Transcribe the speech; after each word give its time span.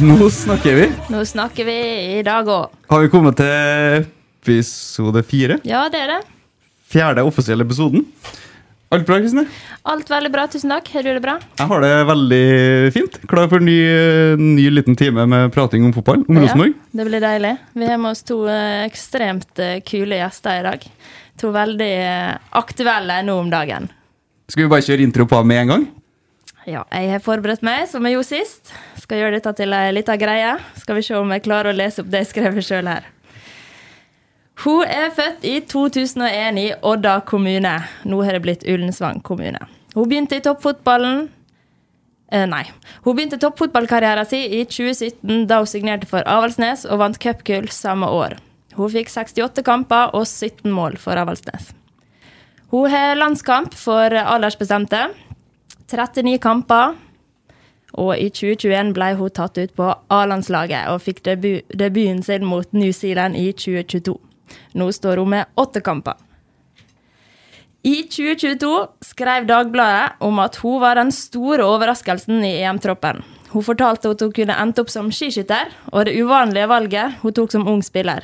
Nå 0.00 0.30
snakker 0.32 0.74
vi. 0.74 0.84
Nå 1.12 1.20
snakker 1.28 1.66
vi 1.68 1.74
i 2.18 2.20
dag 2.24 2.48
òg. 2.48 2.76
Har 2.88 3.02
vi 3.02 3.08
kommet 3.12 3.36
til 3.36 4.06
episode 4.40 5.20
fire? 5.28 5.58
Ja, 5.68 5.82
det 5.92 6.00
er 6.00 6.12
det. 6.14 6.20
Fjerde 6.88 7.24
offisielle 7.28 7.66
episoden. 7.66 8.06
Alt 8.90 9.04
bra, 9.06 9.18
Kristine? 9.20 9.44
Alt 9.92 10.08
veldig 10.08 10.30
bra, 10.32 10.46
tusen 10.48 10.72
takk. 10.72 10.88
Har 10.94 11.04
du 11.04 11.10
det 11.12 11.20
bra? 11.22 11.36
Jeg 11.60 11.68
har 11.74 11.84
det 11.84 11.92
veldig 12.08 12.40
fint. 12.96 13.20
Klar 13.28 13.52
for 13.52 13.60
en 13.60 13.68
ny, 13.68 13.76
ny 14.40 14.66
liten 14.72 14.96
time 14.98 15.28
med 15.28 15.52
prating 15.52 15.84
om 15.84 15.92
fotball. 15.92 16.24
Om 16.24 16.40
Rosenborg. 16.46 16.74
Det 16.96 17.06
blir 17.10 17.26
deilig. 17.26 17.54
Vi 17.76 17.92
har 17.92 18.00
med 18.00 18.14
oss 18.14 18.24
to 18.24 18.40
eh, 18.48 18.86
ekstremt 18.88 19.60
eh, 19.60 19.78
kule 19.84 20.22
gjester 20.22 20.62
i 20.62 20.66
dag. 20.70 20.90
To 21.44 21.52
veldig 21.54 21.94
eh, 22.00 22.34
aktuelle 22.56 23.20
nå 23.28 23.36
om 23.44 23.52
dagen. 23.52 23.92
Skal 24.48 24.64
vi 24.64 24.72
bare 24.72 24.88
kjøre 24.88 25.04
intro 25.04 25.28
på 25.28 25.44
med 25.44 25.66
en 25.66 25.74
gang? 25.76 25.90
Ja, 26.68 26.82
jeg 26.92 27.08
har 27.08 27.22
forberedt 27.24 27.62
meg, 27.64 27.86
som 27.88 28.04
jeg 28.04 28.18
gjorde 28.18 28.28
sist. 28.28 28.74
Skal 29.00 29.22
gjøre 29.22 29.38
dette 29.38 29.52
til 29.56 29.72
ei 29.72 29.94
lita 29.96 30.16
greie. 30.20 30.58
Skal 30.76 30.98
vi 30.98 31.04
se 31.06 31.16
om 31.16 31.32
jeg 31.32 31.46
klarer 31.46 31.72
å 31.72 31.78
lese 31.78 32.02
opp 32.02 32.10
det 32.12 32.24
jeg 32.24 32.30
skrev 32.34 32.60
sjøl 32.64 32.90
her. 32.90 33.06
Hun 34.60 34.84
er 34.84 35.08
født 35.16 35.44
i 35.48 35.54
2001 35.64 36.58
i 36.60 36.66
Odda 36.84 37.22
kommune. 37.24 37.78
Nå 38.04 38.18
har 38.26 38.36
det 38.36 38.42
blitt 38.44 38.66
Ullensvang 38.68 39.22
kommune. 39.24 39.62
Hun 39.94 40.08
begynte 40.10 40.36
i 40.36 40.44
toppfotballen 40.44 41.30
eh, 42.28 42.44
Nei. 42.44 42.66
Hun 43.06 43.16
begynte 43.16 43.40
toppfotballkarrieren 43.40 44.28
sin 44.28 44.52
i 44.52 44.60
2017, 44.68 45.46
da 45.48 45.62
hun 45.62 45.70
signerte 45.70 46.10
for 46.10 46.28
Avaldsnes 46.28 46.84
og 46.84 47.00
vant 47.00 47.18
cupgull 47.22 47.70
samme 47.72 48.10
år. 48.12 48.36
Hun 48.76 48.92
fikk 48.92 49.08
68 49.08 49.64
kamper 49.64 50.12
og 50.12 50.28
17 50.28 50.68
mål 50.76 51.00
for 51.00 51.16
Avaldsnes. 51.16 51.72
Hun 52.70 52.92
har 52.92 53.16
landskamp 53.16 53.72
for 53.74 54.12
aldersbestemte. 54.12 55.08
39 55.90 56.38
kamper. 56.42 56.96
Og 57.98 58.14
i 58.14 58.28
2021 58.30 58.92
ble 58.94 59.12
hun 59.18 59.32
tatt 59.34 59.58
ut 59.58 59.72
på 59.74 59.90
A-landslaget 60.14 60.92
og 60.92 61.02
fikk 61.02 61.24
debu 61.26 61.58
debuten 61.74 62.22
sin 62.22 62.46
mot 62.46 62.68
New 62.72 62.92
Zealand 62.94 63.38
i 63.38 63.50
2022. 63.50 64.14
Nå 64.78 64.90
står 64.94 65.18
hun 65.22 65.32
med 65.34 65.50
åtte 65.58 65.82
kamper. 65.82 66.14
I 67.82 68.02
2022 68.12 68.70
skrev 69.08 69.46
Dagbladet 69.48 70.20
om 70.20 70.38
at 70.42 70.58
hun 70.60 70.82
var 70.82 70.98
den 71.00 71.10
store 71.16 71.64
overraskelsen 71.64 72.42
i 72.44 72.58
EM-troppen. 72.60 73.22
Hun 73.50 73.64
fortalte 73.64 74.12
at 74.12 74.20
hun 74.20 74.34
kunne 74.36 74.58
endt 74.62 74.78
opp 74.78 74.92
som 74.92 75.08
skiskytter, 75.10 75.72
og 75.90 76.04
det 76.06 76.18
uvanlige 76.20 76.68
valget 76.70 77.16
hun 77.22 77.34
tok 77.34 77.54
som 77.54 77.66
ung 77.66 77.80
spiller. 77.82 78.22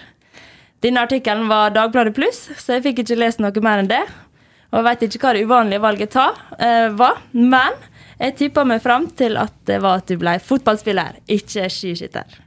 Denne 0.84 1.02
artikkelen 1.02 1.48
var 1.48 1.72
Dagbladet 1.72 2.12
pluss, 2.14 2.44
så 2.60 2.76
jeg 2.76 2.84
fikk 2.84 3.02
ikke 3.02 3.18
lest 3.18 3.40
noe 3.40 3.64
mer 3.64 3.80
enn 3.80 3.90
det. 3.90 4.04
Og 4.76 4.82
jeg 4.82 4.88
vet 4.90 5.04
ikke 5.06 5.22
hva 5.22 5.30
det 5.32 5.44
uvanlige 5.48 5.80
valget 5.80 6.10
ta, 6.12 6.26
uh, 6.36 6.88
var, 6.98 7.22
men 7.32 7.78
jeg 8.20 8.34
tippa 8.36 8.64
meg 8.68 8.82
fram 8.84 9.06
til 9.16 9.38
at 9.40 9.54
det 9.68 9.78
var 9.80 10.02
at 10.02 10.10
du 10.10 10.18
ble 10.20 10.34
fotballspiller, 10.44 11.16
ikke 11.32 11.64
skiskytter. 11.72 12.42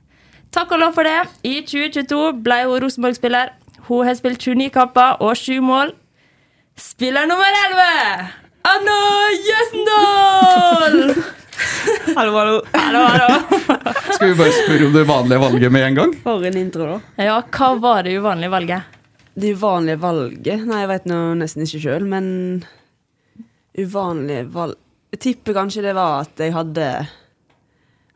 Takk 0.53 0.75
og 0.75 0.81
lov 0.83 0.93
for 0.93 1.09
det. 1.09 1.17
I 1.41 1.63
2022 1.65 2.19
ble 2.45 2.59
hun 2.67 2.83
Rosenborg-spiller. 2.85 3.49
Hun 3.89 4.05
har 4.05 4.17
spilt 4.17 4.45
29 4.45 4.69
kamper 4.73 5.17
og 5.25 5.33
7 5.37 5.57
mål. 5.65 5.95
Spiller 6.77 7.25
nummer 7.29 7.49
11! 7.65 8.29
Anna 8.69 9.01
Jøsendal! 9.49 11.01
Hallo, 12.17 12.31
hallo. 12.37 12.61
Hallo, 12.73 13.01
hallo. 13.09 13.27
Skal 14.13 14.29
vi 14.29 14.37
bare 14.37 14.53
spørre 14.53 14.85
om 14.85 14.93
det 14.93 15.03
vanlige 15.09 15.41
valget 15.41 15.73
med 15.73 15.87
en 15.87 15.97
gang? 15.97 16.13
For 16.23 16.45
en 16.45 16.61
intro, 16.61 16.93
da. 16.93 17.25
Ja, 17.31 17.41
hva 17.41 17.73
var 17.81 18.05
det 18.05 18.15
uvanlige 18.21 18.53
valget? 18.53 18.98
Det 19.39 19.53
uvanlige 19.55 20.01
valget 20.01 20.65
Nei, 20.67 20.81
jeg 20.83 20.91
vet 20.91 21.05
nå 21.07 21.17
nesten 21.39 21.63
ikke 21.63 21.81
sjøl, 21.85 22.05
men 22.09 22.25
uvanlige 23.79 24.47
valg 24.51 24.75
Jeg 25.13 25.21
tipper 25.23 25.55
kanskje 25.61 25.85
det 25.85 25.95
var 25.97 26.25
at 26.25 26.41
jeg 26.43 26.55
hadde 26.55 26.87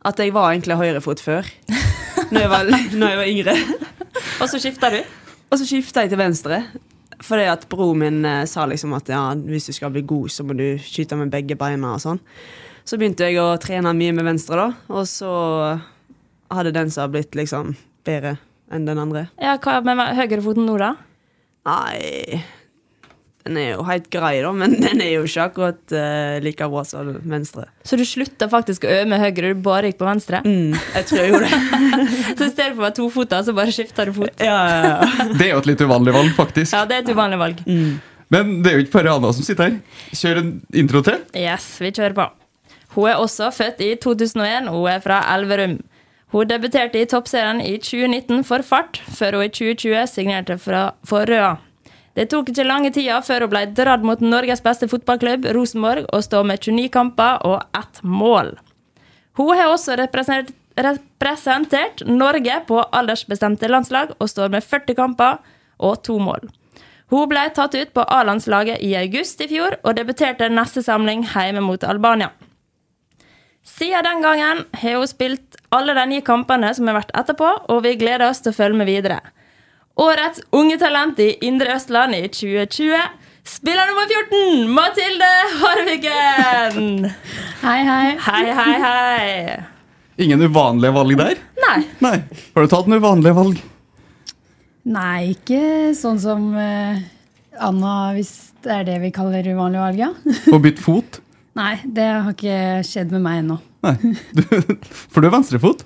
At 0.04 0.20
jeg 0.20 0.34
var 0.36 0.52
egentlig 0.52 0.76
høyrefot 0.82 1.22
før. 1.24 1.48
Når 2.34 2.42
jeg 2.42 2.50
var, 2.52 2.72
når 3.00 3.14
jeg 3.14 3.20
var 3.22 3.30
yngre. 3.30 3.54
Og 4.44 4.50
så 4.52 4.60
skifta 4.60 4.90
du? 4.92 5.00
Og 5.48 5.62
så 5.62 5.68
skifta 5.70 6.04
jeg 6.04 6.12
til 6.12 6.20
venstre. 6.20 6.58
Fordi 7.24 7.46
at 7.48 7.64
broren 7.72 8.02
min 8.02 8.26
eh, 8.28 8.44
sa 8.50 8.66
liksom 8.68 8.96
at 8.98 9.08
ja, 9.14 9.22
hvis 9.38 9.70
du 9.70 9.74
skal 9.78 9.94
bli 9.94 10.04
god, 10.08 10.28
så 10.34 10.44
må 10.44 10.58
du 10.60 10.66
skyte 10.82 11.16
med 11.16 11.32
begge 11.32 11.56
beina 11.56 11.94
og 11.96 12.04
sånn. 12.04 12.20
Så 12.84 13.00
begynte 13.00 13.30
jeg 13.30 13.40
å 13.40 13.54
trene 13.64 13.94
mye 13.96 14.16
med 14.18 14.28
venstre, 14.28 14.60
da. 14.60 14.92
Og 14.92 15.08
så 15.08 15.32
hadde 16.52 16.76
den 16.76 16.92
som 16.92 17.06
har 17.06 17.14
blitt 17.14 17.38
liksom 17.40 17.72
bedre 18.04 18.36
enn 18.74 18.90
den 18.90 19.00
andre. 19.00 19.28
Ja, 19.40 19.56
Hva 19.62 19.80
med 19.86 20.04
høyrefoten 20.18 20.68
nå, 20.68 20.76
da? 20.82 20.96
Nei 21.64 22.42
Den 23.44 23.58
er 23.60 23.70
jo 23.74 23.84
helt 23.88 24.10
grei, 24.12 24.38
da, 24.44 24.52
men 24.56 24.76
den 24.84 25.02
er 25.04 25.18
jo 25.18 25.24
ikke 25.28 25.48
akkurat 25.50 25.96
uh, 25.96 26.38
like 26.44 26.68
bra 26.72 26.84
som 26.88 27.10
venstre. 27.28 27.66
Så 27.84 28.00
du 28.00 28.06
slutta 28.08 28.48
faktisk 28.52 28.86
å 28.88 28.92
øve 28.92 29.10
med 29.12 29.20
høyre, 29.20 29.52
du 29.52 29.64
bare 29.66 29.92
gikk 29.92 30.00
på 30.00 30.08
venstre? 30.08 30.40
Mm, 30.48 30.72
jeg 30.96 31.10
tror 31.10 31.20
jeg 31.20 31.34
gjorde 31.34 31.50
det. 31.52 31.60
Så 32.38 32.48
i 32.48 32.54
stedet 32.54 32.70
for 32.72 32.80
å 32.80 32.86
være 32.86 32.98
tofota, 33.02 33.42
så 33.44 33.56
bare 33.58 33.76
skifta 33.76 34.08
du 34.08 34.14
fot? 34.16 34.32
ja, 34.40 34.60
ja, 34.72 34.80
ja. 34.88 35.28
Det 35.40 35.50
er 35.50 35.52
jo 35.52 35.60
et 35.64 35.70
litt 35.74 35.84
uvanlig 35.84 36.16
valg, 36.16 36.32
faktisk. 36.38 36.72
Ja, 36.72 36.86
det 36.88 37.02
er 37.02 37.04
et 37.04 37.12
uvanlig 37.12 37.42
valg. 37.42 37.66
Men 38.34 38.56
det 38.64 38.72
er 38.72 38.80
jo 38.80 38.86
ikke 38.86 38.96
bare 39.02 39.18
Anna 39.18 39.34
som 39.36 39.46
sitter 39.46 39.68
her. 39.68 40.00
Kjør 40.16 40.40
en 40.40 40.54
intro 40.80 41.04
til. 41.06 41.20
Yes, 41.38 41.68
vi 41.84 41.92
kjører 41.92 42.16
på. 42.18 42.30
Hun 42.96 43.10
er 43.10 43.20
også 43.20 43.50
født 43.54 43.82
i 43.84 43.92
2001, 44.02 44.70
og 44.72 44.80
hun 44.80 44.92
er 44.94 45.04
fra 45.04 45.20
Elverum. 45.36 45.78
Hun 46.34 46.50
debuterte 46.50 46.98
i 46.98 47.06
toppserien 47.06 47.60
i 47.62 47.76
2019 47.78 48.42
for 48.48 48.66
Fart, 48.66 48.98
før 49.14 49.38
hun 49.38 49.46
i 49.46 49.52
2020 49.54 50.08
signerte 50.10 50.58
for 50.58 51.30
Røa. 51.30 51.60
Det 52.18 52.26
tok 52.30 52.50
ikke 52.50 52.66
lange 52.66 52.90
tida 52.94 53.20
før 53.26 53.46
hun 53.46 53.52
ble 53.52 53.62
dratt 53.78 54.06
mot 54.06 54.22
Norges 54.22 54.62
beste 54.66 54.90
fotballklubb, 54.90 55.46
Rosenborg, 55.54 56.08
og 56.10 56.26
står 56.26 56.48
med 56.50 56.66
29 56.66 56.90
kamper 56.94 57.46
og 57.46 57.62
ett 57.78 58.02
mål. 58.02 58.56
Hun 59.38 59.54
har 59.58 59.70
også 59.70 59.98
representert, 60.02 60.54
representert 60.78 62.02
Norge 62.10 62.60
på 62.66 62.82
aldersbestemte 62.82 63.70
landslag 63.70 64.16
og 64.18 64.30
står 64.30 64.54
med 64.54 64.66
40 64.66 64.98
kamper 64.98 65.38
og 65.78 66.02
to 66.06 66.18
mål. 66.22 66.50
Hun 67.14 67.30
ble 67.30 67.46
tatt 67.54 67.78
ut 67.78 67.94
på 67.94 68.08
A-landslaget 68.10 68.82
i 68.82 68.96
august 68.98 69.42
i 69.46 69.50
fjor 69.52 69.78
og 69.84 69.98
debuterte 70.00 70.50
neste 70.50 70.82
samling 70.82 71.22
hjemme 71.30 71.62
mot 71.62 71.86
Albania. 71.86 72.32
Siden 73.64 74.04
den 74.04 74.22
gangen 74.22 74.66
har 74.72 74.98
hun 75.00 75.08
spilt 75.08 75.56
alle 75.72 75.94
de 75.96 76.04
nye 76.12 76.24
kampene 76.26 76.74
som 76.76 76.90
har 76.90 76.98
vært 76.98 77.14
etterpå, 77.16 77.48
og 77.72 77.84
vi 77.86 77.96
gleder 77.96 78.28
oss 78.28 78.44
til 78.44 78.52
å 78.52 78.58
følge 78.58 78.80
med 78.82 78.90
videre. 78.92 79.22
Årets 80.04 80.44
unge 80.52 80.76
talent 80.82 81.22
i 81.24 81.30
Indre 81.48 81.78
Østland 81.78 82.18
i 82.18 82.26
2020, 82.28 83.00
spiller 83.48 83.88
nummer 83.88 84.12
14, 84.12 84.68
Mathilde 84.68 85.32
Harviken! 85.62 87.08
Hei, 87.64 87.80
hei. 87.88 88.18
Hei, 88.20 88.44
hei, 88.52 88.76
hei. 88.84 89.58
Ingen 90.20 90.44
uvanlige 90.44 90.92
valg 91.00 91.16
der? 91.24 91.40
Nei. 91.64 91.78
Nei. 92.04 92.18
Har 92.54 92.66
du 92.66 92.74
tatt 92.74 92.90
noen 92.92 93.00
uvanlige 93.00 93.38
valg? 93.38 93.62
Nei, 94.84 95.32
ikke 95.38 95.94
sånn 95.96 96.20
som 96.20 96.50
uh, 96.52 97.00
Anna, 97.64 97.94
hvis 98.18 98.34
det 98.66 98.76
er 98.82 98.90
det 98.92 99.00
vi 99.06 99.14
kaller 99.16 99.48
uvanlig 99.48 99.80
valg, 99.88 100.04
ja. 100.04 100.12
Å 100.52 100.60
bytte 100.60 100.84
fot? 100.84 101.23
Nei, 101.58 101.76
det 101.86 102.10
har 102.10 102.34
ikke 102.34 102.58
skjedd 102.88 103.14
med 103.14 103.24
meg 103.26 103.44
ennå. 103.44 103.60
For 105.14 105.22
du 105.22 105.30
er 105.30 105.34
venstrefot? 105.36 105.84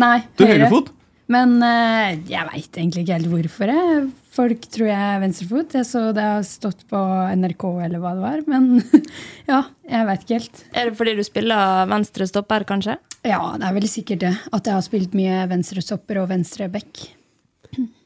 Nei, 0.00 0.18
Du 0.34 0.42
er 0.46 0.56
høyrefot? 0.56 0.90
Men 1.30 1.54
uh, 1.62 2.10
jeg 2.28 2.44
veit 2.50 2.76
egentlig 2.76 3.04
ikke 3.04 3.16
helt 3.16 3.30
hvorfor. 3.32 3.70
Jeg. 3.72 4.02
Folk 4.34 4.66
tror 4.74 4.88
jeg 4.90 5.06
er 5.14 5.22
venstrefot. 5.22 5.76
Jeg 5.78 5.86
så 5.88 6.02
det 6.16 6.24
har 6.26 6.44
stått 6.44 6.82
på 6.90 7.00
NRK 7.38 7.64
eller 7.86 8.02
hva 8.02 8.12
det 8.18 8.24
var. 8.26 8.42
Men 8.50 8.68
ja, 9.52 9.62
jeg 9.88 10.08
veit 10.10 10.26
ikke 10.26 10.40
helt. 10.40 10.64
Er 10.74 10.90
det 10.90 10.98
fordi 10.98 11.16
du 11.16 11.24
spiller 11.24 11.88
venstre 11.88 12.28
stopper, 12.28 12.66
kanskje? 12.68 12.98
Ja, 13.24 13.40
det 13.56 13.70
er 13.70 13.76
vel 13.78 13.88
sikkert 13.88 14.24
det. 14.26 14.34
At 14.52 14.68
jeg 14.68 14.76
har 14.76 14.84
spilt 14.84 15.16
mye 15.16 15.44
venstre 15.48 15.84
stopper 15.84 16.20
og 16.24 16.28
venstre 16.34 16.68
back. 16.72 17.06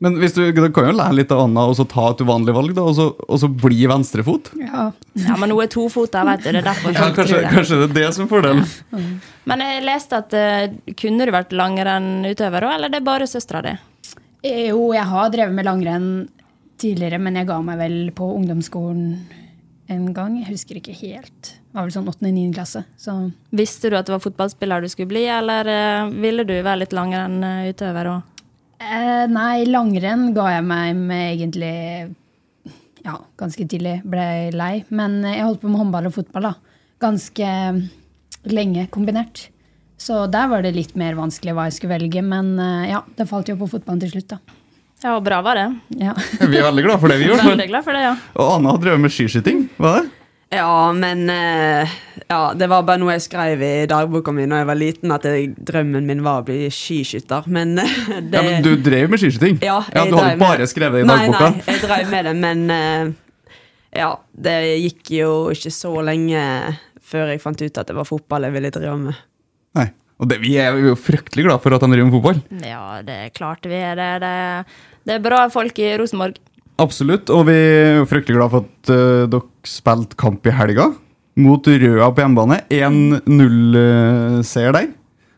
Men 0.04 0.16
hvis 0.22 0.34
du, 0.36 0.40
du 0.54 0.60
kan 0.74 0.86
jo 0.88 0.92
lære 0.94 1.16
litt 1.18 1.32
av 1.34 1.40
Anna 1.46 1.64
og 1.70 1.74
så 1.78 1.84
ta 1.90 2.04
et 2.12 2.20
uvanlig 2.22 2.54
valg, 2.54 2.74
da, 2.76 2.84
og 2.86 2.94
så, 2.94 3.06
og 3.26 3.40
så 3.42 3.48
bli 3.50 3.80
venstrefot. 3.90 4.52
Ja. 4.62 4.88
Ja, 5.18 5.36
men 5.40 5.50
hun 5.54 5.62
er 5.64 5.70
tofota, 5.72 6.22
vet 6.28 6.44
du. 6.44 6.50
Det 6.52 6.60
er 6.62 6.68
derfor 6.68 6.94
Ja, 6.94 7.08
kanskje, 7.16 7.40
det. 7.42 7.50
kanskje 7.56 7.80
det 7.82 7.88
er 7.90 7.94
det 7.98 8.08
som 8.14 8.26
er 8.26 8.30
fordelen. 8.30 8.64
Men 9.48 9.64
jeg 9.64 9.84
leste 9.88 10.20
at 10.22 10.34
uh, 10.38 10.92
kunne 10.98 11.26
du 11.26 11.34
vært 11.34 11.52
langrennsutøver 11.56 12.68
òg, 12.68 12.76
eller 12.78 12.92
det 12.94 13.00
er 13.02 13.08
bare 13.10 13.26
søstera 13.30 13.62
di? 13.66 13.74
Eh, 14.46 14.68
Jo, 14.70 14.92
jeg 14.94 15.06
har 15.10 15.30
drevet 15.34 15.54
med 15.58 15.66
langrenn 15.66 16.08
tidligere, 16.78 17.18
men 17.18 17.34
jeg 17.40 17.48
ga 17.48 17.58
meg 17.66 17.78
vel 17.80 17.98
på 18.14 18.28
ungdomsskolen 18.36 19.08
en 19.90 20.08
gang. 20.14 20.36
Jeg 20.42 20.52
husker 20.52 20.78
ikke 20.78 20.94
helt. 21.00 21.54
Det 21.58 21.74
var 21.74 21.86
vel 21.88 21.94
sånn 21.96 22.06
8.-9. 22.12 22.52
klasse. 22.54 22.84
Så 23.00 23.14
Visste 23.56 23.90
du 23.90 23.96
at 23.98 24.06
det 24.06 24.14
var 24.14 24.22
fotballspiller 24.22 24.84
du 24.84 24.88
skulle 24.92 25.10
bli, 25.10 25.24
eller 25.32 25.66
uh, 25.66 26.12
ville 26.22 26.44
du 26.46 26.54
være 26.60 26.84
litt 26.84 26.94
langrennsutøver 26.96 28.12
òg? 28.14 28.34
Eh, 28.80 29.26
Nei, 29.30 29.64
langrenn 29.68 30.30
ga 30.36 30.48
jeg 30.56 30.64
meg 30.66 30.96
med 30.96 31.24
egentlig 31.36 31.74
ja, 33.04 33.14
ganske 33.40 33.66
tidlig. 33.70 34.00
Ble 34.08 34.50
lei. 34.54 34.72
Men 34.90 35.20
jeg 35.26 35.44
holdt 35.46 35.62
på 35.62 35.70
med 35.70 35.80
håndball 35.82 36.08
og 36.10 36.16
fotball 36.18 36.50
da. 36.50 36.54
ganske 37.00 37.52
lenge 38.48 38.86
kombinert. 38.94 39.48
Så 39.98 40.26
der 40.30 40.46
var 40.50 40.62
det 40.62 40.76
litt 40.76 40.94
mer 40.98 41.16
vanskelig 41.18 41.54
hva 41.56 41.64
jeg 41.68 41.78
skulle 41.78 41.96
velge. 41.98 42.22
Men 42.22 42.54
eh, 42.62 42.90
ja, 42.92 43.02
det 43.18 43.26
falt 43.30 43.48
jo 43.50 43.56
på 43.58 43.70
fotballen 43.70 44.02
til 44.04 44.12
slutt, 44.14 44.34
da. 44.36 44.38
Ja, 44.98 45.12
og 45.14 45.22
bra 45.26 45.38
var 45.46 45.54
det. 45.58 45.66
Ja. 46.02 46.12
Vi 46.42 46.58
er 46.58 46.64
veldig 46.66 46.82
glad 46.88 46.98
for 47.02 47.10
det 47.10 47.20
vi 47.20 47.26
gjorde. 47.30 47.46
Veldig 47.52 47.68
glad 47.70 47.86
for 47.86 47.94
det, 47.98 48.02
ja. 48.06 48.14
Og 48.34 48.54
Anna 48.56 48.74
har 48.74 48.82
drevet 48.82 49.02
med 49.06 49.14
skiskyting. 49.14 49.66
Hva 49.78 49.96
er 50.00 50.06
det? 50.06 50.14
Ja, 50.58 50.70
men 50.96 51.26
eh, 51.30 51.96
ja, 52.28 52.40
det 52.54 52.66
var 52.68 52.82
bare 52.84 53.00
noe 53.00 53.14
jeg 53.14 53.24
skrev 53.24 53.62
i 53.64 53.86
dagboka 53.88 54.32
mi 54.36 54.44
da 54.48 54.60
jeg 54.60 54.68
var 54.68 54.78
liten, 54.78 55.12
at 55.14 55.24
jeg, 55.24 55.54
drømmen 55.70 56.08
min 56.08 56.20
var 56.26 56.42
å 56.42 56.48
bli 56.48 56.66
skiskytter. 56.72 57.46
Men 57.52 57.78
eh, 57.80 57.94
det 58.30 58.36
Ja, 58.36 58.42
men 58.44 58.66
du 58.66 58.74
drev 58.84 59.08
med 59.12 59.22
skiskyting? 59.22 59.62
Ja, 59.64 59.78
ja 59.94 60.04
jeg 60.04 60.12
Du 60.12 60.18
hadde 60.18 60.34
med- 60.34 60.44
bare 60.44 60.68
skrevet 60.68 61.00
det 61.00 61.06
i 61.06 61.08
dagboka? 61.08 61.48
Nei, 61.48 61.62
nei, 61.62 61.72
jeg 61.72 61.84
drev 61.86 62.12
med 62.12 62.28
det, 62.28 62.34
men 62.42 62.66
eh, 62.74 63.14
ja, 64.02 64.10
det 64.36 64.58
gikk 64.84 65.14
jo 65.16 65.30
ikke 65.54 65.72
så 65.72 65.94
lenge 66.04 66.42
før 67.08 67.32
jeg 67.32 67.40
fant 67.40 67.64
ut 67.64 67.80
at 67.80 67.88
det 67.88 67.96
var 67.96 68.08
fotball 68.08 68.44
jeg 68.44 68.56
ville 68.58 68.74
drive 68.76 68.98
med. 69.06 69.24
Nei. 69.78 69.88
Og 70.18 70.28
det, 70.28 70.40
vi 70.42 70.56
er 70.58 70.74
jo 70.82 70.96
fryktelig 70.98 71.46
glad 71.46 71.62
for 71.62 71.72
at 71.72 71.84
han 71.84 71.92
driver 71.94 72.10
med 72.10 72.16
fotball. 72.18 72.40
Ja, 72.66 73.00
det 73.06 73.18
er 73.22 73.32
klart 73.32 73.64
vi 73.70 73.78
er 73.78 73.94
det. 73.96 74.12
Det, 74.24 74.32
det 75.06 75.16
er 75.16 75.24
bra 75.24 75.44
folk 75.52 75.78
i 75.78 75.92
Rosenborg. 75.96 76.40
Absolutt. 76.82 77.30
Og 77.32 77.46
vi 77.48 77.54
er 77.54 78.00
jo 78.00 78.08
fryktelig 78.10 78.36
glad 78.36 78.52
for 78.52 78.66
at 78.66 78.90
uh, 78.90 79.28
dere 79.30 79.70
spilte 79.70 80.18
kamp 80.18 80.44
i 80.46 80.54
helga 80.58 80.90
mot 81.38 81.68
Røa 81.68 82.08
på 82.12 82.24
hjemmebane. 82.24 82.62
1-0-seier 82.74 84.74
der. 84.74 84.88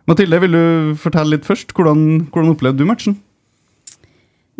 Mathilde, 0.08 0.41
vil 0.43 0.56
du 0.56 0.94
fortelle 0.99 1.37
litt 1.37 1.47
først? 1.47 1.75
Hvordan, 1.76 2.31
hvordan 2.32 2.55
opplevde 2.55 2.82
du 2.82 2.88
matchen? 2.88 3.19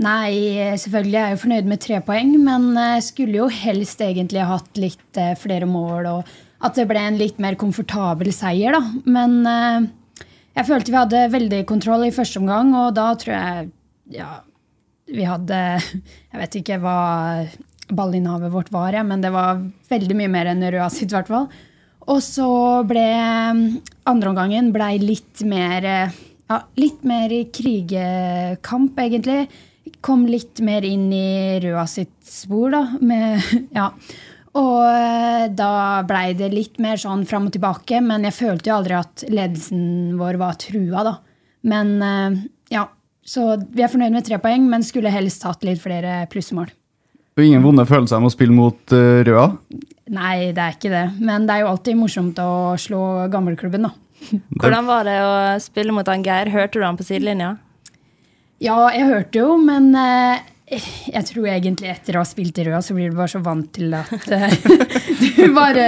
Nei, 0.01 0.57
selvfølgelig 0.81 1.19
er 1.19 1.27
jeg 1.27 1.37
jo 1.37 1.41
fornøyd 1.43 1.67
med 1.69 1.81
tre 1.85 1.99
poeng, 2.05 2.31
men 2.41 2.71
jeg 2.79 3.03
skulle 3.05 3.43
jo 3.43 3.49
helst 3.53 4.01
egentlig 4.05 4.47
hatt 4.49 4.79
litt 4.81 5.19
eh, 5.21 5.35
flere 5.37 5.69
mål, 5.69 6.09
og 6.09 6.31
at 6.65 6.79
det 6.79 6.87
ble 6.89 7.03
en 7.05 7.19
litt 7.21 7.41
mer 7.43 7.59
komfortabel 7.61 8.31
seier, 8.33 8.79
da. 8.79 9.03
Men 9.05 9.37
eh, 9.49 10.25
jeg 10.57 10.69
følte 10.71 10.95
vi 10.95 11.01
hadde 11.03 11.27
veldig 11.35 11.61
kontroll 11.69 12.07
i 12.07 12.15
første 12.17 12.41
omgang, 12.41 12.73
og 12.77 12.95
da 12.97 13.11
tror 13.21 13.37
jeg 13.37 13.69
ja, 14.17 14.31
vi 15.11 15.29
hadde 15.29 15.61
Jeg 16.31 16.45
vet 16.45 16.61
ikke 16.63 16.81
hva 16.83 16.99
ballinnehavet 17.97 18.53
vårt 18.53 18.73
var, 18.75 18.95
ja, 18.97 19.05
men 19.07 19.23
det 19.23 19.33
var 19.35 19.61
veldig 19.91 20.17
mye 20.19 20.33
mer 20.33 20.51
enn 20.53 20.65
Røa 20.73 20.89
sitt, 20.93 21.11
i 21.13 21.17
hvert 21.19 21.31
fall. 21.31 21.49
Og 22.11 22.21
så 22.25 22.51
ble 22.89 23.07
andre 24.09 24.33
omgangen 24.33 24.73
ble 24.75 24.95
litt 25.03 25.43
mer 25.47 25.87
eh, 25.87 26.19
ja, 26.51 26.59
litt 26.81 27.05
mer 27.07 27.33
krigekamp, 27.55 28.99
egentlig. 28.99 29.45
Kom 30.03 30.27
litt 30.27 30.63
mer 30.65 30.87
inn 30.87 31.09
i 31.15 31.61
Røa 31.63 31.87
sitt 31.91 32.17
spor, 32.27 32.73
da. 32.75 32.83
Med, 33.01 33.45
ja. 33.79 33.91
Og 34.59 34.81
eh, 34.83 35.47
da 35.55 36.03
blei 36.09 36.33
det 36.35 36.51
litt 36.51 36.81
mer 36.83 36.99
sånn 36.99 37.23
fram 37.29 37.47
og 37.51 37.55
tilbake, 37.55 38.01
men 38.03 38.27
jeg 38.27 38.39
følte 38.41 38.73
jo 38.73 38.79
aldri 38.81 38.99
at 38.99 39.27
ledelsen 39.31 40.17
vår 40.19 40.41
var 40.41 40.59
trua, 40.59 41.05
da. 41.07 41.15
Men 41.71 41.95
eh, 42.03 42.41
ja, 42.75 42.89
så 43.23 43.53
vi 43.71 43.85
er 43.85 43.93
fornøyd 43.93 44.17
med 44.17 44.27
tre 44.27 44.41
poeng, 44.43 44.67
men 44.71 44.87
skulle 44.87 45.13
helst 45.15 45.47
hatt 45.47 45.63
litt 45.67 45.83
flere 45.83 46.25
plussmål. 46.33 46.73
Og 47.41 47.47
ingen 47.47 47.65
vonde 47.65 47.87
følelser 47.89 48.21
med 48.21 48.29
å 48.29 48.35
spille 48.35 48.53
mot 48.53 48.93
uh, 48.93 49.23
Røa? 49.25 49.47
Nei, 50.13 50.51
det 50.53 50.61
er 50.61 50.75
ikke 50.77 50.91
det. 50.93 51.05
Men 51.25 51.47
det 51.49 51.55
er 51.57 51.63
jo 51.65 51.71
alltid 51.71 51.97
morsomt 51.97 52.39
å 52.43 52.77
slå 52.81 53.01
gammelklubben, 53.33 53.87
da. 53.89 53.95
Hvordan 54.61 54.89
var 54.91 55.07
det 55.09 55.17
å 55.25 55.33
spille 55.65 55.95
mot 55.97 56.09
han 56.11 56.25
Geir? 56.27 56.51
Hørte 56.53 56.77
du 56.77 56.85
han 56.85 56.99
på 57.01 57.07
sidelinja? 57.09 57.55
Ja, 58.61 58.77
jeg 58.93 59.07
hørte 59.09 59.41
jo, 59.41 59.55
men 59.57 59.89
uh, 59.97 60.37
jeg 60.69 61.25
tror 61.31 61.49
egentlig 61.49 61.89
etter 61.95 62.19
å 62.19 62.21
ha 62.21 62.29
spilt 62.29 62.61
i 62.61 62.67
Røa, 62.69 62.83
så 62.85 62.93
blir 62.99 63.09
du 63.09 63.17
bare 63.17 63.33
så 63.33 63.41
vant 63.43 63.71
til 63.73 63.97
at 63.97 64.13
uh, 64.13 64.53
du 65.25 65.47
bare 65.57 65.87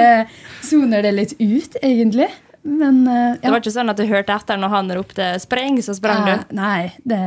soner 0.64 1.04
det 1.04 1.12
litt 1.18 1.36
ut, 1.36 1.76
egentlig. 1.84 2.30
Men 2.62 3.02
eh, 3.10 3.36
Det 3.42 3.50
var 3.50 3.58
ikke 3.58 3.74
sånn 3.74 3.90
at 3.90 3.98
du 3.98 4.04
hørte 4.06 4.34
etter 4.38 4.58
når 4.62 4.70
han 4.70 4.90
ropte 4.94 5.24
'spreng', 5.42 5.80
så 5.82 5.96
sprang 5.98 6.28
Eh, 6.30 6.42
du? 6.46 6.54
Nei, 6.54 6.92
det 7.02 7.18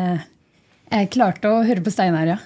Jeg 0.91 1.09
klarte 1.11 1.49
å 1.51 1.63
høre 1.67 1.83
på 1.83 1.91
Steinar, 1.91 2.29
ja. 2.29 2.37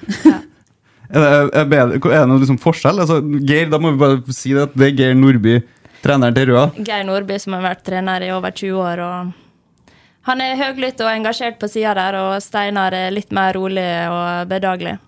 Er 1.09 1.23
det, 1.23 1.29
er 1.57 1.73
er 1.73 1.97
det 1.97 2.25
noe 2.29 2.37
liksom 2.37 2.59
forskjell? 2.61 3.01
Altså, 3.01 3.19
Geir, 3.41 3.69
da 3.71 3.79
må 3.81 3.95
vi 3.95 4.01
bare 4.01 4.35
si 4.35 4.53
det 4.53 4.67
at 4.67 4.75
det 4.77 4.91
er 4.91 4.97
Geir 4.97 5.15
Nordby, 5.17 5.55
treneren 6.03 6.35
til 6.37 6.51
Røa. 6.51 6.67
Geir 6.77 7.07
Nordby, 7.07 7.39
som 7.41 7.55
har 7.57 7.65
vært 7.65 7.81
trener 7.87 8.27
i 8.27 8.29
over 8.35 8.53
20 8.53 8.83
år. 8.83 9.01
og 9.05 9.95
Han 10.29 10.43
er 10.45 10.59
høylytt 10.59 11.01
og 11.01 11.09
engasjert 11.09 11.57
på 11.61 11.69
sida 11.71 11.95
der, 11.97 12.19
og 12.21 12.37
Steinar 12.45 12.93
er 12.93 13.09
litt 13.15 13.33
mer 13.33 13.57
rolig 13.57 13.87
og 14.13 14.51
bedagelig. 14.51 14.99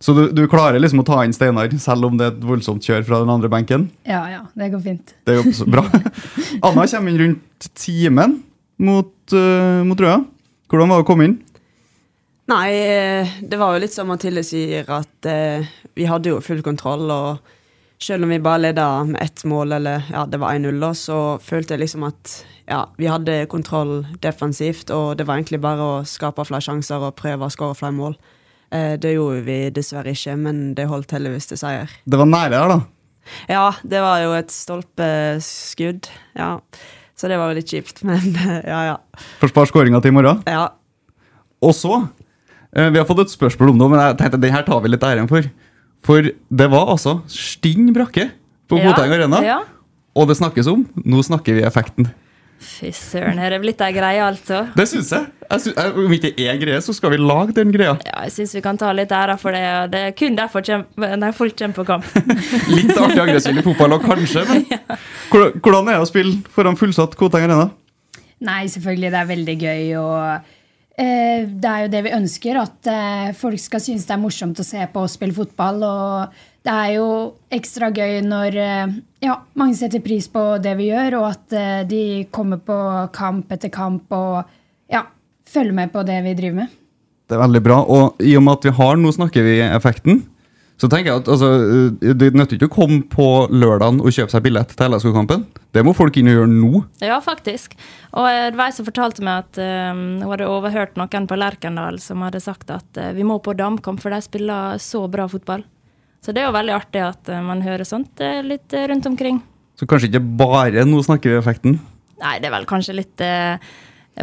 Så 0.00 0.14
du, 0.16 0.22
du 0.32 0.46
klarer 0.48 0.80
liksom 0.80 1.02
å 1.02 1.08
ta 1.10 1.18
inn 1.26 1.34
Steinar, 1.34 1.74
selv 1.82 2.06
om 2.08 2.14
det 2.16 2.28
er 2.28 2.36
et 2.36 2.46
voldsomt 2.46 2.86
kjør 2.86 3.02
fra 3.10 3.20
den 3.24 3.34
andre 3.34 3.50
benken? 3.52 3.90
Ja, 4.08 4.22
ja, 4.30 4.44
det 4.56 4.70
går 4.72 4.86
fint. 4.86 5.16
Det 5.26 5.40
jo 5.40 5.50
så 5.58 5.66
bra. 5.68 5.84
Anna 6.70 6.86
kommer 6.86 7.10
inn 7.10 7.20
rundt 7.24 7.70
timen 7.76 8.38
mot, 8.80 9.12
uh, 9.34 9.82
mot 9.84 10.00
Røa. 10.00 10.22
Hvordan 10.70 10.94
var 10.94 11.02
det 11.02 11.04
å 11.04 11.10
komme 11.10 11.26
inn? 11.26 11.40
Nei, 12.50 12.70
eh, 12.82 13.28
det 13.42 13.58
var 13.60 13.74
jo 13.76 13.82
litt 13.84 13.94
som 13.94 14.08
Mathilde 14.10 14.42
sier, 14.42 14.88
at 14.90 15.26
eh, 15.28 15.66
vi 15.94 16.06
hadde 16.10 16.32
jo 16.32 16.40
full 16.42 16.62
kontroll. 16.66 17.06
Og 17.14 18.00
selv 18.02 18.26
om 18.26 18.32
vi 18.32 18.40
bare 18.42 18.64
leda 18.64 18.86
med 19.06 19.20
ett 19.22 19.44
mål, 19.46 19.76
eller 19.78 20.08
ja, 20.10 20.24
det 20.26 20.40
var 20.42 20.56
1-0, 20.58 20.86
så 20.98 21.18
følte 21.44 21.76
jeg 21.76 21.84
liksom 21.84 22.08
at 22.08 22.40
ja, 22.70 22.84
vi 22.98 23.06
hadde 23.10 23.44
kontroll 23.52 24.00
defensivt. 24.24 24.90
Og 24.90 25.14
det 25.18 25.28
var 25.28 25.38
egentlig 25.38 25.60
bare 25.62 25.84
å 25.84 26.00
skape 26.08 26.46
flere 26.48 26.64
sjanser 26.64 27.06
og 27.06 27.18
prøve 27.20 27.46
å 27.46 27.54
skåre 27.54 27.78
flere 27.78 27.94
mål. 28.00 28.16
Eh, 28.74 28.96
det 28.98 29.14
gjorde 29.14 29.44
vi 29.46 29.58
dessverre 29.74 30.16
ikke, 30.16 30.34
men 30.40 30.72
det 30.78 30.88
holdt 30.90 31.14
heldigvis 31.14 31.52
til 31.52 31.60
seier. 31.60 31.92
Det 32.02 32.18
var 32.18 32.30
nære 32.30 32.64
her, 32.64 32.74
da. 32.74 32.80
Ja, 33.52 33.66
det 33.86 34.00
var 34.02 34.24
jo 34.24 34.34
et 34.34 34.50
stolpeskudd. 34.50 36.10
Ja. 36.34 36.56
Så 37.14 37.30
det 37.30 37.38
var 37.38 37.52
jo 37.52 37.60
litt 37.60 37.70
kjipt, 37.70 38.02
men 38.08 38.32
ja, 38.64 38.82
ja. 38.90 39.26
Forsvar 39.38 39.70
skåringa 39.70 40.02
til 40.02 40.10
i 40.10 40.18
morgen. 40.18 40.42
ja. 40.50 40.66
Og 41.60 41.74
så 41.76 41.98
Vi 42.72 42.98
har 43.00 43.06
fått 43.08 43.24
et 43.24 43.32
spørsmål 43.34 43.72
om 43.74 43.78
det, 43.82 43.88
men 43.90 44.00
jeg 44.04 44.18
tenkte 44.20 44.38
den 44.40 44.52
her 44.54 44.62
tar 44.66 44.80
vi 44.84 44.92
litt 44.92 45.02
æren 45.06 45.28
for. 45.30 45.42
For 46.06 46.22
det 46.22 46.68
var 46.70 46.86
altså 46.94 47.18
stinn 47.28 47.90
brakke 47.96 48.28
på 48.70 48.78
Ja, 48.78 48.92
Arena. 48.94 49.40
ja. 49.44 49.58
Og 50.16 50.26
det 50.28 50.36
snakkes 50.38 50.66
om 50.70 50.84
Nå 51.04 51.20
snakker 51.22 51.54
vi 51.58 51.62
effekten. 51.66 52.08
Fy 52.60 52.90
søren, 52.92 53.38
her 53.40 53.50
det 53.54 53.60
blitt 53.62 53.80
ei 53.80 53.92
greie, 53.94 54.20
altså? 54.20 54.66
Det 54.76 54.84
syns 54.86 55.10
jeg. 55.14 55.26
jeg 55.50 55.60
synes, 55.62 55.76
jeg- 55.76 55.94
om 55.96 56.12
ikke 56.12 56.30
det 56.36 56.46
er 56.46 56.58
greie, 56.60 56.80
så 56.84 56.92
skal 56.94 57.10
vi 57.10 57.16
lage 57.16 57.54
den 57.56 57.72
greia. 57.72 57.94
Ja, 58.04 58.22
jeg 58.24 58.32
syns 58.32 58.52
vi 58.54 58.60
kan 58.60 58.76
ta 58.76 58.92
litt 58.92 59.08
æra 59.10 59.38
for 59.40 59.50
det. 59.50 59.62
og 59.84 59.90
Det 59.90 60.00
er 60.00 60.10
kun 60.12 60.36
derfor 60.36 60.60
kjem, 60.60 60.84
nei, 61.18 61.30
folk 61.32 61.56
kommer 61.56 61.74
på 61.74 61.86
kamp. 61.86 62.04
Litt 62.76 62.92
artig 62.96 63.18
aggressiv 63.18 63.56
i 63.56 63.62
fotball 63.62 63.96
òg, 63.96 64.04
kanskje. 64.04 64.44
Men 64.46 64.66
hvordan 65.32 65.60
hvordan 65.60 65.88
er 65.88 65.92
det 65.98 66.04
å 66.04 66.10
spille 66.10 66.36
foran 66.52 66.76
fullsatt 66.76 67.16
Koteng 67.16 67.48
Arena? 67.48 67.70
Nei, 68.40 68.66
selvfølgelig. 68.66 69.10
Det 69.10 69.20
er 69.20 69.26
veldig 69.34 69.58
gøy. 69.58 69.96
og 69.96 70.18
eh, 70.20 70.40
Det 71.00 71.68
er 71.70 71.84
jo 71.86 71.92
det 71.92 72.00
vi 72.04 72.12
ønsker, 72.12 72.58
at 72.60 72.88
eh, 72.92 73.28
folk 73.36 73.60
skal 73.62 73.80
synes 73.80 74.04
det 74.04 74.12
er 74.12 74.20
morsomt 74.20 74.58
å 74.60 74.66
se 74.66 74.84
på 74.92 75.04
og 75.06 75.08
spille 75.08 75.32
fotball. 75.32 75.78
Og 75.86 76.40
det 76.66 76.74
er 76.74 76.90
jo 76.98 77.06
ekstra 77.56 77.88
gøy 77.94 78.18
når 78.26 78.58
eh, 78.60 78.96
ja, 79.24 79.38
mange 79.56 79.78
setter 79.78 80.02
pris 80.04 80.28
på 80.28 80.42
det 80.60 80.74
vi 80.76 80.90
gjør, 80.90 81.16
og 81.22 81.28
at 81.30 81.56
eh, 81.56 81.78
de 81.88 82.02
kommer 82.34 82.60
på 82.60 82.76
kamp 83.16 83.52
etter 83.56 83.72
kamp 83.72 84.12
og 84.12 84.42
ja, 84.92 85.06
følger 85.48 85.78
med 85.80 85.94
på 85.94 86.04
det 86.04 86.20
vi 86.26 86.36
driver 86.36 86.62
med. 86.62 86.76
Det 87.30 87.38
er 87.38 87.44
veldig 87.46 87.62
bra. 87.64 87.80
Og 87.86 88.20
i 88.26 88.34
og 88.36 88.44
med 88.44 88.58
at 88.58 88.68
vi 88.68 88.76
har 88.76 89.00
Nå 89.00 89.14
snakker 89.14 89.46
vi-effekten, 89.46 90.24
så 90.80 90.88
tenker 90.88 91.10
jeg 91.10 91.20
at 91.20 91.28
altså, 91.28 91.48
eh, 91.60 92.12
det 92.16 92.30
nytter 92.32 92.56
ikke 92.56 92.70
å 92.70 92.72
komme 92.72 93.02
på 93.12 93.24
lørdagen 93.52 93.98
og 94.00 94.14
kjøpe 94.16 94.32
seg 94.32 94.44
billett 94.46 94.70
til 94.72 94.94
LSK-kampen. 94.94 95.42
Det 95.76 95.82
må 95.84 95.92
folk 95.96 96.16
inn 96.16 96.30
og 96.32 96.38
gjøre 96.38 96.52
nå. 96.54 96.80
Ja, 97.04 97.18
faktisk. 97.24 97.76
Og 98.16 98.24
det 98.24 98.56
var 98.56 98.70
ei 98.70 98.76
som 98.76 98.88
fortalte 98.88 99.24
meg 99.26 99.44
at 99.44 99.60
eh, 99.60 99.90
hun 99.92 100.24
hadde 100.24 100.48
overhørt 100.48 100.96
noen 100.96 101.28
på 101.28 101.36
Lerkendal 101.36 102.00
som 102.00 102.24
hadde 102.24 102.40
sagt 102.40 102.72
at 102.72 102.96
uh, 102.96 103.10
vi 103.16 103.28
må 103.28 103.36
på 103.44 103.52
damkamp, 103.58 104.00
for 104.00 104.14
de 104.14 104.22
spiller 104.24 104.80
så 104.80 105.04
bra 105.12 105.28
fotball. 105.28 105.66
Så 106.24 106.32
det 106.32 106.42
er 106.42 106.48
jo 106.48 106.56
veldig 106.56 106.76
artig 106.78 107.04
at 107.04 107.28
uh, 107.28 107.44
man 107.44 107.60
hører 107.64 107.84
sånt 107.84 108.24
litt 108.48 108.72
rundt 108.72 109.12
omkring. 109.12 109.44
Så 109.76 109.88
kanskje 109.88 110.10
ikke 110.10 110.24
bare 110.40 110.88
Nå 110.88 111.04
snakker 111.04 111.34
vi-effekten. 111.34 111.76
Nei, 112.20 112.36
det 112.40 112.48
er 112.48 112.56
vel 112.56 112.68
kanskje 112.68 112.96
litt 112.96 113.22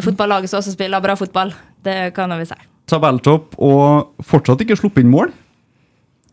fotballaget 0.06 0.52
som 0.52 0.60
også 0.60 0.74
spiller 0.74 1.02
bra 1.02 1.16
fotball. 1.18 1.54
Det 1.86 2.16
kan 2.18 2.34
vi 2.38 2.46
si. 2.50 2.58
Tabelltopp 2.90 3.58
og 3.62 4.26
fortsatt 4.26 4.62
ikke 4.66 4.78
sluppet 4.78 5.06
inn 5.06 5.14
mål. 5.14 5.34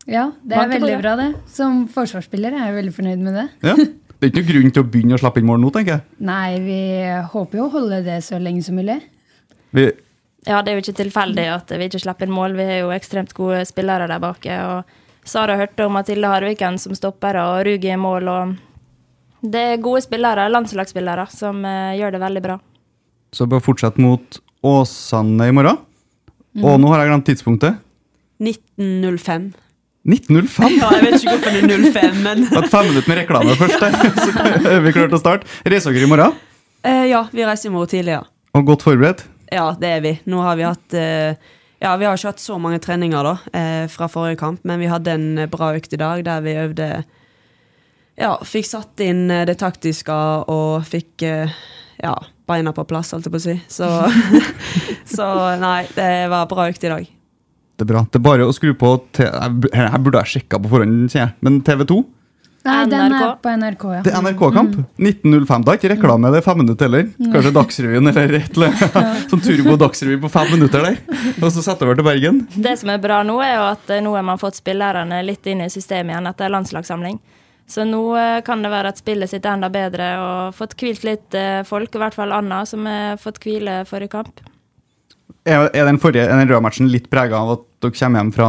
Ja, 0.07 0.27
det 0.45 0.57
er 0.57 0.69
veldig 0.69 0.97
bra, 1.01 1.15
det. 1.17 1.29
Som 1.49 1.85
forsvarsspiller 1.89 2.53
er 2.53 2.67
jeg 2.69 2.75
veldig 2.79 2.93
fornøyd 2.93 3.23
med 3.25 3.37
det. 3.39 3.45
Ja. 3.65 3.75
Det 4.15 4.29
er 4.29 4.31
ikke 4.31 4.43
noen 4.45 4.49
grunn 4.53 4.73
til 4.75 4.83
å 4.83 4.87
begynne 4.87 5.15
å 5.17 5.19
slappe 5.19 5.41
inn 5.41 5.47
mål 5.49 5.59
nå, 5.59 5.69
tenker 5.75 5.97
jeg. 5.97 6.03
Nei, 6.23 6.59
vi 6.63 6.77
håper 7.33 7.59
jo 7.59 7.65
å 7.65 7.71
holde 7.73 7.97
det 8.05 8.19
så 8.23 8.37
lenge 8.39 8.61
som 8.63 8.77
mulig. 8.79 8.99
Vi, 9.75 9.89
Ja, 10.47 10.61
det 10.61 10.71
er 10.71 10.77
jo 10.77 10.83
ikke 10.85 10.99
tilfeldig 11.01 11.47
at 11.51 11.73
vi 11.73 11.87
ikke 11.89 11.99
slipper 12.03 12.29
inn 12.29 12.35
mål. 12.37 12.53
Vi 12.55 12.67
har 12.69 12.79
jo 12.83 12.93
ekstremt 12.95 13.33
gode 13.35 13.63
spillere 13.67 14.07
der 14.07 14.21
bak. 14.23 14.45
Og 14.45 15.27
Sara 15.27 15.57
hørte 15.59 15.87
om 15.87 15.97
Mathilde 15.97 16.29
Harviken 16.29 16.77
som 16.79 16.93
stopper, 16.95 17.35
og 17.41 17.65
Rugi 17.65 17.91
i 17.91 17.97
mål. 17.99 18.29
og 18.29 18.55
Det 19.41 19.65
er 19.73 19.81
gode 19.83 20.05
spillere, 20.05 20.47
landslagsspillere, 20.53 21.25
som 21.33 21.65
eh, 21.65 21.97
gjør 21.99 22.15
det 22.15 22.21
veldig 22.23 22.43
bra. 22.45 22.59
så 23.35 23.49
bare 23.51 23.65
fortsett 23.65 23.97
mot 23.99 24.39
Åsane 24.63 25.49
i 25.49 25.51
morgen. 25.51 25.81
Og 26.63 26.79
nå 26.79 26.87
har 26.93 27.01
jeg 27.03 27.09
glemt 27.11 27.25
tidspunktet. 27.27 27.81
1905. 28.39 29.51
1905! 30.05 30.75
Ja, 30.77 30.89
jeg 30.93 31.03
vet 31.07 31.15
ikke 31.19 31.35
hvorfor 31.35 31.55
det 31.55 31.75
er 31.75 31.85
05, 31.91 32.19
men 32.25 32.43
Et 32.61 32.69
fem 32.71 32.89
minutter 32.91 33.09
med 33.11 33.19
reklame 33.23 33.55
først, 33.57 33.85
så 34.61 34.69
er 34.75 34.83
vi 34.85 34.93
klare 34.95 35.09
til 35.09 35.17
å 35.17 35.21
starte. 35.23 35.49
Reiser 35.65 35.95
dere 35.95 36.05
i 36.05 36.11
morgen? 36.11 36.35
eh, 36.85 37.05
Ja, 37.09 37.23
vi 37.33 37.45
reiser 37.47 37.71
i 37.71 37.73
morgen 37.73 37.89
tidlig, 37.95 38.17
ja. 38.19 38.23
Og 38.55 38.65
godt 38.69 38.85
forberedt? 38.85 39.25
Ja, 39.51 39.71
det 39.79 39.89
er 39.97 40.01
vi. 40.05 40.13
Nå 40.29 40.41
har 40.45 40.55
vi 40.59 40.65
hatt 40.67 40.93
eh, 40.97 41.35
Ja, 41.83 41.95
vi 41.99 42.05
har 42.07 42.15
ikke 42.17 42.31
hatt 42.31 42.41
så 42.41 42.55
mange 42.61 42.79
treninger 42.81 43.25
da, 43.27 43.33
eh, 43.57 43.83
fra 43.91 44.07
forrige 44.09 44.39
kamp, 44.41 44.61
men 44.65 44.79
vi 44.81 44.87
hadde 44.89 45.11
en 45.17 45.27
eh, 45.43 45.49
bra 45.51 45.73
økt 45.77 45.93
i 45.93 45.99
dag 46.01 46.23
der 46.25 46.45
vi 46.45 46.55
øvde 46.61 46.87
Ja, 48.17 48.35
fikk 48.47 48.69
satt 48.69 49.01
inn 49.03 49.25
eh, 49.33 49.43
det 49.49 49.57
taktiske 49.59 50.15
og 50.53 50.85
fikk 50.87 51.25
eh, 51.27 51.51
ja, 52.01 52.13
beina 52.47 52.71
på 52.75 52.85
plass, 52.87 53.11
holdt 53.15 53.27
jeg 53.27 53.33
på 53.33 53.41
å 53.41 53.43
si. 53.43 53.57
Så, 53.71 53.89
så 55.17 55.27
nei, 55.61 55.81
det 55.97 56.09
var 56.31 56.47
bra 56.51 56.69
økt 56.71 56.83
i 56.87 56.91
dag. 56.93 57.11
Det 57.75 57.83
er 57.83 57.91
bra. 57.91 58.05
Det 58.07 58.19
er 58.19 58.23
bare 58.23 58.47
å 58.47 58.53
skru 58.55 58.71
på 58.79 58.95
TV, 59.15 59.27
jeg 59.67 59.89
Her 59.91 60.03
burde 60.03 60.21
jeg 60.23 60.37
sjekka 60.37 60.61
på 60.63 60.71
forhånd, 60.71 61.09
sier 61.11 61.25
jeg. 61.25 61.35
Men 61.43 61.59
TV2? 61.67 62.03
Nei, 62.65 62.77
den 62.89 63.13
er 63.13 63.35
på 63.37 63.51
NRK, 63.61 63.83
ja. 63.93 63.99
Det 64.01 64.09
er 64.15 64.23
NRK-kamp. 64.25 64.77
1905. 64.97 65.65
Det 65.65 65.73
er 65.73 65.77
ikke 65.77 65.91
reklame, 65.91 66.31
det 66.33 66.39
er 66.39 66.45
fem 66.47 66.57
minutter 66.63 66.87
heller. 66.87 67.11
Kanskje 67.33 67.51
Dagsrevyen 67.53 68.09
eller 68.09 68.33
et 68.39 68.57
eller 68.57 68.73
annet. 68.73 69.27
Sånn 69.29 69.43
turbo 69.45 69.75
Dagsrevy 69.83 70.17
på 70.23 70.31
fem 70.33 70.49
minutter 70.55 70.87
der. 70.87 70.97
Og 71.35 71.51
så 71.53 71.61
setter 71.61 71.91
over 71.91 71.99
til 71.99 72.07
Bergen. 72.07 72.41
Det 72.55 72.73
som 72.81 72.89
er 72.89 73.03
bra 73.03 73.19
nå, 73.27 73.37
er 73.45 73.53
jo 73.59 73.67
at 73.69 73.93
eh, 73.93 74.01
nå 74.01 74.15
har 74.17 74.25
man 74.25 74.41
fått 74.41 74.57
spillerne 74.63 75.21
litt 75.27 75.45
inn 75.51 75.61
i 75.61 75.69
systemet 75.69 76.15
igjen 76.15 76.31
etter 76.31 76.55
landslagssamling. 76.55 77.21
Så 77.69 77.85
nå 77.85 78.01
eh, 78.17 78.39
kan 78.47 78.65
det 78.65 78.73
være 78.73 78.95
at 78.95 79.03
spillet 79.03 79.29
sitter 79.29 79.53
enda 79.53 79.69
bedre 79.73 80.09
og 80.23 80.57
fått 80.57 80.73
hvilt 80.81 81.05
litt 81.05 81.37
eh, 81.37 81.61
folk, 81.69 81.93
i 81.93 82.01
hvert 82.01 82.17
fall 82.17 82.33
Anna, 82.33 82.63
som 82.65 82.89
har 82.89 83.21
fått 83.21 83.43
hvile 83.45 83.83
forrige 83.85 84.15
kamp. 84.17 84.41
Er, 85.45 85.67
er 85.77 85.85
den 85.85 85.99
forrige 86.01 86.23
er 86.25 86.39
den 86.39 86.49
røde 86.49 86.61
matchen 86.65 86.87
litt 86.89 87.09
prega 87.11 87.37
av 87.37 87.51
at 87.59 87.65
dere 87.85 87.93
kommer 87.93 88.21
hjem 88.23 88.31
fra, 88.33 88.47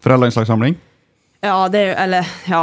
fra 0.00 0.18
landslagssamling? 0.20 0.76
Ja, 1.42 1.56
det 1.70 1.80
er 1.80 1.88
jo 1.92 1.96
Eller, 2.04 2.30
ja, 2.50 2.60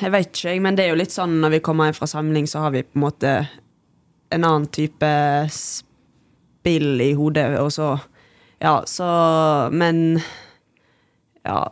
jeg 0.00 0.12
vet 0.14 0.30
ikke, 0.36 0.54
men 0.64 0.76
det 0.76 0.84
er 0.86 0.92
jo 0.94 1.00
litt 1.00 1.12
sånn 1.12 1.38
når 1.42 1.56
vi 1.56 1.60
kommer 1.64 1.88
hjem 1.88 1.96
fra 1.98 2.08
samling, 2.08 2.46
så 2.48 2.62
har 2.64 2.74
vi 2.76 2.82
på 2.84 2.96
en 2.98 3.04
måte 3.06 3.32
en 4.32 4.44
annen 4.46 4.68
type 4.72 5.10
spill 5.52 7.00
i 7.02 7.12
hodet, 7.18 7.58
og 7.60 7.72
så 7.74 7.94
Ja, 8.60 8.82
så 8.86 9.08
Men 9.72 10.20
Ja, 11.46 11.70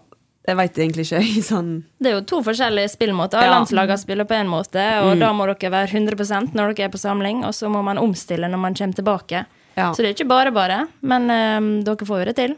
jeg 0.49 0.57
veit 0.57 0.79
egentlig 0.81 1.05
ikke, 1.05 1.21
jeg. 1.25 1.45
Sånn 1.45 1.71
Det 2.01 2.09
er 2.09 2.15
jo 2.19 2.25
to 2.25 2.41
forskjellige 2.47 2.89
spillmåter. 2.95 3.43
Ja. 3.45 3.53
Landslagene 3.53 4.01
spiller 4.01 4.25
på 4.25 4.37
én 4.39 4.49
måte, 4.49 4.81
og 5.05 5.17
Mm. 5.17 5.21
da 5.21 5.33
må 5.37 5.45
dere 5.51 5.71
være 5.75 5.93
100 5.93 6.55
når 6.57 6.73
dere 6.73 6.89
er 6.89 6.93
på 6.95 6.99
samling, 7.01 7.45
og 7.45 7.53
så 7.53 7.69
må 7.69 7.83
man 7.85 7.99
omstille 8.01 8.49
når 8.49 8.59
man 8.59 8.75
kommer 8.75 8.97
tilbake. 8.97 9.45
Ja. 9.79 9.93
Så 9.95 10.03
det 10.03 10.11
er 10.11 10.17
ikke 10.17 10.29
bare 10.31 10.53
bare, 10.55 10.81
men 11.07 11.31
eh, 11.31 11.69
dere 11.87 12.09
får 12.09 12.25
jo 12.25 12.29
det 12.33 12.37
til. 12.41 12.57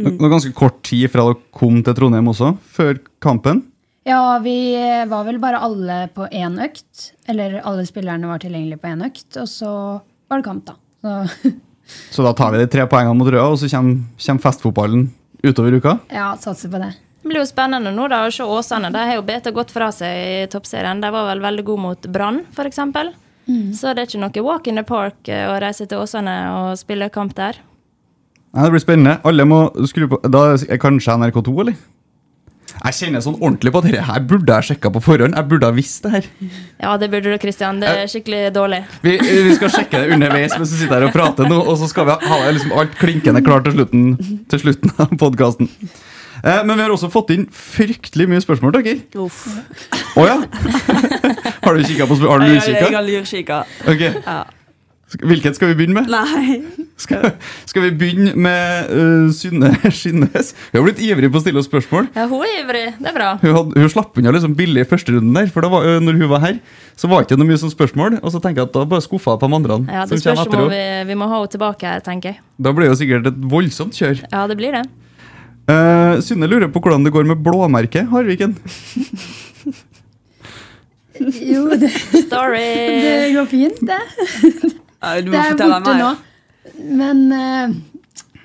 Det 0.00 0.12
var 0.20 0.30
ganske 0.36 0.52
kort 0.56 0.78
tid 0.86 1.08
fra 1.12 1.24
dere 1.26 1.40
kom 1.56 1.80
til 1.84 1.96
Trondheim 1.96 2.28
også, 2.30 2.52
før 2.76 3.00
kampen. 3.24 3.64
Ja, 4.08 4.38
vi 4.40 4.54
var 5.10 5.26
vel 5.26 5.40
bare 5.42 5.58
alle 5.60 5.96
på 6.14 6.24
én 6.32 6.54
økt. 6.64 7.10
Eller 7.28 7.58
alle 7.68 7.84
spillerne 7.88 8.30
var 8.30 8.40
tilgjengelige 8.42 8.80
på 8.80 8.88
én 8.92 9.02
økt, 9.04 9.28
og 9.42 9.48
så 9.50 9.72
var 10.30 10.40
det 10.40 10.46
kamp, 10.46 10.64
da. 10.70 10.78
Så 11.02 11.50
Så 12.14 12.22
da 12.22 12.30
tar 12.38 12.52
vi 12.54 12.60
de 12.62 12.68
tre 12.70 12.84
poengene 12.86 13.18
mot 13.18 13.26
Røa, 13.26 13.48
og 13.50 13.56
så 13.58 13.66
kommer, 13.72 13.96
kommer 14.22 14.44
festfotballen 14.44 15.08
utover 15.42 15.74
uka. 15.80 15.96
ja, 16.14 16.28
satser 16.38 16.70
på 16.70 16.78
det. 16.78 16.92
Det 17.20 17.28
blir 17.28 17.42
jo 17.42 17.48
spennende 17.50 17.90
nå 17.92 18.06
da 18.08 18.22
å 18.24 18.30
se 18.32 18.46
Åsane. 18.46 18.92
De 18.94 19.00
har 19.10 19.18
jo 19.18 19.24
beta 19.26 19.50
godt 19.52 19.72
fra 19.74 19.90
seg 19.92 20.20
i 20.22 20.46
toppserien. 20.52 21.02
De 21.02 21.10
var 21.12 21.26
vel 21.32 21.42
veldig 21.42 21.64
gode 21.66 21.82
mot 21.82 22.06
Brann, 22.14 22.44
f.eks. 22.54 22.78
Så 23.76 23.94
det 23.94 24.04
er 24.04 24.10
ikke 24.10 24.22
noe 24.22 24.44
walk 24.46 24.68
in 24.70 24.80
the 24.80 24.84
park 24.86 25.28
eh, 25.28 25.46
å 25.50 25.58
reise 25.62 25.86
til 25.90 26.02
Åsane 26.02 26.36
og 26.56 26.74
spille 26.80 27.10
kamp 27.12 27.34
der. 27.38 27.60
Nei, 28.50 28.66
det 28.66 28.74
blir 28.74 28.82
spennende. 28.82 29.18
Alle 29.26 29.46
må 29.46 29.62
skru 29.86 30.08
på 30.10 30.18
Da 30.26 30.52
er 30.56 30.80
kanskje 30.82 31.14
NRK2, 31.20 31.54
eller? 31.62 31.78
Jeg 32.80 32.96
kjenner 32.96 33.22
sånn 33.22 33.36
ordentlig 33.36 33.72
på 33.74 33.80
at 33.82 33.86
dette 33.88 34.04
her 34.08 34.22
burde 34.24 34.56
jeg 34.56 34.70
sjekka 34.70 34.92
på 34.94 35.02
forhånd. 35.04 35.34
Jeg 35.36 35.48
burde 35.50 35.68
ha 35.68 35.74
visst 35.76 36.06
det 36.06 36.12
her. 36.14 36.28
Ja, 36.80 36.94
det 37.00 37.10
burde 37.12 37.32
du, 37.32 37.36
Kristian. 37.42 37.80
Det 37.82 37.90
er 37.90 38.08
skikkelig 38.08 38.54
dårlig. 38.56 38.78
Vi, 39.04 39.16
vi 39.20 39.56
skal 39.58 39.72
sjekke 39.74 40.00
det 40.00 40.14
underveis 40.16 40.54
mens 40.56 40.72
vi 40.72 40.80
sitter 40.80 40.96
her 40.96 41.08
og 41.10 41.14
prater 41.14 41.50
nå, 41.50 41.58
og 41.60 41.76
så 41.80 41.90
skal 41.90 42.08
vi 42.08 42.14
ha 42.14 42.30
ha 42.30 42.54
liksom 42.54 42.72
alt 42.80 42.94
klinkende 43.00 43.42
klart 43.44 43.66
til 43.68 43.76
slutten, 43.76 44.06
til 44.50 44.62
slutten 44.64 44.94
av 45.02 45.12
podkasten. 45.20 45.68
Eh, 46.44 46.62
men 46.64 46.76
vi 46.76 46.84
har 46.84 46.94
også 46.94 47.10
fått 47.12 47.34
inn 47.34 47.48
fryktelig 47.54 48.28
mye 48.30 48.44
spørsmål, 48.44 48.78
dere. 48.78 49.00
Uff. 49.20 49.42
Å 50.16 50.28
ja? 50.28 50.38
Har 51.64 51.76
du 51.76 51.84
kikka 51.84 52.08
på 52.08 52.16
spørsmål? 52.16 52.32
Har 52.32 52.46
du 52.46 52.54
Jeg, 52.54 52.78
jeg, 52.78 52.94
har 52.94 53.04
lurkikka. 53.06 53.60
Okay. 53.84 54.16
Ja. 54.24 54.40
Hvilket 55.10 55.56
skal 55.58 55.72
vi 55.72 55.74
begynne 55.80 55.96
med? 55.98 56.10
Nei. 56.12 56.60
Skal, 57.00 57.32
skal 57.66 57.82
vi 57.82 57.90
begynne 57.98 58.34
med 58.38 58.92
uh, 58.94 59.30
Synne 59.34 59.72
Skinnes? 59.96 60.52
Hun 60.70 60.78
har 60.78 60.84
blitt 60.86 61.02
ivrig 61.02 61.30
på 61.32 61.40
å 61.40 61.42
stille 61.42 61.58
oss 61.58 61.66
spørsmål. 61.66 62.06
Ja, 62.14 62.28
hun 62.30 62.44
er 62.46 62.60
ivrig. 62.60 62.84
Det 63.00 63.10
er 63.10 63.16
bra. 63.16 63.32
Hun, 63.42 63.50
had, 63.56 63.74
hun 63.74 63.90
slapp 63.90 64.20
unna 64.20 64.34
liksom 64.36 64.54
billig 64.58 64.84
i 64.84 64.88
første 64.88 65.16
runden 65.16 65.34
der, 65.34 65.50
for 65.50 65.66
da 65.66 65.72
var, 65.72 65.88
uh, 65.88 65.98
når 66.04 66.20
hun 66.20 66.30
var 66.30 66.44
her, 66.46 66.60
så 67.00 67.10
var 67.10 67.24
det 67.24 67.30
ikke 67.30 67.40
noe 67.42 67.50
mye 67.50 67.62
sånn 67.64 67.74
spørsmål. 67.74 68.20
Og 68.20 68.36
så 68.36 68.42
tenker 68.44 68.62
jeg 68.62 68.70
at 68.70 68.78
da 68.78 68.86
bare 68.92 69.04
skuffa 69.04 69.34
jeg 69.34 69.42
på 69.42 69.50
de 69.50 69.58
andre. 69.58 69.80
Ja, 69.90 70.06
Det 70.06 70.22
spørs 70.22 70.44
kommer 70.44 70.68
om 70.68 70.74
vi, 70.76 70.84
vi 71.10 71.18
må 71.18 71.30
ha 71.32 71.42
henne 71.42 71.54
tilbake 71.56 71.90
her, 71.90 72.06
tenker 72.06 72.34
jeg. 72.34 72.42
Da 72.62 72.74
blir 72.76 72.92
det 72.92 73.00
sikkert 73.02 73.32
et 73.32 73.46
voldsomt 73.50 73.98
kjør. 73.98 74.22
Ja, 74.30 74.46
det 74.46 74.60
blir 74.62 74.78
det. 74.78 74.86
Uh, 75.68 76.18
Synne 76.24 76.48
lurer 76.50 76.70
på 76.72 76.80
hvordan 76.82 77.04
det 77.06 77.12
går 77.14 77.26
med 77.28 77.42
blåmerket, 77.44 78.08
Harviken. 78.10 78.56
Jo, 81.20 81.66
det, 81.76 81.90
Story! 82.24 82.64
det 83.04 83.32
går 83.36 83.46
fint, 83.50 83.80
det. 83.84 84.00
Ja, 85.00 85.20
Du 85.20 85.30
Det 85.30 85.38
er 85.38 85.52
fortelle 85.52 85.76
borte 85.80 85.94
meg. 85.94 86.00
nå. 86.00 86.10
Men 86.96 87.20
uh, 87.32 87.74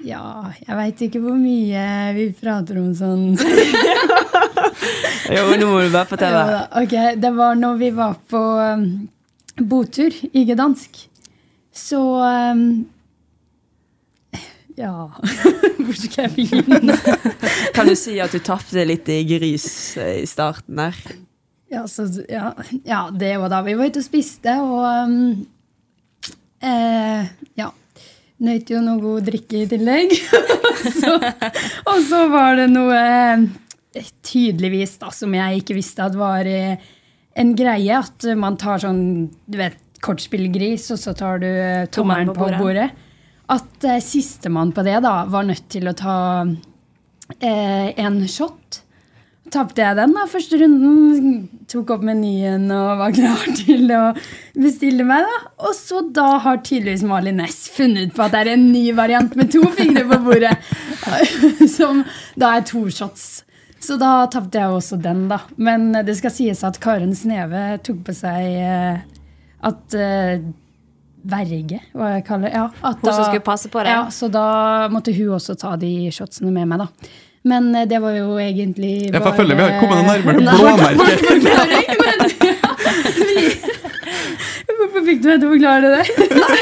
ja, 0.06 0.52
jeg 0.60 0.78
veit 0.78 1.02
ikke 1.08 1.22
hvor 1.24 1.38
mye 1.40 1.86
vi 2.18 2.28
prater 2.40 2.80
om 2.82 2.92
sånn. 2.98 3.36
Jo, 5.26 5.42
nå 5.58 5.66
må 5.66 5.80
du 5.82 5.90
bare 5.90 6.06
fortelle. 6.06 6.42
Jo 6.46 6.84
ok, 6.84 6.94
Det 7.18 7.32
var 7.34 7.56
når 7.58 7.78
vi 7.80 7.88
var 7.96 8.12
på 8.30 8.42
um, 8.76 8.84
botur 9.58 10.14
i 10.38 10.44
Gdansk. 10.46 11.00
Så 11.76 11.98
um, 12.22 12.62
Ja 14.76 15.10
Hvor 15.86 15.96
skal 15.96 16.28
jeg 16.28 16.34
begynne? 16.36 16.98
Kan 17.76 17.88
du 17.88 17.96
si 18.00 18.18
at 18.20 18.34
du 18.36 18.42
tapte 18.44 18.84
litt 18.88 19.08
i 19.12 19.22
gris 19.28 19.68
eh, 20.02 20.22
i 20.24 20.30
starten 20.30 20.82
der? 20.82 20.98
Ja, 21.72 21.84
så, 21.90 22.06
ja, 22.30 22.54
ja, 22.86 23.08
det 23.12 23.36
var 23.42 23.52
da 23.52 23.60
vi 23.66 23.74
var 23.78 23.90
ute 23.90 24.02
og 24.02 24.06
spiste, 24.06 24.54
og 24.62 24.86
um, 24.86 25.46
Eh, 26.66 27.26
ja. 27.60 27.72
Nøt 28.46 28.72
jo 28.72 28.82
noe 28.84 29.00
god 29.00 29.30
drikke 29.30 29.62
i 29.64 29.70
tillegg. 29.72 30.12
så, 31.00 31.16
og 31.88 32.02
så 32.04 32.26
var 32.32 32.58
det 32.60 32.68
noe 32.74 32.98
eh, 33.00 34.04
tydeligvis 34.26 34.98
da, 35.00 35.12
som 35.16 35.34
jeg 35.38 35.62
ikke 35.62 35.78
visste 35.78 36.04
at 36.04 36.18
var 36.20 36.48
eh, 36.50 36.76
en 37.40 37.56
greie. 37.56 38.02
At 38.02 38.28
man 38.38 38.60
tar 38.60 38.84
sånn 38.84 39.02
du 39.32 39.60
vet, 39.60 39.80
kortspillgris, 40.04 40.90
og 40.94 41.02
så 41.02 41.16
tar 41.18 41.42
du 41.42 41.50
tommelen 41.96 42.34
på 42.36 42.52
bordet. 42.60 42.90
At 43.52 43.84
eh, 43.84 44.02
sistemann 44.02 44.74
på 44.74 44.86
det 44.86 45.00
da 45.06 45.20
var 45.30 45.46
nødt 45.46 45.68
til 45.74 45.90
å 45.90 45.96
ta 45.98 46.18
eh, 47.40 47.92
en 48.02 48.24
shot. 48.30 48.82
Tapte 49.54 49.84
jeg 49.84 49.98
den 50.00 50.16
da, 50.18 50.26
første 50.30 50.58
runden. 50.58 51.36
Tok 51.70 51.94
opp 51.96 52.06
menyen 52.06 52.66
og 52.74 53.02
var 53.04 53.14
klar 53.14 53.46
til 53.62 53.92
å 53.94 54.04
bestille 54.58 55.06
meg. 55.08 55.28
da. 55.28 55.54
Og 55.68 55.78
så 55.78 56.02
da 56.16 56.28
har 56.42 56.64
tydeligvis 56.66 57.06
Mali 57.08 57.34
Næss 57.36 57.68
funnet 57.76 58.16
på 58.16 58.26
at 58.26 58.34
det 58.34 58.44
er 58.44 58.54
en 58.56 58.70
ny 58.74 58.88
variant 58.98 59.38
med 59.38 59.54
to 59.54 59.62
fingre 59.78 60.08
på 60.10 60.22
bordet. 60.26 60.56
Som 61.78 62.04
da 62.40 62.56
er 62.58 62.66
to 62.66 62.88
shots. 62.90 63.44
Så 63.86 64.00
da 64.02 64.26
tapte 64.34 64.58
jeg 64.58 64.74
også 64.74 64.98
den, 64.98 65.28
da. 65.30 65.44
Men 65.62 65.92
det 66.08 66.18
skal 66.18 66.34
sies 66.34 66.64
at 66.66 66.82
Karen 66.82 67.14
Sneve 67.14 67.76
tok 67.86 68.02
på 68.08 68.16
seg 68.18 68.56
eh, 68.66 69.04
at 69.66 69.98
eh, 69.98 70.42
Verge, 71.26 71.80
hva 71.98 72.16
jeg 72.16 72.24
kaller 72.28 72.54
ja, 72.54 72.66
at 72.86 73.00
Hun 73.02 73.10
som 73.10 73.24
skulle 73.26 73.46
passe 73.46 73.70
på 73.74 73.82
deg. 73.82 73.90
Ja, 73.90 74.04
så 74.14 74.30
da 74.30 74.46
måtte 74.94 75.14
hun 75.16 75.34
også 75.40 75.56
ta 75.58 75.74
de 75.82 76.12
shotsene 76.14 76.52
med 76.54 76.70
meg, 76.70 76.84
da. 76.84 76.88
Men 77.46 77.70
eh, 77.78 77.88
det 77.90 78.00
var 78.02 78.14
jo 78.18 78.38
egentlig 78.42 79.10
Jeg 79.12 79.22
får 79.22 79.34
følge, 79.38 79.56
vi 79.58 79.64
har 79.66 79.80
kommet 79.82 80.06
nærmere 80.06 80.38
Blå 80.42 80.52
blåmerket. 80.62 81.30
Hvorfor 84.76 85.02
fikk 85.08 85.20
du 85.24 85.28
meg 85.30 85.42
til 85.42 85.48
å 85.48 85.54
forklare 85.54 85.88
det? 85.96 86.06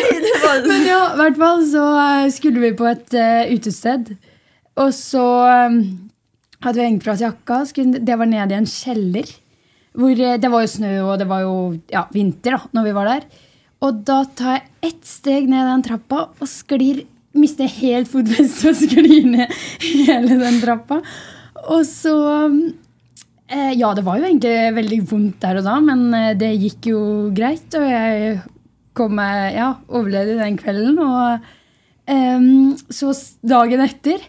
Men 0.69 0.81
ja, 0.87 1.01
i 1.11 1.19
hvert 1.19 1.39
fall 1.39 1.63
så 1.67 1.85
eh, 1.99 2.31
skulle 2.35 2.63
vi 2.63 2.73
på 2.79 2.87
et 2.91 3.15
eh, 3.19 3.53
utested. 3.55 4.13
Og 4.79 4.89
så 4.95 5.23
hadde 6.63 6.77
vi 6.79 6.85
hengt 6.87 7.03
fra 7.05 7.13
oss 7.13 7.23
jakka. 7.23 7.63
Skulle, 7.69 8.01
det 8.01 8.15
var 8.19 8.27
nede 8.29 8.55
i 8.55 8.59
en 8.61 8.69
kjeller. 8.69 9.27
Hvor 9.93 10.17
det 10.17 10.49
var 10.49 10.63
jo 10.63 10.71
snø, 10.71 10.93
og 11.05 11.19
det 11.21 11.27
var 11.29 11.43
jo 11.43 11.55
ja, 11.91 12.07
vinter 12.15 12.55
da 12.55 12.61
når 12.73 12.87
vi 12.87 12.93
var 12.95 13.11
der. 13.11 13.27
Og 13.83 14.03
da 14.07 14.21
tar 14.37 14.59
jeg 14.59 14.93
ett 14.93 15.03
steg 15.07 15.49
ned 15.51 15.67
den 15.67 15.83
trappa 15.85 16.27
og 16.33 16.47
sklir 16.49 17.03
Mister 17.33 17.65
helt 17.65 18.11
fotfestet 18.11 18.67
og 18.69 18.75
sklir 18.77 19.23
ned 19.25 19.53
hele 19.81 20.35
den 20.37 20.59
trappa. 20.61 20.99
Og 21.73 21.81
så 21.89 22.13
Eh, 23.53 23.73
ja, 23.77 23.91
det 23.93 24.05
var 24.05 24.17
jo 24.17 24.25
egentlig 24.25 24.53
veldig 24.77 24.99
vondt 25.09 25.41
der 25.43 25.59
og 25.59 25.67
da, 25.67 25.77
men 25.83 26.07
eh, 26.17 26.31
det 26.39 26.53
gikk 26.57 26.89
jo 26.93 27.01
greit. 27.35 27.67
Og 27.77 27.85
jeg 27.85 28.37
kom 28.97 29.17
meg, 29.19 29.57
ja, 29.57 29.73
overlevde 29.91 30.39
den 30.39 30.57
kvelden. 30.59 30.97
Og 31.03 31.45
eh, 32.09 32.47
så 32.89 33.13
dagen 33.45 33.83
etter 33.85 34.23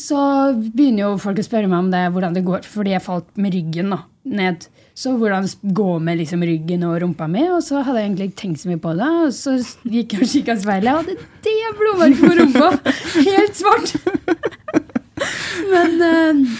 så 0.00 0.18
begynner 0.54 1.04
jo 1.04 1.20
folk 1.22 1.38
å 1.38 1.46
spørre 1.46 1.70
meg 1.70 1.84
om 1.84 1.90
det, 1.92 2.06
hvordan 2.14 2.34
det 2.34 2.46
går, 2.46 2.64
fordi 2.66 2.96
jeg 2.96 3.04
falt 3.04 3.28
med 3.38 3.54
ryggen 3.54 3.92
da, 3.94 4.00
ned. 4.26 4.66
Så 4.94 5.10
hvordan 5.18 5.48
gå 5.74 5.98
med 5.98 6.20
liksom, 6.20 6.42
ryggen 6.46 6.84
og 6.86 7.00
rumpa 7.02 7.26
mi, 7.26 7.42
og 7.50 7.58
så 7.66 7.80
hadde 7.82 7.98
jeg 7.98 8.08
egentlig 8.12 8.28
ikke 8.30 8.40
tenkt 8.44 8.60
så 8.62 8.68
mye 8.70 8.78
på 8.84 8.92
det. 8.94 9.08
Og 9.24 9.32
så 9.34 9.54
gikk 9.90 10.14
jeg 10.14 10.22
og 10.22 10.30
kikka 10.30 10.54
i 10.54 10.62
speilet, 10.62 10.90
og 10.92 11.00
hadde 11.00 11.16
det 11.42 11.72
blåmerket 11.80 12.22
på 12.22 12.36
rumpa! 12.38 12.68
Helt 13.26 13.58
svart! 13.58 13.94
Men 15.72 15.96
eh, 16.02 16.54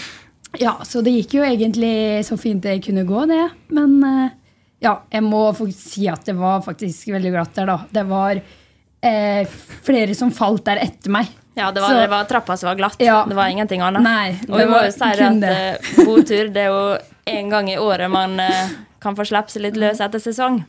ja, 0.65 0.73
så 0.87 1.01
det 1.05 1.13
gikk 1.15 1.37
jo 1.39 1.45
egentlig 1.47 1.93
så 2.27 2.37
fint 2.39 2.63
det 2.63 2.77
kunne 2.85 3.05
gå, 3.07 3.23
det. 3.31 3.41
Men 3.75 3.95
eh, 4.03 4.35
ja, 4.83 4.97
jeg 5.15 5.23
må 5.25 5.45
si 5.71 6.07
at 6.11 6.27
det 6.27 6.35
var 6.39 6.59
faktisk 6.65 7.13
veldig 7.15 7.31
glatt 7.37 7.55
der, 7.55 7.71
da. 7.71 7.79
Det 7.95 8.05
var 8.11 8.39
eh, 8.43 9.57
flere 9.87 10.15
som 10.17 10.31
falt 10.35 10.65
der 10.67 10.83
etter 10.83 11.13
meg. 11.15 11.31
Ja, 11.55 11.69
det 11.71 11.79
var, 11.85 11.87
Så- 11.95 11.99
det 12.03 12.11
var 12.11 12.27
trappa 12.27 12.57
som 12.59 12.67
var 12.73 12.75
glatt. 12.83 12.99
Ja. 12.99 13.21
Det 13.29 13.35
var 13.39 13.47
ingenting 13.47 13.79
annet. 13.79 14.03
Nei, 14.03 14.35
og 14.49 14.59
vi 14.59 14.65
må 14.67 14.83
jo 14.83 14.91
si 14.91 15.11
at 15.23 15.39
det. 15.39 15.51
eh, 15.55 15.99
botur 16.03 16.49
det 16.51 16.65
er 16.67 16.73
jo 16.73 16.81
en 17.25 17.49
gang 17.49 17.71
i 17.71 17.77
året 17.81 18.11
man 18.11 18.39
eh, 18.39 18.75
kan 19.01 19.17
få 19.17 19.25
slippe 19.27 19.53
seg 19.53 19.65
litt 19.65 19.79
løs 19.79 20.01
etter 20.03 20.21
sesong. 20.21 20.61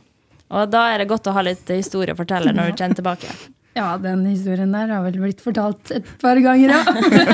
Og 0.54 0.70
da 0.70 0.86
er 0.92 1.02
det 1.02 1.10
godt 1.10 1.26
å 1.26 1.34
ha 1.34 1.42
litt 1.44 1.68
historie 1.74 2.14
å 2.14 2.18
fortelle 2.18 2.52
når 2.54 2.70
du 2.72 2.80
kommer 2.80 2.98
tilbake. 3.00 3.30
Ja, 3.76 3.90
den 4.00 4.22
historien 4.24 4.70
der 4.72 4.88
har 4.88 5.02
vel 5.04 5.18
blitt 5.20 5.42
fortalt 5.44 5.90
et 5.92 6.06
par 6.22 6.38
ganger, 6.40 6.72
ja. 6.78 6.80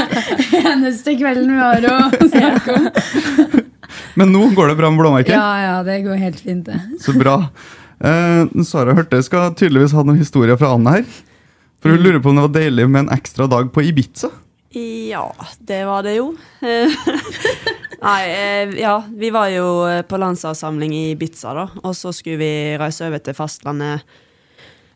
Eneste 0.72 1.14
kvelden 1.20 1.52
vi 1.52 1.60
har 1.60 1.86
å 1.86 1.98
snakke 2.32 2.78
om. 2.78 2.88
Men 4.18 4.32
nå 4.34 4.48
går 4.56 4.72
det 4.72 4.78
bra 4.80 4.90
med 4.90 5.04
blåmerket. 5.04 5.36
Ja, 5.36 5.52
ja, 5.62 5.76
det 5.86 6.00
går 6.06 6.18
helt 6.18 6.40
fint, 6.42 6.66
det. 6.66 6.80
Så 7.04 7.14
bra. 7.14 7.36
Eh, 8.02 8.64
Sara 8.66 8.96
Hørte 8.98 9.22
skal 9.22 9.52
tydeligvis 9.54 9.94
ha 9.94 10.02
noen 10.02 10.18
historier 10.18 10.58
fra 10.58 10.72
Anne 10.74 10.96
her. 10.98 11.06
For 11.82 11.94
hun 11.94 12.02
lurer 12.02 12.18
på 12.22 12.32
om 12.32 12.38
det 12.40 12.46
var 12.48 12.56
deilig 12.56 12.88
med 12.90 13.04
en 13.04 13.14
ekstra 13.14 13.46
dag 13.50 13.70
på 13.74 13.84
Ibiza. 13.86 14.32
Ja, 14.74 15.28
det 15.60 15.84
var 15.86 16.02
det 16.06 16.16
jo. 16.16 16.32
Nei, 18.02 18.22
eh, 18.34 18.72
ja, 18.80 18.96
vi 19.14 19.30
var 19.30 19.46
jo 19.52 19.84
eh, 19.86 20.00
på 20.02 20.18
landsavsamling 20.18 20.94
i 20.96 21.02
Ibiza, 21.12 21.52
da. 21.54 21.68
Og 21.84 21.94
så 21.94 22.10
skulle 22.10 22.40
vi 22.40 22.76
reise 22.80 23.06
over 23.06 23.22
til 23.22 23.36
fastlandet 23.38 24.02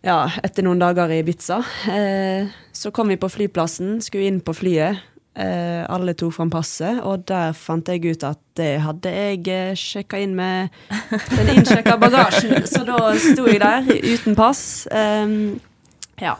ja, 0.06 0.24
etter 0.42 0.66
noen 0.66 0.82
dager 0.82 1.12
i 1.14 1.20
Ibiza. 1.22 1.60
Eh, 1.90 2.50
så 2.74 2.90
kom 2.94 3.12
vi 3.12 3.18
på 3.20 3.30
flyplassen, 3.30 4.00
skulle 4.02 4.26
inn 4.26 4.40
på 4.42 4.54
flyet. 4.58 5.04
Eh, 5.36 5.84
alle 5.92 6.16
tok 6.18 6.34
fram 6.34 6.50
passet, 6.50 6.98
og 7.04 7.26
der 7.28 7.54
fant 7.54 7.86
jeg 7.92 8.02
ut 8.08 8.26
at 8.26 8.40
det 8.58 8.72
hadde 8.82 9.12
jeg 9.12 9.42
eh, 9.52 9.78
sjekka 9.78 10.18
inn 10.24 10.34
med 10.34 10.74
den 11.36 11.54
innsjekka 11.54 11.98
bagasjen. 12.02 12.58
Så 12.66 12.82
da 12.88 12.98
sto 13.22 13.46
jeg 13.46 13.62
der 13.62 13.86
uten 13.86 14.34
pass. 14.38 14.64
Eh, 14.90 15.38
ja. 16.26 16.34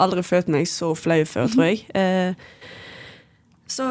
Aldri 0.00 0.24
følt 0.24 0.48
meg 0.52 0.68
så 0.70 0.94
flau 0.96 1.20
før, 1.28 1.52
tror 1.52 1.68
jeg. 1.68 1.84
Eh, 1.98 2.52
så 3.72 3.86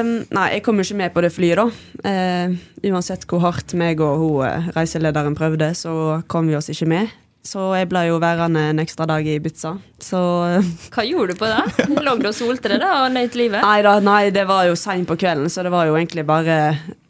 um, 0.00 0.16
Nei, 0.32 0.46
jeg 0.54 0.64
kom 0.64 0.80
jo 0.80 0.86
ikke 0.86 0.98
med 1.02 1.12
på 1.12 1.22
det 1.24 1.32
flyet, 1.34 1.60
da. 1.60 2.08
Eh, 2.08 2.56
uansett 2.88 3.26
hvor 3.28 3.42
hardt 3.44 3.74
meg 3.76 4.00
og 4.04 4.18
hun 4.22 4.48
eh, 4.48 4.68
reiselederen 4.76 5.36
prøvde, 5.36 5.72
så 5.76 6.22
kom 6.30 6.48
vi 6.48 6.56
oss 6.56 6.70
ikke 6.72 6.88
med. 6.88 7.14
Så 7.46 7.62
jeg 7.78 7.86
ble 7.90 8.02
jo 8.08 8.16
værende 8.18 8.64
en 8.72 8.80
ekstra 8.82 9.06
dag 9.06 9.26
i 9.26 9.36
Ibiza. 9.38 9.76
Så 10.02 10.20
eh, 10.48 10.70
Hva 10.94 11.04
gjorde 11.06 11.34
du 11.36 11.40
på 11.42 11.50
det? 11.50 11.88
Lå 12.06 12.16
du 12.18 12.30
og 12.30 12.36
solte 12.36 12.72
deg 12.72 12.86
og 12.86 13.10
nøt 13.14 13.36
livet? 13.38 13.60
nei 13.62 13.82
da, 13.86 13.98
nei, 14.02 14.22
det 14.34 14.46
var 14.48 14.66
jo 14.70 14.78
seint 14.78 15.08
på 15.08 15.18
kvelden, 15.20 15.52
så 15.52 15.66
det 15.66 15.74
var 15.74 15.86
jo 15.88 15.98
egentlig 15.98 16.26
bare 16.26 16.56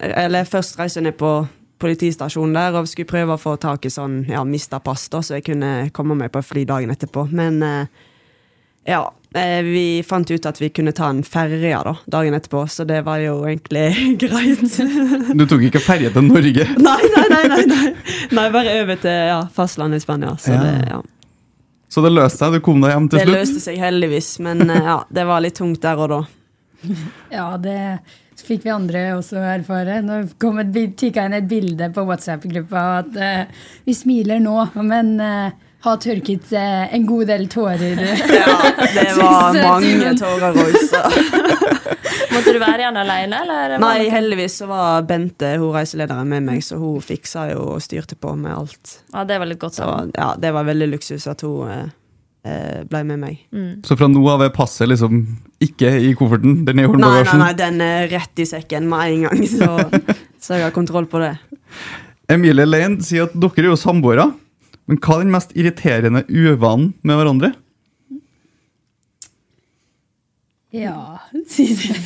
Eller 0.03 0.49
først 0.49 0.81
reiste 0.81 1.01
jeg 1.01 1.09
ned 1.09 1.17
på 1.21 1.39
politistasjonen 1.81 2.57
der 2.57 2.77
og 2.79 2.89
skulle 2.89 3.09
prøve 3.09 3.37
å 3.37 3.41
få 3.41 3.55
tak 3.61 3.85
i 3.85 3.93
sånn 3.93 4.23
ja, 4.31 4.41
mista 4.49 4.81
pass, 4.81 5.07
da, 5.13 5.21
så 5.23 5.37
jeg 5.37 5.47
kunne 5.51 5.73
komme 5.97 6.17
meg 6.17 6.33
på 6.33 6.43
fly 6.45 6.65
dagen 6.69 6.93
etterpå. 6.93 7.27
Men 7.37 7.61
eh, 7.63 8.05
ja, 8.89 9.03
vi 9.67 10.03
fant 10.07 10.31
ut 10.31 10.47
at 10.49 10.61
vi 10.61 10.69
kunne 10.73 10.93
ta 10.97 11.11
en 11.13 11.23
ferje 11.27 11.73
da, 11.85 11.93
dagen 12.13 12.37
etterpå, 12.39 12.63
så 12.73 12.87
det 12.89 13.03
var 13.07 13.21
jo 13.21 13.39
egentlig 13.49 14.17
greit. 14.23 14.63
Du 15.37 15.45
tok 15.49 15.67
ikke 15.69 15.83
ferje 15.85 16.13
til 16.15 16.25
Norge. 16.29 16.69
nei, 16.89 16.97
nei, 17.17 17.27
nei, 17.33 17.43
nei, 17.53 17.67
nei. 17.73 17.93
Nei, 18.37 18.47
bare 18.55 18.79
over 18.83 19.03
til 19.03 19.21
ja, 19.33 19.43
fastlandet 19.55 20.01
i 20.01 20.07
Spania. 20.07 20.37
Så 20.41 20.55
Ja. 20.57 20.63
det, 20.65 20.75
ja. 20.91 21.03
Så 21.89 22.03
det 22.03 22.11
løste 22.17 22.43
seg. 22.43 22.57
Du 22.57 22.65
kom 22.67 22.81
deg 22.83 22.91
hjem 22.93 23.05
til 23.09 23.21
det 23.21 23.27
slutt. 23.29 23.37
løste 23.39 23.61
seg 23.69 23.77
heldigvis, 23.81 24.31
men 24.45 24.65
eh, 24.69 24.89
ja, 24.91 24.97
det 25.09 25.25
var 25.29 25.45
litt 25.45 25.55
tungt 25.61 25.81
der 25.85 26.01
og 26.03 26.11
da. 26.13 26.23
Ja, 27.31 27.47
det 27.63 27.77
fikk 28.47 28.67
vi 28.67 28.73
andre 28.75 29.05
også 29.17 29.41
erfare. 29.41 30.01
Nå 30.05 30.19
kom 30.43 30.59
et, 30.61 30.75
tikka 30.99 31.25
inn 31.27 31.37
et 31.39 31.47
bilde 31.49 31.89
på 31.95 32.05
WhatsApp-gruppa 32.09 32.83
at 32.99 33.17
uh, 33.17 33.63
vi 33.87 33.95
smiler 33.97 34.43
nå, 34.45 34.59
men 34.85 35.15
eh, 35.23 35.55
har 35.87 36.01
tørket 36.03 36.53
eh, 36.57 36.95
en 36.95 37.07
god 37.07 37.27
del 37.31 37.47
tårer. 37.53 38.01
Ja, 38.33 38.57
det 38.97 39.09
var 39.19 39.59
mange 39.63 40.15
tårer 40.19 40.61
også. 40.63 41.03
Måtte 42.37 42.53
du 42.53 42.59
være 42.61 42.83
igjen 42.85 42.99
alene, 43.01 43.43
eller? 43.45 43.77
Nei, 43.81 44.09
heldigvis 44.13 44.59
så 44.61 44.69
var 44.69 45.07
Bente 45.09 45.55
hun 45.57 45.73
reiselederen 45.75 46.29
med 46.29 46.45
meg, 46.47 46.65
så 46.65 46.79
hun 46.81 47.01
fiksa 47.05 47.49
jo 47.55 47.63
og 47.77 47.85
styrte 47.85 48.19
på 48.21 48.35
med 48.39 48.53
alt. 48.53 48.99
Ja, 49.15 49.25
det 49.29 49.39
var 49.41 49.49
litt 49.49 49.63
godt. 49.63 49.79
Så 49.79 49.89
ja, 50.13 50.33
det 50.41 50.53
var 50.57 50.67
veldig 50.69 50.91
luksus 50.93 51.27
at 51.33 51.45
hun 51.47 51.71
eh, 51.73 51.85
eh, 52.47 52.81
ble 52.89 53.03
med 53.09 53.23
meg. 53.23 53.45
Så 53.87 53.99
fra 53.99 54.11
nå 54.13 54.25
av 54.33 54.45
er 54.45 54.55
passet 54.55 54.91
liksom 54.91 55.23
ikke 55.63 55.93
i 56.03 56.13
kofferten? 56.19 56.65
Den 56.69 56.83
er 56.83 56.89
i 56.91 56.99
Nei, 57.01 57.13
nei, 57.25 57.39
nei, 57.41 57.53
den 57.57 57.85
er 57.85 58.11
rett 58.13 58.43
i 58.43 58.49
sekken 58.49 58.91
med 58.91 59.15
en 59.15 59.29
gang, 59.29 59.47
så, 59.49 59.71
så 60.45 60.59
jeg 60.59 60.69
har 60.69 60.75
kontroll 60.77 61.09
på 61.11 61.23
det. 61.25 61.37
Emilie 62.33 62.67
Lein 62.67 62.99
sier 63.07 63.29
at 63.29 63.39
dere 63.39 63.65
er 63.65 63.71
jo 63.71 63.79
samboere. 63.81 64.27
Men 64.87 65.01
hva 65.03 65.19
er 65.19 65.25
den 65.25 65.35
mest 65.35 65.55
irriterende 65.59 66.23
uvanen 66.31 66.93
med 67.03 67.19
hverandre? 67.19 67.53
Ja, 70.77 71.19
si 71.53 71.67
det. 71.75 71.97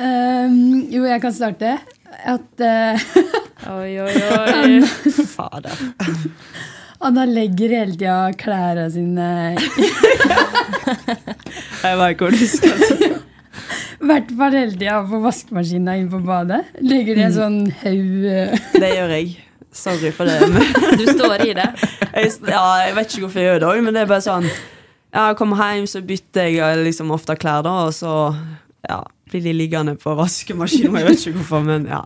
um, 0.00 0.56
jo, 0.92 1.04
jeg 1.04 1.20
kan 1.24 1.34
starte. 1.34 1.76
At 2.26 2.62
uh, 2.62 2.96
Oi, 3.76 3.98
oi, 4.00 4.14
oi. 4.14 4.80
Fader. 5.26 5.76
Anna 7.04 7.24
legger 7.28 7.72
hele 7.76 7.96
tida 7.96 8.32
klærne 8.38 8.86
sine 8.92 9.26
Jeg 11.82 11.98
vet 12.00 12.22
hvor 12.22 12.32
du 12.32 12.46
skal. 12.48 12.84
I 13.96 14.08
hvert 14.08 14.30
fall 14.38 14.56
hele 14.56 14.76
tida 14.76 15.00
på 15.08 15.20
vaskemaskina 15.24 15.96
inne 16.00 16.12
på 16.12 16.22
badet. 16.24 16.62
Legger 16.84 17.18
det 17.18 17.26
en 17.26 17.36
sånn 17.36 17.58
haug 17.82 18.30
eh, 18.30 18.70
Det 18.76 18.92
gjør 18.94 19.14
jeg. 19.16 19.34
Sorry 19.76 20.10
for 20.16 20.28
det. 20.28 20.38
Men 20.48 20.64
Du 21.00 21.04
står 21.10 21.44
i 21.46 21.52
det. 21.56 21.66
jeg, 22.14 22.32
ja, 22.48 22.64
jeg 22.86 22.96
vet 22.96 23.12
ikke 23.12 23.26
hvorfor 23.26 23.42
jeg 23.42 23.50
gjør 23.50 23.60
det 23.62 23.68
òg, 23.70 23.82
men 23.84 23.96
det 23.96 24.02
er 24.04 24.10
bare 24.10 24.24
sånn 24.24 24.48
Ja, 24.48 25.28
jeg 25.30 25.36
kommer 25.38 25.60
hjem, 25.60 25.86
så 25.90 26.02
bytter 26.04 26.48
jeg 26.50 26.58
eh, 26.64 26.82
liksom 26.86 27.12
ofte 27.14 27.36
klær, 27.40 27.62
da, 27.66 27.76
og 27.86 27.94
så 27.96 28.16
ja, 28.86 28.98
blir 29.30 29.42
de 29.44 29.54
liggende 29.56 29.96
på 30.00 30.12
vaskemaskinen. 30.18 30.98
Jeg 31.00 31.06
vet 31.08 31.22
ikke 31.22 31.38
hvorfor, 31.40 31.64
men 31.66 31.86
ja. 31.90 32.02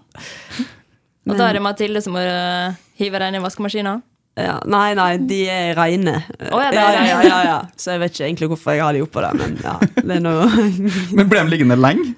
Og 1.28 1.34
da 1.36 1.48
er 1.50 1.58
det 1.58 1.64
Mathilde 1.64 2.00
som 2.04 2.14
må 2.16 2.22
øh, 2.22 2.78
hive 3.00 3.20
inn 3.26 3.38
i 3.38 3.42
vaskemaskinen? 3.42 4.04
ja. 4.40 4.56
Nei, 4.70 4.94
nei, 4.96 5.18
de 5.28 5.40
er 5.50 5.74
reine. 5.76 6.14
Oh, 6.48 6.60
ja, 6.62 6.70
ja, 6.70 6.70
er 6.70 6.94
ja, 6.94 7.02
ja, 7.04 7.18
reine. 7.18 7.28
ja, 7.28 7.40
ja. 7.44 7.58
Så 7.76 7.90
jeg 7.94 8.00
vet 8.04 8.14
ikke 8.14 8.24
egentlig 8.28 8.48
hvorfor 8.54 8.76
jeg 8.76 8.84
har 8.84 8.96
de 8.96 9.02
oppå 9.04 9.20
der, 9.24 9.34
men 9.36 9.58
ja. 9.64 9.74
Det 9.98 10.16
er 10.16 10.22
noe 10.24 10.46
Men 11.18 11.28
ble 11.28 11.44
de 11.44 11.50
liggende 11.56 11.76
lenge? 11.80 12.14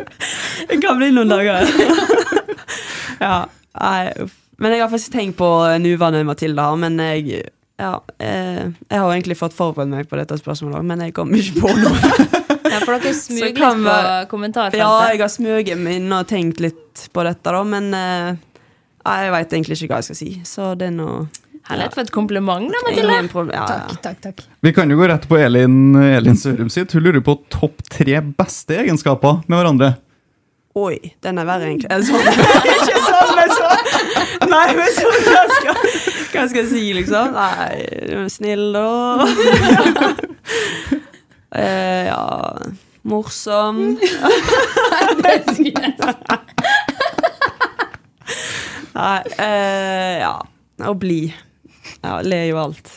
Det 0.68 0.80
kan 0.82 0.98
bli 0.98 1.12
noen 1.14 1.30
dager. 1.30 1.68
ja, 3.26 3.36
nei, 3.80 4.00
uff. 4.24 4.34
Men 4.56 4.72
jeg 4.72 4.80
har 4.80 4.88
faktisk 4.88 5.12
tenkt 5.12 5.36
på 5.36 5.48
nåværende 5.84 6.24
Matilda 6.24 6.70
men 6.80 6.94
jeg 7.02 7.42
ja, 7.76 7.98
eh, 8.24 8.62
jeg 8.88 9.00
har 9.02 9.10
egentlig 9.12 9.36
fått 9.36 9.52
forberedt 9.52 9.90
meg 9.92 10.06
på 10.08 10.16
dette 10.16 10.38
spørsmålet, 10.40 10.84
men 10.88 11.02
jeg 11.04 11.12
kommer 11.16 11.42
ikke 11.42 11.66
på 11.66 11.76
noe. 11.82 12.42
Ja, 12.66 12.80
for 12.82 12.96
dere 12.98 13.12
Så 13.14 13.32
litt 13.32 13.54
på 13.56 13.92
kommentarfeltet. 14.28 14.80
Ja, 14.80 15.12
jeg 15.12 15.20
har 15.22 15.30
smuget 15.30 15.78
meg 15.78 16.00
inn 16.00 16.10
og 16.12 16.26
tenkt 16.28 16.58
litt 16.60 17.04
på 17.14 17.22
dette, 17.24 17.52
da, 17.54 17.60
men 17.64 17.92
eh, 17.94 18.32
jeg 19.06 19.32
veit 19.36 19.54
egentlig 19.54 19.76
ikke 19.78 19.92
hva 19.92 20.00
jeg 20.02 20.08
skal 20.08 20.18
si. 20.18 20.30
Så 20.48 20.72
det 20.76 20.90
er 20.90 20.96
noe 20.96 21.28
Herlighet 21.66 21.96
for 21.96 22.04
et 22.04 22.10
kompliment, 22.14 22.66
da, 22.70 22.80
Mathilde. 22.86 23.14
Ja. 23.50 23.54
Ja, 23.54 23.62
Takk, 23.70 24.02
takk, 24.04 24.18
takk. 24.22 24.42
Vi 24.62 24.70
kan 24.74 24.90
jo 24.90 24.98
gå 25.00 25.08
rett 25.10 25.24
på 25.26 25.38
Elin, 25.38 25.96
Elin 25.98 26.38
Sørum 26.38 26.68
sitt. 26.70 26.94
Hun 26.94 27.02
lurer 27.06 27.22
på 27.26 27.34
topp 27.50 27.82
tre 27.90 28.20
beste 28.38 28.76
egenskaper 28.84 29.40
med 29.46 29.58
hverandre. 29.58 29.94
Oi, 30.76 30.98
den 31.24 31.38
er 31.40 31.46
verre, 31.48 31.70
egentlig. 31.70 31.88
Sånn. 32.04 32.20
ikke 32.76 32.98
sånn, 33.00 33.30
men 33.38 33.48
så 33.56 33.68
Nei, 34.46 34.66
men 34.76 34.90
så 34.92 35.08
hva 35.08 35.44
skal, 35.48 35.76
hva 36.34 36.42
skal 36.50 36.60
jeg 36.60 36.68
si, 36.68 36.82
liksom? 36.98 37.32
Nei, 37.32 37.76
du 38.04 38.12
er 38.20 38.28
snill, 38.32 38.66
da. 38.76 38.86
Eh, 41.56 42.04
ja 42.10 42.58
Morsom. 43.08 43.76
Nei, 48.96 49.20
eh, 49.38 50.18
ja. 50.20 50.34
Og 50.90 50.98
blid. 51.00 51.32
Ja, 52.02 52.18
le 52.20 52.40
jo 52.50 52.58
alt. 52.60 52.90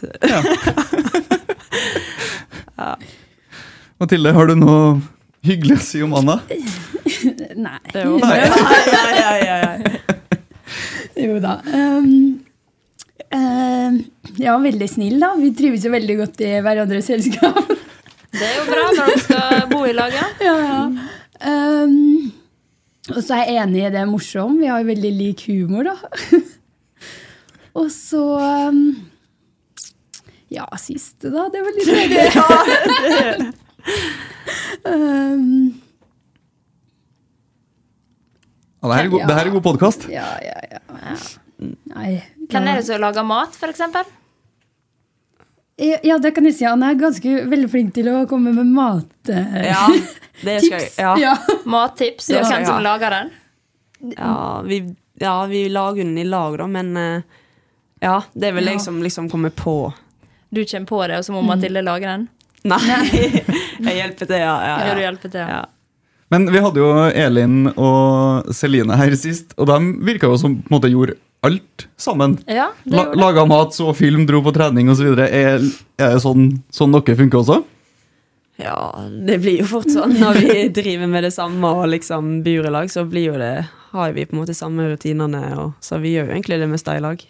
Ja 2.76 2.96
Mathilde, 4.00 4.32
har 4.34 4.48
du 4.48 4.56
noe 4.56 5.02
hyggelig 5.46 5.76
å 5.78 5.84
si 5.84 6.00
om 6.04 6.14
Anna? 6.16 6.40
Nei. 7.56 7.80
Jo. 7.94 8.18
Nei, 8.24 8.40
nei, 8.46 9.14
nei, 9.18 9.42
nei, 9.46 9.62
nei. 9.66 10.00
Jo 11.20 11.40
da. 11.44 11.56
Um, 11.74 12.10
um, 13.36 13.96
ja, 14.40 14.54
veldig 14.62 14.90
snill, 14.90 15.18
da. 15.22 15.34
Vi 15.40 15.50
trives 15.58 15.86
jo 15.88 15.92
veldig 15.94 16.18
godt 16.22 16.44
i 16.46 16.52
hverandres 16.64 17.10
selskap. 17.10 17.58
Det 18.30 18.46
er 18.46 18.54
jo 18.60 18.66
bra 18.70 18.84
når 18.94 19.00
dere 19.10 19.24
skal 19.24 19.64
bo 19.72 19.82
i 19.90 19.96
lag. 19.98 20.14
ja. 20.14 20.28
ja, 20.48 20.56
ja. 20.68 20.84
Um, 21.40 22.32
og 23.16 23.22
så 23.26 23.40
er 23.40 23.46
jeg 23.48 23.64
enig 23.64 23.82
i 23.82 23.92
det 23.94 24.02
er 24.04 24.10
morsom. 24.10 24.60
Vi 24.62 24.70
har 24.70 24.84
jo 24.84 24.90
veldig 24.92 25.12
lik 25.18 25.46
humor, 25.50 25.90
da. 25.90 25.96
og 27.80 27.88
så 27.94 28.24
um, 28.70 28.82
Ja, 30.54 30.66
siste, 30.82 31.32
da. 31.34 31.48
Det 31.54 31.66
var 31.66 31.72
litt 31.78 31.90
gøy. 31.90 33.50
um, 34.86 35.80
Ja, 38.82 38.88
det 38.88 38.96
her 38.96 39.04
er 39.06 39.10
god, 39.12 39.28
det 39.28 39.36
her 39.36 39.46
er 39.50 39.52
god 39.58 39.64
podkast. 39.66 40.06
ja, 40.12 40.28
ja, 40.44 40.56
ja. 40.72 41.16
Nei. 41.92 42.12
Hvem 42.50 42.68
er 42.72 42.80
det 42.80 42.86
som 42.88 43.02
lager 43.04 43.26
mat, 43.28 43.58
eksempel? 43.68 44.08
Ja, 45.80 46.18
det 46.20 46.32
kan 46.36 46.44
jeg 46.48 46.56
si. 46.58 46.66
Han 46.68 46.84
er 46.84 46.96
ganske 47.00 47.34
veldig 47.48 47.70
flink 47.72 47.94
til 47.96 48.08
å 48.12 48.26
komme 48.28 48.52
med 48.56 48.68
mat. 48.76 49.12
eh, 49.32 49.68
Ja, 49.70 49.86
det 50.44 50.58
skal 50.66 50.80
jeg. 50.84 50.90
Ja. 51.00 51.14
Ja. 51.20 51.34
Mattips, 51.66 52.30
og 52.32 52.36
Ja, 52.36 52.44
hvem 52.50 52.66
som 52.68 52.82
lager 52.84 53.10
den? 53.16 53.30
Ja, 54.18 54.62
vi, 54.68 54.82
ja, 55.20 55.36
vi 55.52 55.66
lager 55.72 56.04
den 56.04 56.18
i 56.18 56.24
lag, 56.28 56.58
da, 56.60 56.68
men 56.68 56.96
eh, 56.98 57.22
ja, 58.04 58.22
det 58.34 58.48
er 58.50 58.54
vel 58.60 58.72
jeg 58.72 58.82
som 58.84 59.00
liksom 59.04 59.30
kommer 59.32 59.52
på. 59.56 59.94
Du 60.52 60.64
kommer 60.66 60.88
på 60.88 61.02
det, 61.08 61.18
og 61.20 61.26
så 61.28 61.36
må 61.36 61.44
Mathilde 61.48 61.84
lage 61.84 62.08
den? 62.08 62.28
Nei, 62.68 62.80
jeg 63.88 63.96
hjelper 64.02 64.26
til, 64.28 64.40
ja. 64.40 64.56
ja, 64.68 64.78
Ja, 64.88 64.96
du 64.96 65.04
hjelper 65.04 65.32
til. 65.36 65.48
ja. 65.48 65.66
Men 66.30 66.46
vi 66.54 66.62
hadde 66.62 66.82
jo 66.82 66.92
Elin 67.10 67.72
og 67.74 68.52
Celine 68.54 68.98
her 69.00 69.16
sist, 69.18 69.56
og 69.58 69.70
de 69.72 69.80
virka 70.06 70.30
jo 70.30 70.38
som 70.38 70.60
på 70.60 70.70
en 70.70 70.76
måte 70.78 70.92
gjorde 70.92 71.18
alt 71.46 71.88
sammen. 71.98 72.36
Ja, 72.52 72.70
La, 72.92 73.08
laga 73.16 73.46
mat, 73.50 73.74
så 73.74 73.94
film, 73.98 74.28
dro 74.30 74.44
på 74.46 74.54
trening 74.54 74.92
osv. 74.92 75.14
Er, 75.26 75.64
er 75.98 76.16
det 76.16 76.22
sånn, 76.22 76.52
sånn 76.76 76.94
dere 76.94 77.18
funker 77.20 77.42
også? 77.42 77.62
ja, 78.60 79.06
det 79.28 79.38
blir 79.40 79.62
jo 79.62 79.68
fort 79.72 79.88
sånn 79.92 80.18
når 80.20 80.40
vi 80.44 80.56
driver 80.82 81.08
med 81.08 81.24
det 81.24 81.32
samme 81.32 81.70
og 81.80 81.86
liksom 81.94 82.42
bor 82.44 82.68
i 82.68 82.72
lag, 82.76 82.90
så 82.92 83.06
blir 83.08 83.30
jo 83.30 83.38
det 83.40 83.54
har 83.94 84.12
vi 84.14 84.26
på 84.28 84.36
en 84.36 84.42
måte 84.42 84.56
samme 84.58 84.90
rutinene, 84.92 85.42
og, 85.58 85.78
så 85.82 85.98
vi 86.04 86.12
gjør 86.18 86.28
jo 86.28 86.36
egentlig 86.36 86.60
det 86.62 86.68
meste 86.70 86.94
i 86.94 87.04
lag. 87.04 87.24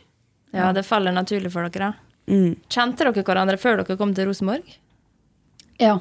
Ja, 0.55 0.71
det 0.73 0.83
faller 0.87 1.13
naturlig 1.13 1.51
for 1.53 1.69
dere. 1.69 1.91
da. 1.91 2.33
Mm. 2.33 2.55
Kjente 2.67 3.05
dere 3.05 3.23
hverandre 3.25 3.59
før 3.61 3.83
dere 3.83 3.97
kom 3.99 4.15
til 4.17 4.27
Rosenborg? 4.27 4.73
Ja. 5.79 5.99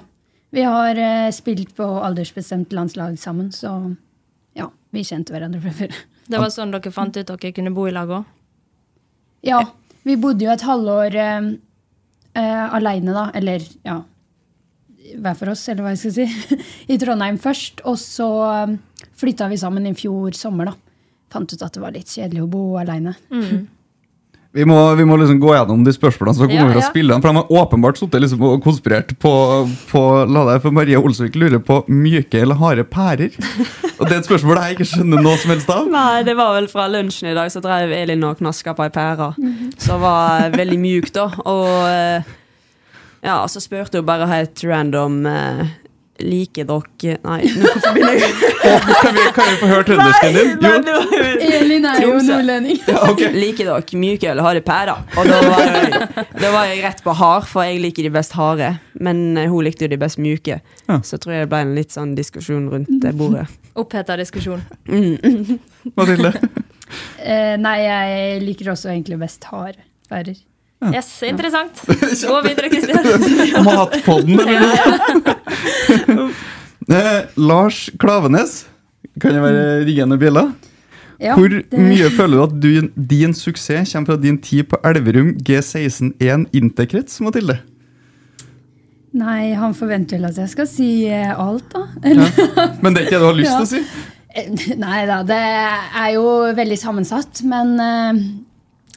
Vi 0.50 0.64
har 0.64 0.96
eh, 0.96 1.30
spilt 1.34 1.74
på 1.76 1.84
aldersbestemt 1.84 2.72
landslag 2.72 3.18
sammen, 3.20 3.52
så 3.52 3.94
ja, 4.56 4.70
vi 4.90 5.04
kjente 5.04 5.34
hverandre 5.34 5.60
fra 5.60 5.74
før. 5.82 5.96
Det 6.28 6.40
var 6.40 6.52
sånn 6.52 6.72
dere 6.72 6.92
fant 6.92 7.16
ut 7.16 7.28
dere 7.28 7.52
kunne 7.56 7.72
bo 7.76 7.86
i 7.88 7.94
lag 7.94 8.10
òg? 8.12 8.34
Ja, 9.44 9.62
vi 10.08 10.16
bodde 10.20 10.46
jo 10.46 10.52
et 10.52 10.64
halvår 10.66 11.16
eh, 11.20 11.50
eh, 12.36 12.64
aleine, 12.78 13.14
da. 13.14 13.28
Eller 13.36 13.64
ja, 13.86 14.00
hver 15.14 15.38
for 15.38 15.52
oss, 15.52 15.66
eller 15.68 15.84
hva 15.84 15.94
jeg 15.94 16.02
skal 16.02 16.16
si. 16.16 16.58
I 16.92 16.98
Trondheim 17.00 17.40
først. 17.40 17.84
Og 17.88 17.98
så 18.00 18.28
eh, 18.48 18.76
flytta 19.20 19.50
vi 19.52 19.60
sammen 19.60 19.88
i 19.88 19.96
fjor 19.98 20.36
sommer, 20.36 20.72
da. 20.72 20.76
Fant 21.32 21.52
ut 21.52 21.64
at 21.64 21.76
det 21.76 21.84
var 21.84 21.92
litt 21.92 22.08
kjedelig 22.08 22.46
å 22.46 22.50
bo 22.50 22.62
aleine. 22.80 23.14
Vi 24.56 24.64
må, 24.64 24.76
vi 24.96 25.04
må 25.04 25.16
liksom 25.20 25.36
gå 25.42 25.50
gjennom 25.52 25.82
de 25.84 25.92
spørsmålene 25.92 26.34
som 26.38 26.46
kommer 26.48 26.70
Ja, 26.70 26.76
fra 26.78 26.80
ja. 26.80 26.88
spillerne. 26.88 27.20
For 27.20 27.28
de 27.28 27.36
har 27.42 27.50
åpenbart 27.62 27.98
sittet 28.00 28.22
liksom 28.24 28.40
og 28.48 28.62
konspirert 28.64 29.10
på, 29.20 29.32
på 29.90 30.02
La 30.32 30.44
deg 30.48 30.62
for 30.64 30.72
Maria 30.74 31.02
Olsvik 31.04 31.36
lurer 31.36 31.60
på 31.62 31.82
myke 31.92 32.40
eller 32.40 32.56
harde 32.58 32.86
pærer. 32.88 33.36
Og 33.98 34.06
det 34.08 34.14
er 34.16 34.22
et 34.22 34.28
spørsmål 34.30 34.60
jeg 34.62 34.78
ikke 34.78 34.88
skjønner 34.88 35.20
noe 35.22 35.36
som 35.42 35.52
helst 35.52 35.68
av. 35.74 35.84
Nei, 35.92 36.22
det 36.26 36.34
var 36.38 36.54
vel 36.56 36.68
fra 36.72 36.88
lunsjen 36.90 37.28
i 37.30 37.36
dag, 37.36 37.52
så 37.52 37.60
drev 37.64 37.92
Elin 37.92 38.24
og 38.24 38.40
knaska 38.40 38.72
på 38.78 38.86
ei 38.88 38.94
pære. 38.94 39.28
Som 39.84 40.00
var 40.06 40.48
veldig 40.56 40.80
mjuk, 40.80 41.12
da. 41.14 41.28
Og 41.44 41.68
eh, 41.92 42.32
ja, 43.28 43.36
så 43.52 43.60
spurte 43.62 44.00
hun 44.00 44.08
bare 44.08 44.30
helt 44.32 44.64
random 44.64 45.20
eh, 45.28 45.62
Liker 46.18 46.66
dere 46.66 47.16
Nei, 47.22 47.46
hvorfor 47.46 47.94
begynner 47.94 48.16
jeg 48.18 48.32
Kan 49.04 49.14
vi, 49.14 49.24
kan 49.36 49.50
vi 49.50 49.58
få 49.60 49.68
høre 49.70 49.84
trøndersken 49.86 50.34
din? 50.34 50.64
Jo. 50.64 50.72
Elin 51.58 51.86
er 51.86 52.00
jo 52.02 52.16
nordlending. 52.26 52.80
Ja, 52.88 53.04
okay. 53.12 53.30
Liker 53.36 53.68
dere 53.70 54.00
myke 54.02 54.30
eller 54.32 54.46
harde 54.46 54.62
pærer? 54.66 55.04
Og 55.14 55.28
da 55.30 55.38
var, 55.46 55.62
jeg, 55.62 56.26
da 56.42 56.50
var 56.54 56.66
jeg 56.70 56.82
rett 56.84 57.04
på 57.06 57.14
hard, 57.20 57.46
for 57.50 57.66
jeg 57.66 57.78
liker 57.84 58.08
de 58.08 58.12
best 58.18 58.34
harde. 58.38 58.72
Men 58.98 59.22
eh, 59.38 59.46
hun 59.50 59.66
likte 59.66 59.86
jo 59.86 59.92
de 59.94 60.00
best 60.00 60.18
myke. 60.22 60.58
Ja. 60.88 60.98
Så 61.06 61.20
tror 61.22 61.36
jeg 61.36 61.46
det 61.46 61.52
ble 61.54 61.62
en 61.66 61.76
litt 61.78 61.94
sånn 61.94 62.16
diskusjon 62.18 62.66
rundt 62.72 62.90
det 63.04 63.14
bordet. 63.18 63.46
Oppheta 63.78 64.18
diskusjon. 64.18 64.64
Mathilde? 65.94 66.34
Eh, 67.22 67.54
nei, 67.60 67.78
jeg 67.84 68.42
liker 68.42 68.72
også 68.74 68.90
egentlig 68.90 69.20
best 69.22 69.46
harde 69.52 69.82
pærer. 70.10 70.38
Yes, 70.94 71.08
interessant. 71.26 71.80
Gå 72.28 72.36
videre, 72.44 72.68
Kristian. 72.70 73.64
Matpodden, 73.66 74.38
eller 74.44 74.60
noe? 76.14 76.28
Eh, 76.88 77.24
Lars 77.36 77.90
Klavenes. 78.00 78.62
Kan 79.20 79.34
det 79.36 79.42
være 79.42 79.64
riggende 79.84 80.16
bjeller? 80.16 80.52
Ja, 81.20 81.34
Hvor 81.36 81.50
det- 81.52 81.66
mye 81.76 82.06
føler 82.14 82.38
du 82.38 82.42
at 82.46 82.54
du, 82.62 82.88
din 83.10 83.34
suksess 83.36 83.92
kommer 83.92 84.14
fra 84.14 84.16
din 84.22 84.38
tid 84.40 84.64
på 84.70 84.78
Elverum 84.86 85.34
G161 85.44 86.46
interkrets, 86.56 87.18
Mathilde? 87.20 87.58
Nei, 89.18 89.50
han 89.58 89.74
forventer 89.74 90.16
vel 90.16 90.28
at 90.30 90.38
jeg 90.38 90.48
skal 90.54 90.68
si 90.70 90.88
eh, 91.10 91.28
alt, 91.34 91.66
da. 91.74 91.84
Eller? 92.06 92.32
Men 92.84 92.94
det 92.94 93.02
er 93.02 93.06
ikke 93.08 93.18
det 93.18 93.20
du 93.20 93.26
har 93.26 93.38
lyst 93.42 93.50
til 93.50 93.58
Ja. 93.58 93.66
å 93.66 93.72
si? 93.74 93.82
Eh, 94.38 94.76
Nei 94.78 94.98
da, 95.08 95.20
det 95.26 95.42
er 96.04 96.10
jo 96.14 96.24
veldig 96.56 96.78
sammensatt, 96.78 97.42
men 97.48 97.74
eh, 97.82 98.20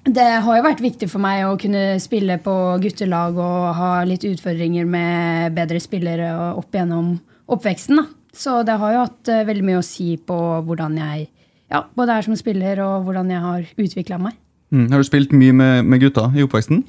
det 0.06 0.30
har 0.46 0.58
jo 0.58 0.66
vært 0.66 0.82
viktig 0.82 1.10
for 1.12 1.22
meg 1.22 1.44
å 1.46 1.58
kunne 1.62 2.00
spille 2.02 2.40
på 2.42 2.56
guttelag 2.82 3.38
og 3.38 3.68
ha 3.78 3.92
litt 4.08 4.26
utfordringer 4.26 4.88
med 4.90 5.54
bedre 5.58 5.82
spillere 5.84 6.32
opp 6.58 6.74
gjennom 6.74 7.14
oppveksten. 7.52 8.02
Da. 8.02 8.08
Så 8.34 8.62
det 8.66 8.80
har 8.82 8.96
jo 8.96 9.06
hatt 9.06 9.30
eh, 9.30 9.46
veldig 9.46 9.68
mye 9.68 9.82
å 9.82 9.86
si 9.86 10.16
på 10.18 10.38
hvordan 10.66 10.98
jeg 11.02 11.28
ja, 11.72 11.86
både 11.96 12.18
er 12.18 12.26
som 12.26 12.36
spiller 12.40 12.82
og 12.84 13.08
hvordan 13.08 13.32
jeg 13.32 13.44
har 13.44 13.68
utvikla 13.80 14.20
meg. 14.22 14.38
Mm. 14.72 14.88
Har 14.92 15.04
du 15.04 15.08
spilt 15.08 15.34
mye 15.36 15.56
med, 15.56 15.88
med 15.88 16.04
gutta 16.04 16.30
i 16.36 16.44
oppveksten? 16.46 16.84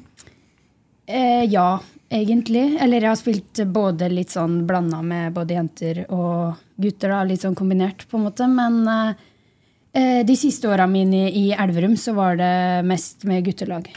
Eh, 1.05 1.43
ja, 1.51 1.81
egentlig. 2.13 2.77
Eller 2.81 3.03
jeg 3.03 3.11
har 3.11 3.19
spilt 3.19 3.63
både 3.75 4.09
litt 4.11 4.33
sånn 4.33 4.61
blanda 4.67 5.01
med 5.05 5.35
både 5.35 5.57
jenter 5.57 6.03
og 6.07 6.59
gutter, 6.79 7.11
da, 7.11 7.21
litt 7.27 7.43
sånn 7.43 7.57
kombinert, 7.59 8.07
på 8.09 8.19
en 8.19 8.27
måte. 8.27 8.47
Men 8.51 8.81
eh, 8.87 9.09
eh, 9.11 9.29
de 9.93 10.35
siste 10.39 10.65
åra 10.65 10.87
mine 10.89 11.27
i 11.29 11.51
Elverum 11.53 11.93
så 11.99 12.15
var 12.17 12.35
det 12.39 12.85
mest 12.89 13.25
med 13.29 13.43
guttelag. 13.45 13.91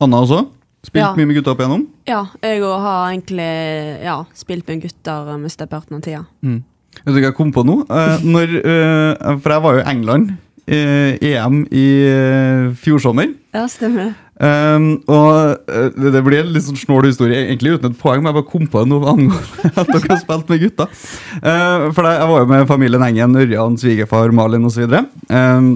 Anna 0.00 0.20
også? 0.20 0.42
Spilt 0.84 1.02
Ja. 1.02 1.14
mye 1.16 1.26
med 1.26 1.36
gutta 1.36 1.50
opp 1.52 1.58
igjennom? 1.60 1.86
Ja, 2.06 2.26
jeg 2.42 2.60
òg 2.62 2.80
har 2.80 3.10
egentlig 3.10 4.04
ja, 4.04 4.18
spilt 4.34 4.68
med 4.68 4.82
gutter 4.84 5.32
mesteparten 5.40 5.96
av 5.96 6.02
tida. 6.04 6.20
Vet 6.42 7.08
du 7.08 7.18
hva 7.18 7.24
jeg 7.30 7.34
kom 7.36 7.50
på 7.52 7.64
nå? 7.66 7.80
Eh, 7.90 8.22
når, 8.24 8.54
eh, 8.62 9.38
for 9.42 9.50
jeg 9.56 9.62
var 9.64 9.74
jo 9.74 9.80
i 9.82 9.88
England, 9.90 10.30
eh, 10.68 11.18
EM 11.20 11.66
i 11.72 11.86
eh, 12.06 12.70
fjor 12.78 13.00
sommer. 13.02 13.32
Ja, 13.54 13.66
stemmer 13.66 14.04
det. 14.04 14.14
Um, 14.38 15.00
og 15.10 15.66
eh, 15.66 15.88
det 15.98 16.12
det 16.14 16.20
blir 16.22 16.44
en 16.44 16.52
litt 16.54 16.62
sånn 16.62 16.78
snål 16.78 17.08
historie, 17.08 17.40
egentlig 17.48 17.72
uten 17.74 17.90
et 17.90 17.98
poeng, 17.98 18.20
men 18.22 18.30
jeg 18.30 18.36
bare 18.36 18.50
kom 18.52 18.68
på 18.70 18.84
det 18.84 18.90
nå 18.92 19.00
angående 19.02 19.70
at 19.82 19.90
dere 19.90 20.12
har 20.12 20.20
spilt 20.22 20.52
med 20.52 20.62
gutta. 20.62 20.86
Uh, 21.42 21.88
for 21.96 22.06
jeg 22.06 22.28
var 22.30 22.44
jo 22.44 22.50
med 22.52 22.68
familien 22.70 23.06
Engen, 23.08 23.34
Ørjan, 23.42 23.78
svigerfar, 23.82 24.30
Malin 24.34 24.68
osv. 24.68 24.94
Um, 25.26 25.72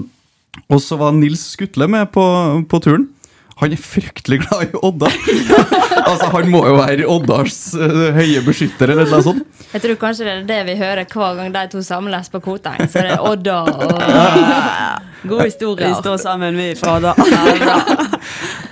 og 0.69 0.79
så 0.79 0.95
var 1.01 1.11
Nils 1.17 1.43
Skutle 1.57 1.89
med 1.91 2.07
på, 2.15 2.23
på 2.71 2.81
turen. 2.85 3.09
Han 3.59 3.71
er 3.71 3.77
fryktelig 3.77 4.39
glad 4.41 4.63
i 4.63 4.79
Odda. 4.81 5.09
altså 6.09 6.25
Han 6.33 6.49
må 6.51 6.63
jo 6.67 6.77
være 6.79 7.05
Oddas 7.09 7.57
uh, 7.77 8.09
høye 8.15 8.41
beskytter, 8.45 8.95
eller 8.95 9.11
noe 9.11 9.23
sånt. 9.25 9.43
Jeg 9.73 9.83
tror 9.83 9.99
kanskje 10.01 10.25
det 10.25 10.33
er 10.33 10.47
det 10.49 10.61
vi 10.71 10.75
hører 10.79 11.05
hver 11.09 11.37
gang 11.37 11.53
de 11.53 11.63
to 11.71 11.83
samles 11.85 12.31
på 12.33 12.41
Koteng. 12.43 12.81
Så 12.89 13.05
det 13.05 13.13
er 13.13 13.27
Odda 13.31 13.59
og 13.63 15.29
gode 15.29 15.45
Vi 15.79 15.93
står 15.99 16.17
sammen, 16.17 16.57
vi 16.57 16.73
fra 16.79 16.97
da. 17.03 17.13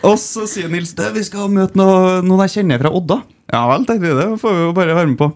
Og 0.07 0.15
så 0.17 0.47
sier 0.49 0.69
Nils 0.71 0.95
det, 0.97 1.11
vi 1.13 1.21
skal 1.27 1.51
møte 1.53 1.77
noe, 1.77 2.21
noen 2.25 2.41
jeg 2.47 2.55
kjenner 2.57 2.81
fra 2.81 2.89
Odda. 2.97 3.19
Ja 3.51 3.65
vel, 3.69 3.83
tenkte 3.85 4.07
vi 4.07 4.15
det. 4.17 4.27
får 4.41 4.55
vi 4.55 4.63
jo 4.63 4.71
bare 4.77 4.95
være 4.97 5.09
med 5.11 5.19
på. 5.19 5.27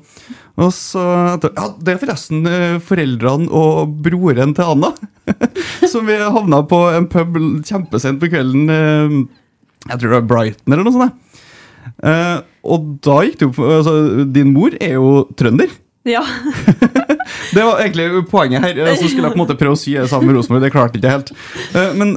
Og 0.64 0.72
så 0.72 1.04
Ja, 1.44 1.66
det 1.84 1.94
er 1.94 2.00
forresten 2.02 2.48
eh, 2.48 2.78
foreldrene 2.82 3.50
og 3.52 3.92
broren 4.06 4.56
til 4.58 4.72
Anna. 4.74 4.94
Som 5.92 6.08
vi 6.10 6.16
havna 6.18 6.64
på 6.70 6.80
en 6.96 7.10
pub 7.12 7.38
kjempesent 7.68 8.22
på 8.24 8.32
kvelden. 8.32 8.70
eh, 8.72 9.16
Jeg 9.92 10.00
tror 10.00 10.08
det 10.10 10.18
var 10.22 10.30
Brighton 10.32 10.74
eller 10.74 10.88
noe 10.88 10.96
sånt. 10.96 11.22
Eh, 12.02 12.38
og 12.66 12.88
da 13.06 13.20
gikk 13.28 13.38
det 13.44 13.46
jo 13.52 13.68
altså, 13.70 13.94
Din 14.34 14.54
mor 14.56 14.74
er 14.82 14.96
jo 14.98 15.12
trønder. 15.38 15.70
Ja. 16.06 16.22
Det 17.56 17.64
var 17.64 17.80
egentlig 17.82 18.26
poenget 18.30 18.62
her. 18.62 18.78
Så 18.96 19.08
skulle 19.10 19.26
jeg 19.26 19.34
på 19.34 19.40
en 19.40 19.42
måte 19.42 19.58
prøve 19.58 19.78
å 19.78 19.80
si 19.80 19.96
det 19.96 20.06
sammen 20.12 20.30
med 20.30 20.38
Rosenborg. 20.38 20.62
Det 20.66 20.74
klarte 20.74 21.00
ikke 21.00 21.14
helt. 21.14 21.32
Eh, 21.74 21.96
Men 21.98 22.14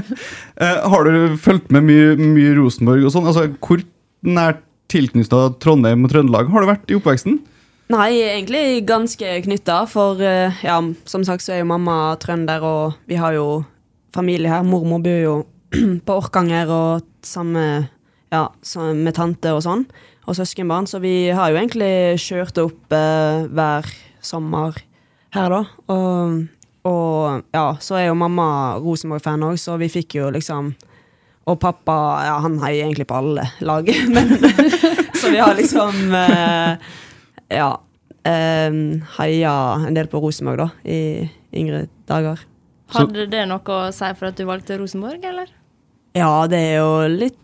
eh, 0.64 0.80
har 0.92 1.04
du 1.04 1.36
fulgt 1.40 1.72
med 1.74 1.84
mye, 1.88 2.14
mye 2.16 2.54
Rosenborg 2.56 3.04
og 3.04 3.12
sånn? 3.14 3.28
Altså, 3.28 3.48
hvor 3.60 3.84
nært 4.24 4.64
tilknytta 4.88 5.42
Trondheim 5.60 6.06
og 6.06 6.12
Trøndelag 6.14 6.48
har 6.52 6.64
du 6.64 6.70
vært 6.70 6.92
i 6.92 6.96
oppveksten? 6.96 7.36
Nei, 7.92 8.08
egentlig 8.20 8.84
ganske 8.88 9.36
knytta, 9.44 9.82
for 9.88 10.20
eh, 10.24 10.56
ja, 10.64 10.78
som 11.08 11.24
sagt 11.24 11.44
så 11.44 11.54
er 11.54 11.62
jo 11.62 11.70
mamma 11.70 12.16
trønder, 12.20 12.64
og 12.64 12.98
vi 13.08 13.20
har 13.20 13.36
jo 13.36 13.62
familie 14.16 14.52
her. 14.52 14.64
Mormor 14.64 15.04
bor 15.04 15.22
jo 15.22 15.36
på 16.06 16.16
Orkanger 16.16 16.72
og 16.72 17.06
samme 17.24 17.64
ja, 18.32 18.44
med 18.92 19.16
tante 19.16 19.52
og 19.56 19.64
sånn, 19.64 19.86
og 20.28 20.36
søskenbarn, 20.36 20.86
så 20.88 21.00
vi 21.00 21.30
har 21.32 21.50
jo 21.50 21.56
egentlig 21.56 22.20
kjørt 22.20 22.60
opp 22.60 22.92
eh, 22.92 23.46
hver 23.48 23.88
sommer 24.24 24.76
her, 25.34 25.54
da. 25.54 25.62
Og, 25.94 26.42
og 26.88 27.54
ja, 27.54 27.64
så 27.80 27.96
er 27.96 28.08
jo 28.10 28.18
mamma 28.18 28.76
Rosenborg-fan 28.82 29.46
òg, 29.48 29.56
så 29.60 29.78
vi 29.80 29.90
fikk 29.92 30.18
jo 30.20 30.28
liksom 30.34 30.74
og 31.48 31.56
pappa 31.62 31.94
ja, 32.26 32.34
han 32.44 32.58
heier 32.60 32.84
egentlig 32.84 33.06
på 33.08 33.16
alle 33.22 33.46
lag. 33.64 33.86
Men, 34.14 34.34
så 35.16 35.30
vi 35.32 35.40
har 35.40 35.56
liksom 35.56 36.14
eh, 36.14 36.94
Ja. 37.56 37.70
Eh, 38.28 38.74
heia 39.16 39.52
en 39.86 39.96
del 39.96 40.10
på 40.12 40.20
Rosenborg, 40.20 40.60
da, 40.60 40.68
i 40.84 41.24
yngre 41.56 41.86
dager. 42.10 42.42
Hadde 42.92 43.24
det 43.32 43.46
noe 43.48 43.78
å 43.78 43.92
si 43.94 44.08
for 44.18 44.28
at 44.28 44.36
du 44.36 44.44
valgte 44.48 44.76
Rosenborg, 44.76 45.24
eller? 45.24 45.48
Ja, 46.16 46.44
det 46.50 46.60
er 46.60 46.74
jo 46.82 46.92
litt 47.08 47.38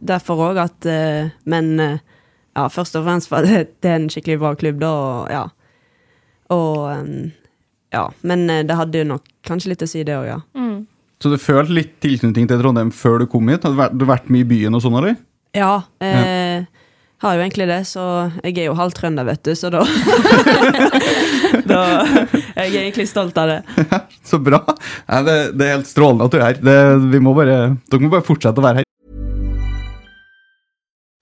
derfor 0.00 0.50
òg 0.50 0.60
at 0.62 0.86
eh, 0.88 1.32
Men 1.48 1.74
eh, 1.80 1.98
ja, 2.60 2.68
først 2.72 2.96
og 3.00 3.06
fremst 3.08 3.30
fordi 3.32 3.50
det, 3.56 3.64
det 3.82 3.90
er 3.90 3.98
en 4.02 4.10
skikkelig 4.12 4.38
bra 4.42 4.54
klubb, 4.60 4.80
da, 4.82 4.92
og 4.92 5.34
ja. 5.34 5.44
Og 6.54 6.86
eh, 6.92 7.12
ja. 7.94 8.06
Men 8.26 8.46
eh, 8.50 8.64
det 8.66 8.78
hadde 8.78 9.02
jo 9.02 9.10
nok 9.16 9.26
kanskje 9.46 9.72
litt 9.72 9.84
å 9.86 9.90
si, 9.90 10.04
det 10.06 10.18
òg, 10.18 10.28
ja. 10.30 10.40
Så 11.20 11.28
du 11.28 11.36
følte 11.40 11.74
litt 11.76 11.96
tilknytning 12.00 12.46
til 12.48 12.60
Trondheim 12.62 12.92
før 12.96 13.20
du 13.20 13.26
kom 13.28 13.50
hit? 13.52 13.64
Har 13.66 13.74
du 13.74 13.80
vært, 13.80 14.04
vært 14.08 14.30
mye 14.32 14.46
i 14.46 14.48
byen 14.48 14.76
og 14.76 14.84
sånn, 14.84 14.96
eller? 15.02 15.18
Ja. 15.56 15.82
Eh, 16.00 16.64
har 17.20 17.36
jo 17.36 17.42
egentlig 17.44 17.66
det, 17.68 17.82
så 17.84 18.04
jeg 18.40 18.54
er 18.62 18.70
jo 18.70 18.76
halvt 18.78 18.96
trønder, 18.96 19.26
vet 19.28 19.42
du, 19.44 19.52
så 19.58 19.68
da 19.74 19.82
Da 21.70 21.80
Jeg 22.06 22.70
er 22.70 22.78
egentlig 22.86 23.04
stolt 23.10 23.36
av 23.40 23.50
det. 23.50 23.58
Så 24.30 24.38
bra. 24.40 24.62
Ja, 25.04 25.20
det, 25.26 25.36
det 25.58 25.66
er 25.66 25.76
helt 25.76 25.90
strålende 25.90 26.28
at 26.28 26.32
du 26.32 26.38
er 26.38 26.46
her. 26.46 26.60
Det, 27.10 27.20
må 27.22 27.34
bare, 27.36 27.58
dere 27.90 28.02
må 28.04 28.10
bare 28.12 28.24
fortsette 28.24 28.62
å 28.62 28.64
være 28.64 28.80
her. 28.80 28.89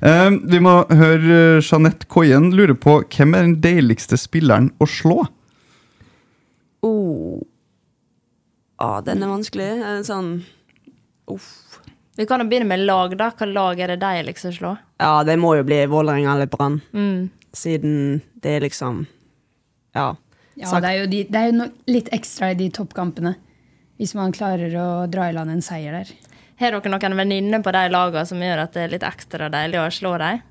Eh, 0.00 0.30
vi 0.52 0.60
må 0.62 0.74
høre 0.90 1.38
eh, 1.58 1.62
Jeanette 1.62 2.08
Koien 2.10 2.50
lure 2.56 2.76
på 2.78 2.98
hvem 3.04 3.36
er 3.36 3.46
den 3.46 3.56
deiligste 3.64 4.18
spilleren 4.20 4.70
å 4.82 4.88
slå? 4.88 5.22
Oh. 6.82 7.40
Ah, 8.82 9.00
den 9.06 9.22
er 9.22 9.30
vanskelig. 9.30 9.70
En 9.86 10.06
sånn 10.06 10.32
Uff. 11.30 11.78
Vi 12.18 12.26
kan 12.28 12.42
jo 12.42 12.48
begynne 12.50 12.68
med 12.68 12.82
lag, 12.84 13.14
da. 13.16 13.30
Hva 13.32 13.46
lag 13.48 13.78
er 13.80 13.94
det 13.94 14.02
de 14.02 14.24
liksom 14.26 14.52
slår? 14.52 14.80
Ja, 15.00 15.22
det 15.24 15.38
må 15.40 15.54
jo 15.56 15.64
bli 15.64 15.78
Vålerenga 15.88 16.34
eller 16.34 16.50
Brann. 16.50 16.80
Mm. 16.92 17.30
Siden 17.56 17.94
det 18.42 18.58
er 18.58 18.66
liksom 18.66 19.06
Ja. 19.94 20.14
Ja, 20.54 20.80
det 20.80 20.88
er 20.90 20.98
jo, 21.00 21.06
de, 21.08 21.22
det 21.32 21.38
er 21.38 21.48
jo 21.48 21.54
no, 21.56 21.66
litt 21.88 22.10
ekstra 22.12 22.50
i 22.52 22.56
de 22.58 22.66
toppkampene. 22.74 23.32
Hvis 23.96 24.12
man 24.18 24.34
klarer 24.36 24.74
å 24.76 24.88
dra 25.08 25.30
i 25.30 25.32
land 25.32 25.52
en 25.54 25.64
seier 25.64 25.96
der. 25.96 26.10
Har 26.60 26.76
dere 26.76 26.92
noen 26.92 27.16
venninner 27.18 27.62
på 27.64 27.72
de 27.74 27.86
lagene 27.92 28.26
som 28.28 28.42
gjør 28.42 28.64
at 28.66 28.76
det 28.76 28.84
er 28.84 28.92
litt 28.94 29.06
ekstra 29.06 29.48
deilig 29.52 29.80
å 29.80 29.88
slå 29.94 30.12
dem? 30.20 30.42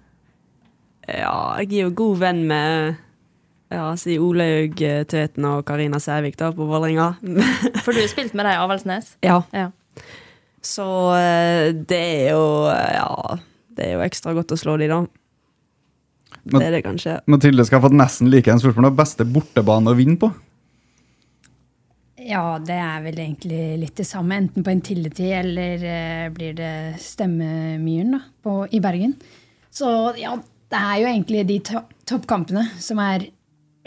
Ja, 1.08 1.36
jeg 1.62 1.72
er 1.72 1.88
jo 1.88 1.94
god 1.98 2.20
venn 2.22 2.44
med 2.50 2.98
ja, 3.72 3.86
si 3.98 4.18
Olaug 4.20 4.82
eh, 4.84 5.04
Tveten 5.08 5.48
og 5.48 5.64
Karina 5.68 6.00
Sævik 6.04 6.36
da, 6.40 6.52
på 6.56 6.68
Vålerenga. 6.68 7.14
For 7.86 7.96
du 7.96 8.02
har 8.02 8.12
spilt 8.12 8.36
med 8.36 8.46
dem 8.46 8.58
i 8.58 8.60
Avaldsnes? 8.62 9.16
ja. 9.26 9.42
Ja. 9.56 9.70
Så 10.62 10.86
eh, 11.18 11.72
det 11.74 11.98
er 11.98 12.36
jo 12.36 12.44
eh, 12.70 12.92
Ja, 12.94 13.38
det 13.74 13.88
er 13.88 13.96
jo 13.96 14.04
ekstra 14.06 14.36
godt 14.38 14.54
å 14.54 14.60
slå 14.60 14.76
de, 14.78 14.92
da. 14.92 15.00
Det 16.46 16.62
er 16.62 16.76
det 16.76 16.84
kanskje. 16.86 17.16
Mathilde 17.30 17.66
skal 17.66 17.80
ha 17.80 17.88
fått 17.88 17.98
nesten 17.98 18.30
like 18.30 18.50
en 18.52 18.62
spørsmål. 18.62 18.92
Beste 18.98 19.26
bortebane 19.26 19.90
å 19.90 19.98
vinne 19.98 20.20
på? 20.22 20.30
Ja, 22.22 22.60
det 22.62 22.78
er 22.78 23.02
vel 23.02 23.20
egentlig 23.24 23.62
litt 23.82 23.98
det 23.98 24.06
samme. 24.06 24.38
Enten 24.38 24.66
på 24.66 24.72
en 24.74 24.84
Tilleti 24.86 25.32
eller 25.34 25.86
eh, 25.86 26.28
blir 26.34 26.54
det 26.58 26.74
Stemmemyren 27.02 28.18
da, 28.18 28.22
på, 28.44 28.58
i 28.70 28.82
Bergen. 28.84 29.16
Så 29.74 29.88
ja, 30.20 30.36
det 30.72 30.82
er 30.82 31.00
jo 31.02 31.10
egentlig 31.10 31.46
de 31.50 31.62
to 31.72 31.82
toppkampene 32.12 32.66
som 32.82 33.00
er 33.02 33.30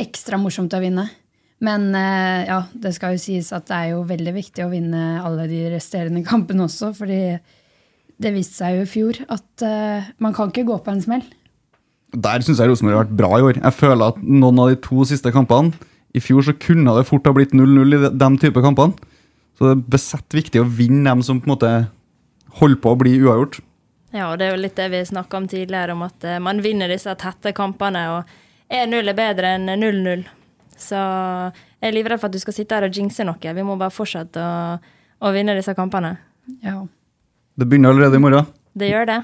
ekstra 0.01 0.39
morsomt 0.41 0.75
å 0.75 0.83
vinne. 0.83 1.07
Men 1.65 1.93
eh, 1.95 2.49
ja, 2.49 2.65
det 2.75 2.95
skal 2.97 3.15
jo 3.15 3.23
sies 3.23 3.53
at 3.55 3.69
det 3.71 3.77
er 3.77 3.93
jo 3.95 4.03
veldig 4.09 4.35
viktig 4.35 4.65
å 4.65 4.73
vinne 4.73 5.05
alle 5.23 5.47
de 5.51 5.63
resterende 5.77 6.25
kampene 6.27 6.67
også, 6.67 6.91
fordi 6.97 7.21
det 8.25 8.35
viste 8.35 8.61
seg 8.61 8.79
jo 8.79 8.85
i 8.85 8.91
fjor 8.91 9.23
at 9.33 9.65
eh, 9.67 10.13
man 10.23 10.35
kan 10.35 10.51
ikke 10.51 10.67
gå 10.69 10.81
på 10.83 10.95
en 10.95 11.03
smell. 11.05 11.25
Der 12.15 12.45
syns 12.47 12.61
jeg 12.63 12.71
Rosenborg 12.71 12.97
har 12.97 13.07
vært 13.07 13.19
bra 13.19 13.31
i 13.39 13.47
år. 13.47 13.59
Jeg 13.63 13.79
føler 13.79 14.13
at 14.13 14.21
noen 14.23 14.61
av 14.63 14.71
de 14.71 14.79
to 14.83 15.07
siste 15.09 15.33
kampene 15.35 15.75
I 16.15 16.23
fjor 16.23 16.47
så 16.47 16.55
kunne 16.55 16.95
det 16.97 17.09
fort 17.09 17.27
ha 17.27 17.35
blitt 17.35 17.55
0-0 17.57 17.97
i 17.97 18.01
de, 18.07 18.11
de 18.21 18.31
type 18.43 18.63
kampene. 18.63 18.95
Så 19.59 19.69
det 19.69 19.75
er 19.75 19.85
besett 19.95 20.35
viktig 20.35 20.63
å 20.63 20.69
vinne 20.69 21.07
dem 21.11 21.23
som 21.27 21.41
på 21.41 21.49
en 21.49 21.55
måte 21.55 21.73
holder 22.61 22.81
på 22.83 22.95
å 22.95 22.99
bli 22.99 23.17
uavgjort. 23.23 23.61
Ja, 24.15 24.29
og 24.31 24.39
det 24.39 24.47
er 24.47 24.55
jo 24.55 24.63
litt 24.63 24.79
det 24.79 24.89
vi 24.93 25.03
snakka 25.07 25.41
om 25.41 25.47
tidligere, 25.51 25.95
om 25.97 26.05
at 26.07 26.27
eh, 26.27 26.41
man 26.43 26.63
vinner 26.63 26.91
disse 26.91 27.11
tette 27.19 27.51
kampene. 27.55 28.05
Og 28.15 28.71
1-0 28.71 29.11
er 29.11 29.19
bedre 29.19 29.55
enn 29.57 29.71
0-0. 29.75 30.23
Så 30.79 30.99
jeg 30.99 31.91
er 31.91 31.95
livredd 31.95 32.23
for 32.23 32.31
at 32.31 32.35
du 32.35 32.43
skal 32.43 32.57
sitte 32.57 32.79
her 32.79 32.87
og 32.87 32.95
jinxe 32.95 33.27
noe. 33.27 33.55
Vi 33.59 33.67
må 33.67 33.79
bare 33.81 33.95
fortsette 33.95 34.43
å, 34.43 34.79
å 35.19 35.35
vinne 35.35 35.57
disse 35.59 35.75
kampene. 35.75 36.15
Ja. 36.63 36.79
Det 37.59 37.67
begynner 37.67 37.95
allerede 37.95 38.19
i 38.19 38.23
morgen. 38.23 38.51
Det 38.75 38.91
gjør 38.91 39.11
det. 39.11 39.21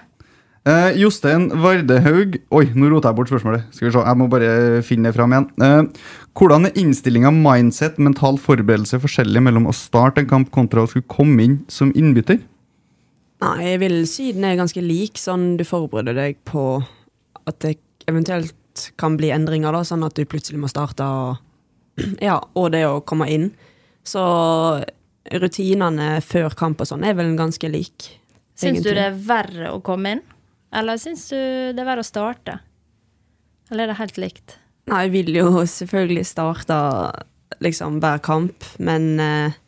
Eh, 0.68 0.90
Jostein 1.00 1.46
Vardehaug 1.56 2.34
Oi, 2.52 2.66
nå 2.76 2.90
rota 2.92 3.08
jeg 3.08 3.16
bort 3.16 3.30
spørsmålet. 3.32 3.64
Skal 3.72 3.88
vi 3.88 3.92
se, 3.94 4.02
Jeg 4.04 4.18
må 4.20 4.26
bare 4.28 4.82
finne 4.84 5.08
det 5.08 5.16
fram 5.16 5.32
igjen. 5.32 5.46
Uh, 5.56 6.00
hvordan 6.36 6.68
er 6.68 6.76
innstillinga 6.76 7.32
mindset, 7.32 7.96
mental 7.96 8.36
forberedelse 8.38 9.00
forskjellig 9.00 9.40
mellom 9.46 9.70
å 9.70 9.74
starte 9.76 10.20
en 10.20 10.28
kamp 10.28 10.50
kontra 10.52 10.84
å 10.84 10.90
skulle 10.90 11.08
komme 11.08 11.46
inn 11.46 11.58
som 11.72 11.94
innbytter? 11.96 12.42
Nei, 13.40 13.56
jeg 13.64 13.80
vil 13.80 13.96
si 14.08 14.30
den 14.36 14.44
er 14.44 14.58
ganske 14.60 14.84
lik. 14.84 15.16
Sånn 15.16 15.54
du 15.56 15.64
forbereder 15.64 16.18
deg 16.18 16.42
på 16.44 16.82
at 17.48 17.62
det 17.64 17.78
eventuelt 18.10 18.90
kan 19.00 19.16
bli 19.16 19.32
endringer, 19.32 19.72
da, 19.72 19.80
sånn 19.86 20.04
at 20.04 20.16
du 20.18 20.28
plutselig 20.28 20.60
må 20.60 20.68
starte 20.68 21.06
og 21.08 21.40
Ja, 22.28 22.36
og 22.52 22.72
det 22.76 22.84
å 22.84 23.00
komme 23.00 23.30
inn. 23.32 23.48
Så 24.04 24.20
rutinene 25.40 26.18
før 26.24 26.52
kamp 26.56 26.84
og 26.84 26.88
sånn 26.88 27.04
er 27.08 27.16
vel 27.16 27.32
ganske 27.38 27.72
lik. 27.72 28.10
Syns 28.60 28.84
du 28.84 28.90
det 28.92 29.08
er 29.08 29.16
verre 29.16 29.72
å 29.72 29.80
komme 29.84 30.14
inn, 30.14 30.22
eller 30.72 31.00
syns 31.00 31.28
du 31.30 31.36
det 31.36 31.80
er 31.80 31.88
verre 31.88 32.04
å 32.04 32.06
starte? 32.06 32.58
Eller 33.70 33.86
er 33.86 33.92
det 33.92 34.00
helt 34.00 34.20
likt? 34.20 34.56
Nei, 34.90 35.04
jeg 35.06 35.12
vil 35.14 35.36
jo 35.36 35.64
selvfølgelig 35.68 36.26
starte 36.26 36.78
liksom 37.62 38.00
hver 38.02 38.22
kamp, 38.24 38.66
men 38.78 39.12
uh, 39.20 39.58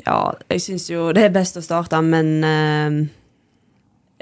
Ja, 0.00 0.18
jeg 0.48 0.62
syns 0.64 0.88
jo 0.90 1.10
det 1.14 1.26
er 1.28 1.34
best 1.34 1.58
å 1.60 1.64
starte, 1.64 2.00
men 2.02 2.32
uh, 2.42 3.00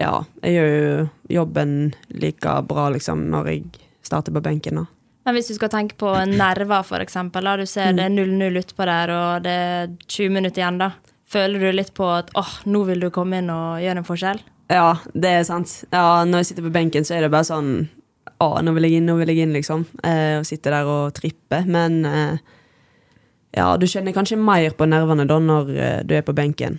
Ja, 0.00 0.14
jeg 0.44 0.58
gjør 0.58 0.70
jo 0.74 1.08
jobben 1.38 1.74
like 2.14 2.60
bra 2.68 2.88
liksom 2.94 3.28
når 3.32 3.52
jeg 3.52 3.66
starter 4.04 4.34
på 4.34 4.44
benken, 4.44 4.82
da. 4.82 4.86
Men 5.28 5.36
hvis 5.36 5.50
du 5.50 5.58
skal 5.58 5.68
tenke 5.68 5.98
på 6.00 6.08
nerver, 6.30 6.84
for. 6.88 7.02
Da. 7.04 7.56
Du 7.60 7.66
ser 7.68 7.92
det 7.92 8.06
er 8.06 8.12
0-0 8.14 8.62
utpå 8.62 8.86
der, 8.88 9.10
og 9.12 9.42
det 9.44 9.52
er 9.52 9.90
20 10.06 10.32
minutter 10.32 10.62
igjen, 10.62 10.78
da. 10.80 10.92
Føler 11.28 11.60
du 11.60 11.74
litt 11.74 11.92
på 11.92 12.06
at 12.08 12.30
åh, 12.38 12.54
nå 12.64 12.80
vil 12.88 13.04
du 13.04 13.10
komme 13.12 13.42
inn 13.42 13.50
og 13.52 13.82
gjøre 13.82 14.00
en 14.00 14.08
forskjell? 14.08 14.40
Ja, 14.68 14.98
det 15.14 15.30
er 15.32 15.46
sant. 15.48 15.72
Ja, 15.92 16.24
når 16.28 16.42
jeg 16.42 16.50
sitter 16.50 16.66
på 16.66 16.74
benken, 16.74 17.06
så 17.06 17.16
er 17.16 17.24
det 17.24 17.32
bare 17.32 17.48
sånn 17.48 17.72
Å, 18.38 18.60
nå 18.62 18.70
vil 18.76 18.86
jeg 18.86 19.00
inn, 19.00 19.08
nå 19.08 19.16
vil 19.18 19.32
jeg 19.32 19.42
inn, 19.42 19.54
liksom. 19.56 19.82
Eh, 20.06 20.36
og 20.38 20.44
sitte 20.46 20.70
der 20.70 20.86
og 20.86 21.14
trippe. 21.16 21.64
Men 21.66 22.04
eh, 22.06 22.36
ja, 23.56 23.72
du 23.80 23.86
kjenner 23.88 24.14
kanskje 24.14 24.38
mer 24.38 24.76
på 24.78 24.86
nervene 24.86 25.26
da 25.26 25.40
når 25.42 25.72
eh, 25.74 25.96
du 26.06 26.14
er 26.14 26.22
på 26.22 26.36
benken. 26.36 26.78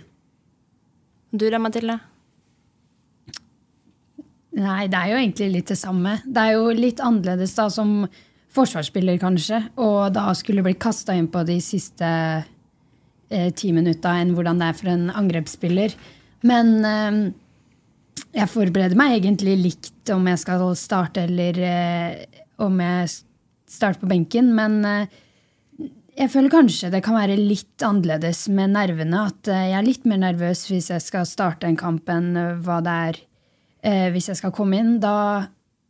Du 1.30 1.44
da, 1.52 1.60
Mathilde? 1.60 1.98
Nei, 4.56 4.86
det 4.90 4.98
er 4.98 5.12
jo 5.12 5.18
egentlig 5.20 5.50
litt 5.52 5.70
det 5.70 5.78
samme. 5.78 6.16
Det 6.24 6.42
er 6.42 6.56
jo 6.56 6.72
litt 6.74 7.02
annerledes 7.04 7.52
da 7.58 7.68
som 7.70 8.06
forsvarsspiller, 8.50 9.20
kanskje, 9.22 9.60
og 9.78 10.10
da 10.16 10.32
skulle 10.34 10.64
bli 10.66 10.74
kasta 10.80 11.14
inn 11.14 11.28
på 11.30 11.44
de 11.46 11.60
siste 11.62 12.08
eh, 12.08 13.50
ti 13.54 13.70
minutta 13.76 14.16
enn 14.18 14.32
hvordan 14.34 14.58
det 14.58 14.72
er 14.72 14.80
for 14.80 14.90
en 14.90 15.06
angrepsspiller. 15.20 15.94
Men 16.50 16.72
eh, 16.88 17.20
jeg 18.36 18.50
forbereder 18.50 18.98
meg 18.98 19.16
egentlig 19.16 19.56
likt 19.58 20.12
om 20.14 20.28
jeg 20.30 20.40
skal 20.42 20.62
starte 20.78 21.24
eller 21.26 21.58
eh, 21.66 22.42
om 22.62 22.78
jeg 22.82 23.10
starter 23.70 24.02
på 24.02 24.10
benken, 24.10 24.52
men 24.54 24.78
eh, 24.86 25.18
jeg 26.20 26.30
føler 26.32 26.52
kanskje 26.52 26.90
det 26.92 27.02
kan 27.06 27.16
være 27.16 27.38
litt 27.38 27.82
annerledes 27.86 28.44
med 28.52 28.74
nervene. 28.74 29.24
At 29.30 29.50
eh, 29.50 29.70
jeg 29.70 29.78
er 29.78 29.86
litt 29.86 30.06
mer 30.10 30.22
nervøs 30.26 30.66
hvis 30.70 30.90
jeg 30.92 31.04
skal 31.04 31.26
starte 31.28 31.68
en 31.68 31.78
kamp 31.80 32.10
enn 32.12 32.30
eh, 32.36 32.54
hva 32.62 32.78
det 32.84 32.96
er 33.08 33.20
eh, 33.82 34.06
hvis 34.14 34.30
jeg 34.32 34.40
skal 34.42 34.54
komme 34.54 34.78
inn. 34.78 34.96
Da 35.02 35.16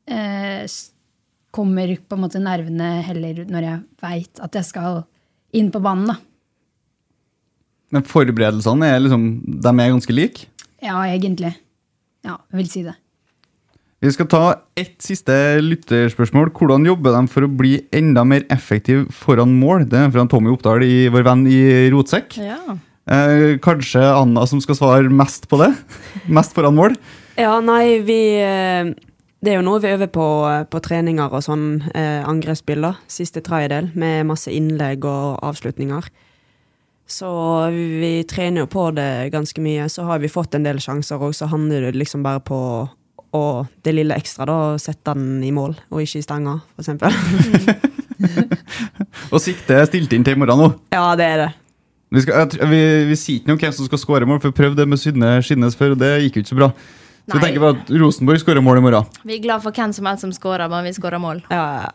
eh, 0.08 0.64
kommer 1.50 1.96
på 1.96 2.16
en 2.16 2.24
måte 2.24 2.42
nervene 2.42 3.00
heller 3.04 3.44
når 3.48 3.68
jeg 3.68 3.86
veit 4.04 4.44
at 4.44 4.60
jeg 4.60 4.70
skal 4.70 5.02
inn 5.56 5.72
på 5.74 5.82
banen. 5.82 6.12
da. 6.12 6.20
Men 7.90 8.06
forberedelsene 8.06 8.86
er 8.86 9.02
liksom, 9.02 9.26
de 9.42 9.72
er 9.72 9.96
ganske 9.96 10.14
like. 10.14 10.46
Ja, 10.80 11.02
egentlig. 11.10 11.56
Ja, 12.26 12.40
jeg 12.50 12.60
vil 12.60 12.68
si 12.70 12.82
det. 12.86 12.96
Vi 14.00 14.08
skal 14.14 14.28
ta 14.32 14.44
ett 14.80 14.96
siste 15.04 15.34
lytterspørsmål. 15.60 16.48
Hvordan 16.56 16.86
jobber 16.88 17.12
de 17.12 17.20
for 17.28 17.44
å 17.44 17.50
bli 17.52 17.74
enda 17.92 18.22
mer 18.24 18.46
effektiv 18.52 19.10
foran 19.12 19.52
mål? 19.60 19.84
Det 19.92 19.98
er 20.00 20.14
fra 20.14 20.24
Tommy 20.24 20.48
Oppdal, 20.54 20.86
i, 20.86 21.10
vår 21.12 21.26
venn 21.26 21.42
i 21.44 21.60
Rotsekk. 21.92 22.38
Ja. 22.40 22.78
Eh, 23.10 23.58
kanskje 23.60 24.00
Anna 24.00 24.46
som 24.48 24.62
skal 24.64 24.78
svare 24.78 25.12
mest 25.12 25.50
på 25.52 25.60
det? 25.60 25.68
Mest 26.36 26.56
foran 26.56 26.78
mål? 26.78 26.96
Ja, 27.36 27.58
nei, 27.64 28.00
vi 28.04 28.20
eh, 28.40 28.88
Det 29.40 29.52
er 29.52 29.58
jo 29.58 29.66
noe 29.68 29.80
vi 29.84 29.92
øver 29.92 30.08
på 30.12 30.26
eh, 30.48 30.64
på 30.68 30.80
treninger 30.84 31.36
og 31.36 31.44
sånn, 31.44 31.68
eh, 31.92 32.24
angrepsspill, 32.24 32.80
da. 32.88 32.94
Siste 33.04 33.44
tredjedel, 33.44 33.92
med 34.00 34.28
masse 34.32 34.52
innlegg 34.52 35.04
og 35.04 35.44
avslutninger. 35.44 36.08
Så 37.10 37.28
vi 37.74 38.12
trener 38.30 38.64
jo 38.64 38.70
på 38.70 38.86
det 38.94 39.32
ganske 39.34 39.62
mye. 39.62 39.88
Så 39.90 40.06
har 40.06 40.22
vi 40.22 40.30
fått 40.30 40.54
en 40.54 40.66
del 40.66 40.78
sjanser 40.82 41.18
òg, 41.18 41.34
så 41.34 41.50
handler 41.50 41.88
det 41.88 41.98
liksom 41.98 42.22
bare 42.22 42.42
på 42.46 42.60
å 43.30 43.42
det 43.86 43.94
lille 43.94 44.16
ekstra, 44.18 44.46
da, 44.48 44.76
sette 44.82 45.14
den 45.14 45.42
i 45.46 45.52
mål, 45.54 45.76
og 45.90 46.02
ikke 46.02 46.18
i 46.18 46.26
stanga, 46.26 46.56
eksempel. 46.80 47.14
Og 49.30 49.38
siktet 49.40 49.76
er 49.76 49.86
stilt 49.88 50.12
inn 50.12 50.24
til 50.26 50.36
i 50.36 50.40
morgen 50.40 50.60
nå. 50.60 50.70
ja, 50.92 51.04
det 51.16 51.26
er 51.26 51.42
det. 51.44 51.50
Vi, 52.10 52.24
skal, 52.24 52.50
vi, 52.68 52.80
vi 53.06 53.16
sier 53.18 53.38
ikke 53.38 53.52
noe 53.52 53.56
om 53.56 53.60
hvem 53.62 53.76
som 53.76 53.86
skal 53.86 54.00
skåre 54.02 54.26
mål, 54.26 54.40
for 54.42 54.50
vi 54.50 54.58
prøvde 54.58 54.82
det 54.82 54.88
med 54.90 55.00
Synne 55.00 55.36
Skinnes 55.46 55.78
før, 55.78 55.94
og 55.94 56.02
det 56.02 56.10
gikk 56.24 56.40
jo 56.40 56.42
ikke 56.42 56.52
så 56.52 56.58
bra. 56.58 56.68
Så 57.30 57.38
vi 57.38 57.44
tenker 57.44 57.62
på 57.62 57.70
at 57.70 57.92
Rosenborg 58.02 58.42
skårer 58.42 58.64
mål 58.66 58.80
i 58.80 58.82
morgen. 58.82 59.06
Vi 59.22 59.36
er 59.36 59.44
glad 59.44 59.62
for 59.62 59.76
hvem 59.76 59.94
som 59.94 60.08
helst 60.10 60.26
som 60.26 60.34
skårer, 60.34 60.66
men 60.72 60.88
vi 60.88 60.94
skårer 60.96 61.22
mål. 61.22 61.44
Ja, 61.52 61.64
ja. 61.84 61.92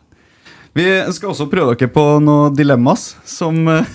Vi 0.76 0.84
skal 1.16 1.30
også 1.32 1.46
prøve 1.48 1.72
dere 1.72 1.88
på 1.88 2.02
noen 2.20 2.52
dilemmas 2.56 3.14
som 3.24 3.62
eh, 3.72 3.86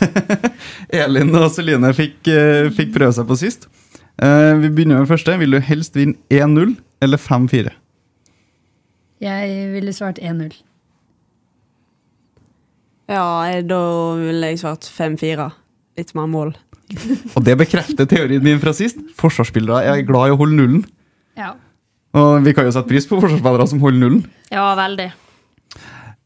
Elin 1.03 1.29
og 1.37 1.51
Celine 1.53 1.91
fikk, 1.93 2.25
eh, 2.31 2.71
fikk 2.73 2.95
prøve 2.95 3.13
seg 3.13 3.27
på 3.29 3.37
sist. 3.37 3.67
Eh, 4.17 4.55
Vi 4.63 4.71
begynner 4.73 4.97
med 4.97 5.05
den 5.05 5.11
første. 5.11 5.35
Vil 5.41 5.53
du 5.53 5.59
helst 5.61 5.95
vinne 5.99 6.17
1-0 6.33 6.73
eller 7.05 7.21
5-4? 7.21 7.75
Jeg 9.21 9.69
ville 9.75 9.93
svart 9.93 10.17
1-0. 10.17 10.49
ja 13.11 13.61
da 13.67 13.79
ville 14.17 14.49
jeg 14.53 14.61
svart 14.63 14.87
5-4. 14.89 15.49
Litt 15.99 16.13
mer 16.17 16.29
mål. 16.31 16.53
Og 17.35 17.43
det 17.45 17.57
bekrefter 17.61 18.07
teorien 18.09 18.41
min 18.43 18.59
fra 18.63 18.73
sist. 18.73 18.97
Forsvarsspillere 19.19 19.83
er 19.91 20.05
glad 20.07 20.31
i 20.31 20.33
å 20.33 20.39
holde 20.39 20.57
nullen. 20.57 20.85
Ja. 21.37 21.53
Og 22.17 22.41
vi 22.43 22.53
kan 22.57 22.65
jo 22.67 22.73
sette 22.73 22.89
pris 22.89 23.05
på 23.07 23.19
forsvarsspillere 23.21 23.67
som 23.69 23.83
holder 23.83 24.01
nullen. 24.01 24.23
Ja, 24.51 24.71
veldig. 24.79 25.11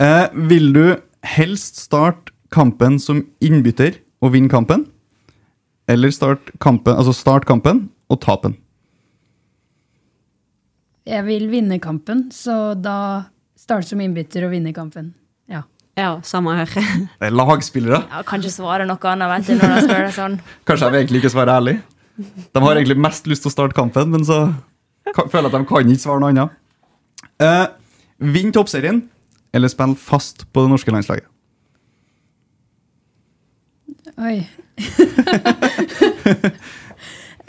Eh, 0.02 0.28
vil 0.50 0.74
du 0.76 0.84
helst 1.24 1.80
starte 1.80 2.34
kampen 2.52 2.98
som 3.00 3.24
innbytter 3.44 4.00
og 4.24 4.34
vinne 4.36 4.52
kampen? 4.52 4.86
Eller 5.88 6.12
start 6.12 6.52
kampen, 6.60 6.96
altså 6.98 7.14
start 7.16 7.46
kampen 7.48 7.86
og 8.12 8.20
tape 8.24 8.50
den? 8.50 8.58
Jeg 11.06 11.22
vil 11.28 11.46
vinne 11.52 11.78
kampen, 11.80 12.26
så 12.34 12.74
da 12.74 12.98
starte 13.60 13.92
som 13.92 14.02
innbytter 14.02 14.48
og 14.48 14.56
vinne 14.56 14.74
kampen. 14.74 15.14
Ja. 15.52 15.62
Ja, 15.96 16.16
samme 16.26 16.58
her. 16.58 16.72
Det 17.22 17.30
er 17.30 17.36
lagspillere. 17.36 18.02
Ja, 18.10 18.24
kan 18.28 18.42
ikke 18.42 18.56
svare 18.58 18.88
noe 18.90 19.12
annet, 19.14 19.30
vet 19.32 19.48
du, 19.48 19.54
når 19.62 19.76
de 19.76 19.84
spør 19.86 20.02
deg 20.08 20.16
sånn. 20.18 20.40
Kanskje 20.68 20.88
jeg 20.90 20.96
vil 20.96 21.04
egentlig 21.04 21.22
ikke 21.24 21.36
svare 21.38 21.56
ærlig. 21.62 21.76
De 22.18 22.64
har 22.64 22.76
egentlig 22.80 22.98
mest 23.06 23.28
lyst 23.30 23.46
til 23.46 23.52
å 23.52 23.56
starte 23.56 23.78
kampen, 23.78 24.10
men 24.12 24.26
så 24.28 24.42
føler 25.06 25.46
jeg 25.46 25.54
at 25.54 25.56
de 25.60 25.68
kan 25.70 25.92
ikke 25.94 26.04
svare 26.04 26.24
noe 26.24 26.34
annet. 26.34 26.62
Eh, 27.44 27.66
Vinn 28.36 28.54
toppserien 28.56 29.04
eller 29.56 29.72
spille 29.72 29.96
fast 30.00 30.46
på 30.54 30.66
det 30.66 30.72
norske 30.74 30.92
landslaget? 30.94 31.28
Oi. 34.22 34.38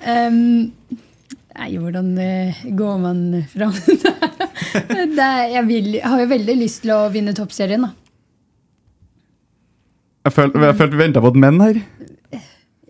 um, 0.06 0.38
nei, 1.56 1.68
hvordan 1.78 2.08
eh, 2.22 2.62
går 2.78 2.96
man 3.02 3.20
fram 3.52 3.74
det, 5.16 5.22
er- 5.22 5.52
jeg, 5.52 5.64
vil, 5.68 5.92
jeg 6.00 6.06
har 6.10 6.20
jo 6.24 6.30
veldig 6.32 6.56
lyst 6.62 6.82
til 6.84 6.92
å 6.96 7.00
vinne 7.14 7.34
toppserien, 7.36 7.86
da. 7.86 7.92
Jeg 10.26 10.32
følte, 10.34 10.58
jeg 10.66 10.74
følte 10.80 10.96
vi 10.98 11.02
venta 11.04 11.22
på 11.22 11.30
et 11.30 11.38
menn 11.44 11.60
her. 11.62 11.76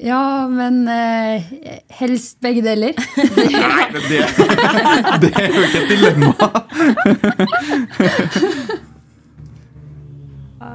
Ja, 0.01 0.23
men 0.49 0.83
eh, 0.93 1.45
helst 2.01 2.39
begge 2.45 2.63
deler. 2.65 2.93
Nei, 3.37 3.87
men 3.93 4.03
det, 4.09 4.21
det 5.25 5.31
er 5.41 5.49
jo 5.53 5.61
ikke 5.65 5.81
et 5.83 5.89
dilemma. 5.93 6.35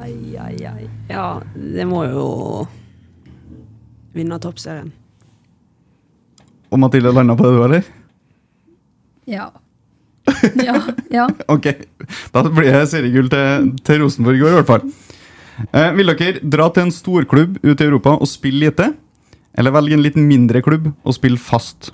Ai, 0.02 0.36
ai, 0.42 0.56
ai. 0.66 0.88
Ja, 1.12 1.26
det 1.56 1.86
må 1.86 2.04
jo 2.10 2.26
vinne 4.16 4.40
toppserien. 4.42 4.90
Og 6.72 6.80
Mathilde 6.82 7.12
landa 7.14 7.36
på 7.38 7.46
det, 7.46 7.52
du, 7.58 7.64
eller? 7.68 7.92
Ja. 9.30 9.52
Ja. 10.66 10.76
ja. 11.12 11.26
Ok, 11.52 11.66
da 12.34 12.42
blir 12.46 12.72
det 12.72 12.86
seriegull 12.92 13.28
til, 13.32 13.72
til 13.86 14.02
Rosenborg 14.04 14.40
i 14.40 14.44
år, 14.46 14.54
i 14.54 14.58
hvert 14.60 14.70
fall. 14.70 14.86
Eh, 15.76 15.90
vil 15.98 16.12
dere 16.14 16.42
dra 16.54 16.68
til 16.74 16.88
en 16.88 16.94
storklubb 16.94 17.58
ute 17.66 17.84
i 17.84 17.88
Europa 17.90 18.14
og 18.16 18.30
spille 18.30 18.70
lite? 18.70 18.92
Eller 19.58 19.74
velge 19.76 19.98
en 19.98 20.04
litt 20.06 20.18
mindre 20.18 20.62
klubb 20.66 20.88
og 21.04 21.16
spille 21.18 21.42
fast? 21.42 21.92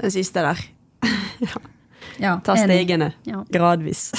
Den 0.00 0.12
siste 0.14 0.44
der. 0.44 0.60
ja 2.22 2.36
Ta 2.44 2.54
enig. 2.56 2.68
stegene. 2.68 3.10
Ja. 3.28 3.42
Gradvis. 3.52 4.10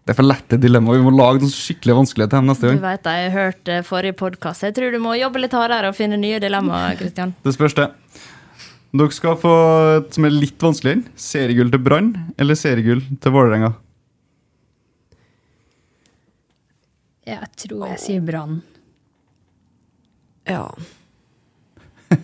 Det 0.00 0.14
er 0.14 0.16
for 0.16 0.26
lette 0.26 0.56
dilemmaer. 0.60 0.98
Vi 0.98 1.04
må 1.06 1.12
lage 1.12 1.42
noen 1.42 1.52
skikkelig 1.52 1.94
vanskelige 2.00 2.30
til 2.30 2.40
dem 2.40 2.48
neste 2.50 2.72
Du 2.72 2.82
vet, 2.82 3.08
Jeg 3.12 3.32
hørte 3.34 3.76
forrige 3.86 4.16
podkast. 4.16 4.64
Jeg 4.64 4.74
tror 4.76 4.94
du 4.94 4.98
må 5.02 5.12
jobbe 5.18 5.42
litt 5.42 5.54
hardere 5.54 5.92
og 5.92 5.98
finne 5.98 6.16
nye 6.20 6.40
dilemmaer. 6.42 6.96
Kristian. 7.00 7.34
Det 7.44 7.54
spørs, 7.54 7.76
det. 7.76 7.90
Dere 8.90 9.14
skal 9.14 9.36
få 9.38 9.52
et 10.00 10.16
som 10.16 10.26
er 10.26 10.34
litt 10.34 10.58
vanskeligere. 10.64 11.04
Seriegull 11.20 11.70
til 11.70 11.84
Brann 11.84 12.10
eller 12.40 12.58
seriegull 12.58 13.04
til 13.22 13.36
Vålerenga? 13.36 13.74
Jeg 17.30 17.52
tror 17.66 17.86
jeg 17.92 18.02
sier 18.02 18.24
Brann. 18.26 18.62
Ja. 20.48 20.64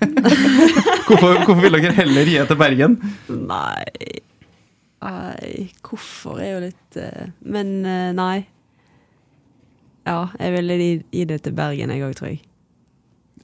Hvorfor, 1.07 1.45
hvorfor 1.45 1.61
vil 1.63 1.77
dere 1.77 1.93
heller 1.95 2.27
gi 2.27 2.41
til 2.49 2.59
Bergen? 2.59 2.97
Nei 3.31 4.25
Nei, 5.07 5.69
hvorfor 5.87 6.41
er 6.43 6.51
jo 6.57 6.61
litt 6.65 6.97
eh, 6.99 7.29
Men 7.47 7.69
eh, 7.87 8.11
nei. 8.17 8.47
Ja, 10.07 10.29
jeg 10.39 10.53
ville 10.55 10.77
gi, 11.11 11.25
det 11.31 11.41
til 11.45 11.55
Bergen, 11.55 11.91
jeg 11.95 12.03
òg, 12.07 12.13
tror 12.19 12.29
jeg. 12.33 12.41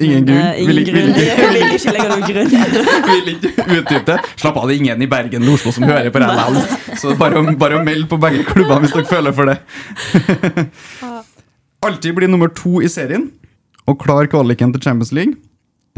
Ingen 0.02 0.24
grunn? 0.26 0.38
Uh, 0.38 0.58
ingen 0.58 0.68
Vil 0.70 0.78
vil 0.78 0.88
grunn. 0.88 1.10
ikke- 1.12 1.36
Jeg 1.38 1.50
vil 1.52 1.74
ikke 1.76 1.92
legge 1.94 2.08
noen 2.10 2.24
grunn. 2.26 2.52
Vil 3.12 3.30
ikke 3.34 3.66
utdype 3.76 4.06
det. 4.08 4.16
Slapp 4.40 4.56
av, 4.58 4.66
det 4.70 4.74
er 4.76 4.80
ingen 4.82 5.02
i 5.04 5.08
Bergen 5.10 5.42
eller 5.44 5.58
Oslo 5.58 5.72
som 5.76 5.86
hører 5.86 6.10
på 6.14 6.22
likevel. 6.22 6.58
Så 7.02 7.14
bare, 7.20 7.42
bare 7.60 7.82
meld 7.86 8.08
på 8.10 8.18
begge 8.22 8.42
klubbene 8.48 8.86
hvis 8.86 8.94
dere 8.96 9.10
føler 9.10 9.36
for 9.36 9.50
det. 9.52 9.58
Alltid 11.86 12.14
bli 12.16 12.26
nummer 12.30 12.50
to 12.54 12.80
i 12.82 12.88
serien 12.90 13.28
og 13.90 13.98
klar 14.02 14.28
kvaliken 14.30 14.72
til 14.74 14.82
Champions 14.82 15.12
League. 15.14 15.34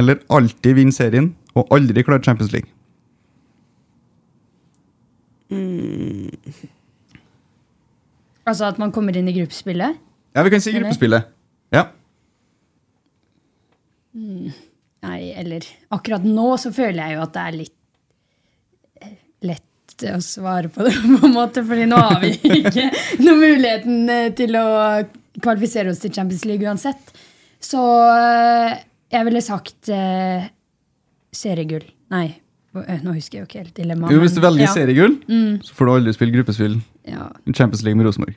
Eller 0.01 0.19
alltid 0.33 0.75
vinne 0.81 0.93
serien 0.97 1.35
og 1.55 1.69
aldri 1.77 2.03
klare 2.03 2.25
Champions 2.25 2.51
League. 2.53 2.71
Mm. 5.55 6.71
Altså 8.45 8.69
at 8.69 8.81
man 8.81 8.93
kommer 8.93 9.17
inn 9.17 9.29
i 9.31 9.37
gruppespillet? 9.37 10.01
Ja, 10.35 10.43
vi 10.45 10.53
kan 10.53 10.63
si 10.63 10.75
gruppespillet. 10.75 11.31
Ja. 11.75 11.87
Mm. 14.15 14.51
Nei, 15.05 15.21
eller 15.37 15.65
Akkurat 15.93 16.25
nå 16.25 16.55
så 16.61 16.71
føler 16.73 17.01
jeg 17.03 17.17
jo 17.17 17.25
at 17.25 17.33
det 17.35 17.45
er 17.45 17.57
litt 17.59 17.81
lett 19.45 20.07
å 20.11 20.21
svare 20.25 20.71
på 20.73 20.83
det, 20.87 20.95
på 20.95 21.29
en 21.29 21.35
måte, 21.35 21.65
fordi 21.67 21.87
nå 21.91 22.01
har 22.01 22.21
vi 22.23 22.33
ikke 22.61 22.89
noen 23.25 23.43
muligheten 23.43 24.11
eh, 24.11 24.31
til 24.37 24.57
å 24.59 24.67
kvalifisere 25.43 25.93
oss 25.93 26.03
til 26.03 26.15
Champions 26.15 26.45
League 26.49 26.67
uansett. 26.67 27.13
Så 27.63 27.83
eh, 28.09 28.79
jeg 29.15 29.29
ville 29.29 29.45
sagt 29.45 29.91
eh, 29.93 30.47
seriegull. 31.35 31.87
Nei, 32.15 32.29
nå 32.75 33.13
husker 33.15 33.39
jeg 33.39 33.45
jo 33.45 33.47
ikke 33.49 33.61
helt 33.65 33.77
dilemmaet. 33.79 34.13
Jo, 34.15 34.19
hvis 34.25 34.35
du 34.35 34.41
velger 34.43 34.67
ja. 34.67 34.73
seriegull, 34.75 35.15
Mm. 35.29 35.61
så 35.63 35.75
får 35.79 35.87
du 35.87 35.93
aldri 35.99 36.13
spille 36.17 36.35
gruppespill 36.35 36.81
Ja. 37.07 37.29
Champions 37.55 37.83
League 37.87 37.97
med 38.01 38.07
Rosenborg. 38.09 38.35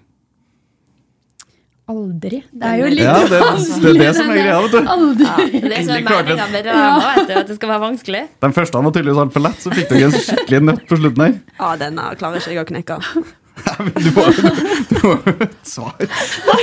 Aldri. 1.87 2.41
Det 2.51 2.67
er 2.67 2.75
jo 2.81 2.87
litt 2.91 2.99
Ja, 2.99 3.13
det, 3.23 3.29
det 3.31 3.89
er 3.93 3.99
det 4.01 4.09
som 4.17 4.29
er 4.29 4.35
greia. 4.41 4.57
vet 4.59 4.71
du. 4.73 4.77
Aldri. 4.97 5.61
Det 5.63 5.71
er 5.71 5.85
sånn 5.87 6.03
meninga 6.03 6.47
med 6.51 6.65
dilemma, 6.67 7.13
vet 7.15 7.27
du, 7.29 7.33
at 7.39 7.47
det 7.47 7.55
skal 7.55 7.69
være 7.71 7.83
vanskelig. 7.85 8.23
Den 8.43 8.55
første 8.57 8.81
var 8.83 8.91
tydeligvis 8.97 9.21
altfor 9.23 9.45
lett, 9.45 9.61
så 9.63 9.71
fikk 9.71 9.87
dere 9.93 10.09
en 10.09 10.17
skikkelig 10.17 10.59
nøtt 10.67 10.83
på 10.89 10.99
slutten 10.99 11.23
her. 11.23 11.37
Ja, 11.61 11.69
den 11.79 12.01
klarer 12.19 12.43
ikke 12.43 12.51
jeg 12.57 12.65
å 12.65 12.67
knekke. 12.73 12.99
Du 13.57 14.09
må 14.13 14.25
du 14.35 14.97
må 15.01 15.13
ha 15.23 15.31
et 15.47 15.55
svar. 15.65 15.95
Ja 16.03 16.57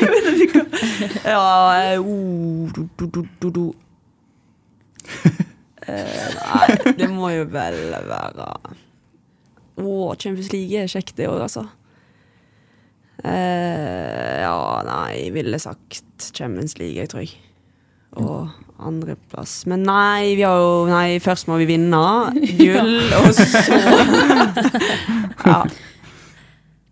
ikke. 0.45 0.63
Ja, 1.25 1.97
du, 2.05 2.85
du, 3.01 3.09
du, 3.09 3.25
du, 3.41 3.49
du. 3.51 3.65
Eh, 5.87 6.37
Nei, 6.39 6.95
det 6.99 7.09
må 7.13 7.29
jo 7.35 7.45
vel 7.53 7.77
være 8.09 8.47
Å, 9.77 10.15
Champions 10.17 10.53
League 10.55 10.79
er 10.85 10.89
kjekt 10.89 11.17
det 11.19 11.27
òg, 11.29 11.43
altså. 11.45 11.67
Uh, 13.25 14.41
ja, 14.43 14.57
nei, 14.85 15.11
jeg 15.25 15.33
ville 15.37 15.59
sagt 15.63 16.31
Champions 16.37 16.75
League, 16.81 16.99
jeg 16.99 17.09
tror 17.13 17.23
jeg. 17.25 17.35
Og 18.21 18.51
andreplass. 18.85 19.65
Men 19.71 19.83
nei, 19.87 20.35
vi 20.39 20.45
har 20.47 20.59
jo 20.61 20.85
Nei, 20.91 21.17
først 21.23 21.49
må 21.51 21.57
vi 21.63 21.67
vinne 21.73 22.01
gull, 22.59 22.95
og 23.19 23.31
så 23.35 23.45
Ja. 25.45 25.59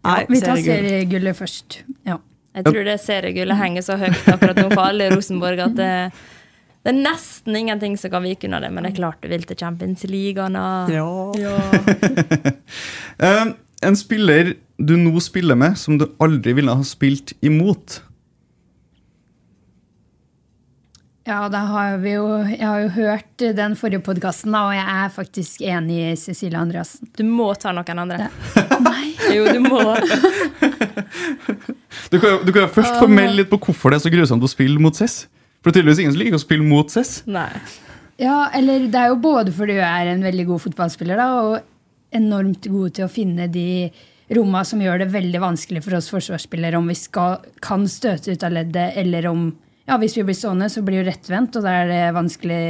Nei, 0.03 0.21
Vi 0.27 0.41
tar 0.43 0.57
seriegull. 0.59 0.65
seriegullet 0.67 1.39
først. 1.39 1.77
Ja. 2.09 2.17
Jeg 2.57 2.67
tror 2.67 2.85
det 2.89 2.97
seriegullet 3.01 3.57
henger 3.61 3.85
så 3.87 3.95
høyt 4.01 4.27
akkurat 4.33 4.59
nå 4.59 4.67
for 4.73 4.83
alle 4.89 5.07
i 5.07 5.13
Rosenborg 5.15 5.63
at 5.63 5.77
det, 5.79 5.93
det 6.83 6.91
er 6.91 6.99
nesten 6.99 7.55
ingenting 7.57 7.97
som 8.01 8.11
kan 8.11 8.25
vike 8.27 8.49
unna 8.49 8.59
det. 8.65 8.71
Men 8.75 8.83
det 8.87 8.93
er 8.93 8.97
klart 9.01 9.21
du 9.23 9.29
vil 9.31 9.45
til 9.47 9.57
Champions 9.61 10.03
League, 10.11 10.43
Anna. 10.43 10.87
Ja. 10.91 11.09
Eh, 13.23 13.45
en 13.87 13.97
spiller 13.99 14.55
du 14.83 14.97
nå 14.99 15.21
spiller 15.23 15.55
med, 15.59 15.77
som 15.79 15.99
du 16.01 16.09
aldri 16.23 16.55
ville 16.59 16.75
ha 16.75 16.83
spilt 16.87 17.35
imot. 17.45 18.01
Ja, 21.23 21.45
da 21.53 21.61
har 21.71 21.99
vi 22.03 22.17
jo, 22.17 22.25
jeg 22.51 22.67
har 22.67 22.81
jo 22.83 22.89
hørt 22.97 23.45
den 23.55 23.77
forrige 23.79 24.03
podkasten, 24.03 24.55
og 24.59 24.73
jeg 24.75 24.83
er 24.83 25.13
faktisk 25.15 25.63
enig 25.63 25.99
i 26.09 26.17
Cecilie 26.19 26.59
Andreassen. 26.59 27.07
Du 27.15 27.23
må 27.29 27.53
ta 27.55 27.71
noen 27.77 28.03
andre. 28.07 28.27
Nei. 28.83 28.99
Jo, 29.37 29.47
du 29.49 29.61
må. 29.65 29.79
Du 32.13 32.19
kan, 32.21 32.29
jo- 32.35 32.43
du 32.45 32.51
kan 32.53 32.65
jo 32.67 32.69
først 32.75 32.99
få 33.01 33.07
melde 33.09 33.39
litt 33.39 33.49
på 33.53 33.57
hvorfor 33.63 33.93
det 33.93 34.01
er 34.01 34.03
så 34.05 34.11
grusomt 34.13 34.43
å 34.45 34.49
spille 34.51 34.81
mot 34.83 34.97
CES. 34.99 35.23
For 35.63 35.71
det 35.71 35.77
er 35.77 35.81
tydeligvis 35.81 36.03
ingen 36.03 36.15
som 36.15 36.23
liker 36.23 36.39
å 36.39 36.43
spille 36.43 36.67
mot 36.67 36.91
Cess. 36.91 37.21
Nei. 37.31 37.51
Ja, 38.21 38.51
eller 38.55 38.89
det 38.91 38.99
er 38.99 39.13
jo 39.13 39.21
både 39.23 39.55
fordi 39.55 39.79
du 39.79 39.85
er 39.87 40.11
en 40.11 40.25
veldig 40.27 40.49
god 40.51 40.63
fotballspiller, 40.67 41.19
da, 41.19 41.29
og 41.43 42.17
enormt 42.19 42.67
god 42.69 42.99
til 42.99 43.07
å 43.07 43.13
finne 43.13 43.47
de 43.51 43.91
romma 44.37 44.63
som 44.67 44.83
gjør 44.83 45.03
det 45.03 45.13
veldig 45.13 45.41
vanskelig 45.43 45.83
for 45.85 45.97
oss 45.99 46.11
forsvarsspillere 46.13 46.79
om 46.79 46.89
vi 46.91 46.97
skal, 46.99 47.41
kan 47.65 47.87
støte 47.91 48.35
ut 48.35 48.47
av 48.47 48.55
leddet, 48.59 48.99
eller 49.01 49.29
om 49.33 49.53
ja, 49.83 49.97
Hvis 49.99 50.15
vi 50.15 50.23
blir 50.23 50.37
stående, 50.39 50.69
så 50.71 50.79
blir 50.87 51.03
det 51.03 51.11
rettvendt, 51.11 51.57
og 51.59 51.65
da 51.67 51.73
er 51.81 51.89
det 51.91 52.03
vanskelig, 52.15 52.61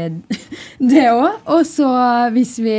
det 0.92 1.02
òg. 1.12 1.42
Og 1.52 1.66
så 1.68 1.88
hvis 2.32 2.54
vi 2.64 2.78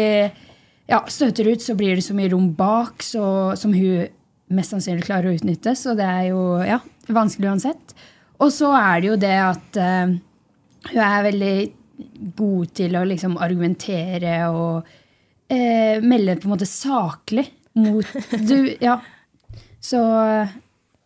ja, 0.89 1.03
støter 1.05 1.51
ut, 1.53 1.61
så 1.61 1.75
blir 1.77 1.99
det 1.99 2.05
så 2.05 2.15
mye 2.17 2.31
rom 2.33 2.47
bak 2.57 3.05
så, 3.05 3.53
som 3.59 3.75
hun 3.77 4.07
mest 4.53 4.73
sannsynlig 4.73 5.05
klarer 5.05 5.29
å 5.29 5.35
utnytte. 5.37 5.75
Så 5.77 5.93
det 5.97 6.07
er 6.09 6.31
jo 6.31 6.41
ja, 6.65 6.79
vanskelig 7.13 7.51
uansett. 7.53 7.92
Og 8.41 8.51
så 8.53 8.71
er 8.77 9.01
det 9.01 9.09
jo 9.11 9.17
det 9.21 9.37
at 9.37 9.79
uh, 9.79 10.13
hun 10.89 11.01
er 11.05 11.25
veldig 11.27 11.55
god 12.37 12.71
til 12.79 12.97
å 12.97 13.03
liksom 13.07 13.37
argumentere 13.41 14.37
og 14.49 14.87
uh, 14.87 15.97
melde 16.03 16.39
på 16.39 16.49
en 16.49 16.55
måte 16.55 16.69
saklig 16.69 17.45
mot 17.79 18.05
du, 18.49 18.57
Ja. 18.81 18.99
Så 19.83 19.99
eh, 19.99 20.51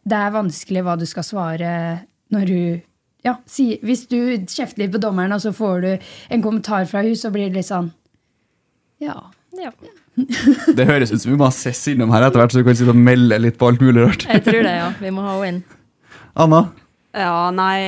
det 0.05 0.17
er 0.21 0.35
vanskelig 0.35 0.83
hva 0.85 0.93
du 0.99 1.05
skal 1.09 1.25
svare 1.25 1.69
når 2.33 2.43
du 2.45 2.59
ja, 3.25 3.33
si, 3.49 3.79
Hvis 3.81 4.05
du 4.11 4.19
kjefter 4.45 4.83
litt 4.83 4.93
på 4.93 5.01
dommeren, 5.01 5.33
og 5.35 5.41
så 5.43 5.49
får 5.55 5.81
du 5.83 5.89
en 6.29 6.43
kommentar 6.43 6.85
fra 6.87 7.01
henne, 7.01 7.17
så 7.17 7.31
blir 7.33 7.49
det 7.49 7.57
litt 7.57 7.69
sånn 7.71 7.89
Ja. 9.03 9.17
Ja. 9.57 9.73
Det 10.77 10.85
høres 10.85 11.11
ut 11.11 11.21
som 11.21 11.31
vi 11.31 11.39
må 11.39 11.47
ha 11.49 11.55
Cess 11.55 11.87
innom 11.91 12.13
her 12.13 12.27
etter 12.27 12.41
hvert, 12.41 12.53
så 12.53 12.61
du 12.61 12.67
kan 12.67 12.77
sitte 12.77 12.93
og 12.93 13.01
melde 13.01 13.39
litt 13.41 13.57
på 13.59 13.71
alt 13.71 13.81
mulig 13.83 14.05
rart. 14.05 14.27
Jeg 14.29 14.45
tror 14.45 14.61
det, 14.61 14.75
ja. 14.77 14.91
Vi 15.01 15.13
må 15.13 15.25
ha 15.25 15.33
henne 15.41 15.49
inn. 15.57 15.59
Anna? 16.37 16.61
Ja, 17.17 17.49
nei 17.55 17.81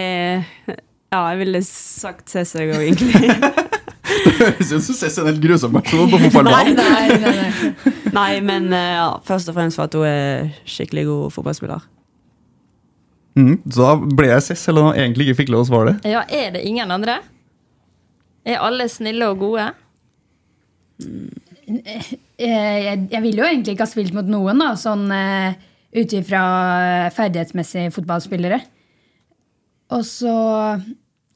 Ja, 1.09 1.23
jeg 1.31 1.39
ville 1.43 1.61
sagt 1.65 2.35
òg, 2.35 2.75
egentlig. 2.77 3.33
Det 4.09 4.33
høres 4.39 4.71
ut 4.71 4.83
som 4.83 4.95
CES 4.97 5.17
er 5.17 5.23
en 5.23 5.29
helt 5.31 5.41
grusom 5.43 5.73
person 5.73 6.09
på 6.11 6.19
fotballbanen. 6.25 6.77
nei, 6.77 7.17
nei, 7.17 7.31
nei. 7.37 7.93
nei, 8.15 8.29
men 8.45 8.69
eh, 8.73 8.95
ja, 8.97 9.07
først 9.25 9.51
og 9.51 9.57
fremst 9.57 9.79
for 9.79 9.89
at 9.89 9.97
hun 9.97 10.05
er 10.07 10.49
skikkelig 10.69 11.05
god 11.09 11.35
fotballspiller. 11.35 11.85
Mm, 13.39 13.55
så 13.69 13.85
da 13.85 13.91
ble 14.19 14.31
jeg 14.31 14.45
CES, 14.47 14.65
eller 14.71 14.87
hun 14.87 14.97
egentlig 14.97 15.29
ikke 15.29 15.41
fikk 15.43 15.53
lov 15.53 15.65
å 15.65 15.69
svare 15.69 15.93
det. 15.93 16.13
Ja, 16.13 16.23
er 16.25 16.55
det 16.57 16.65
ingen 16.67 16.91
andre? 16.93 17.19
Er 18.49 18.63
alle 18.65 18.89
snille 18.91 19.29
og 19.29 19.41
gode? 19.45 19.69
eh, 20.99 22.11
jeg, 22.39 22.97
jeg 23.13 23.23
ville 23.23 23.43
jo 23.43 23.47
egentlig 23.47 23.77
ikke 23.77 23.85
ha 23.85 23.93
spilt 23.93 24.15
mot 24.17 24.29
noen, 24.29 24.61
da, 24.61 24.73
sånn 24.79 25.07
ut 25.09 26.17
ifra 26.17 26.41
ferdighetsmessige 27.15 27.93
fotballspillere. 27.95 28.61
Og 29.95 30.03
så 30.05 30.33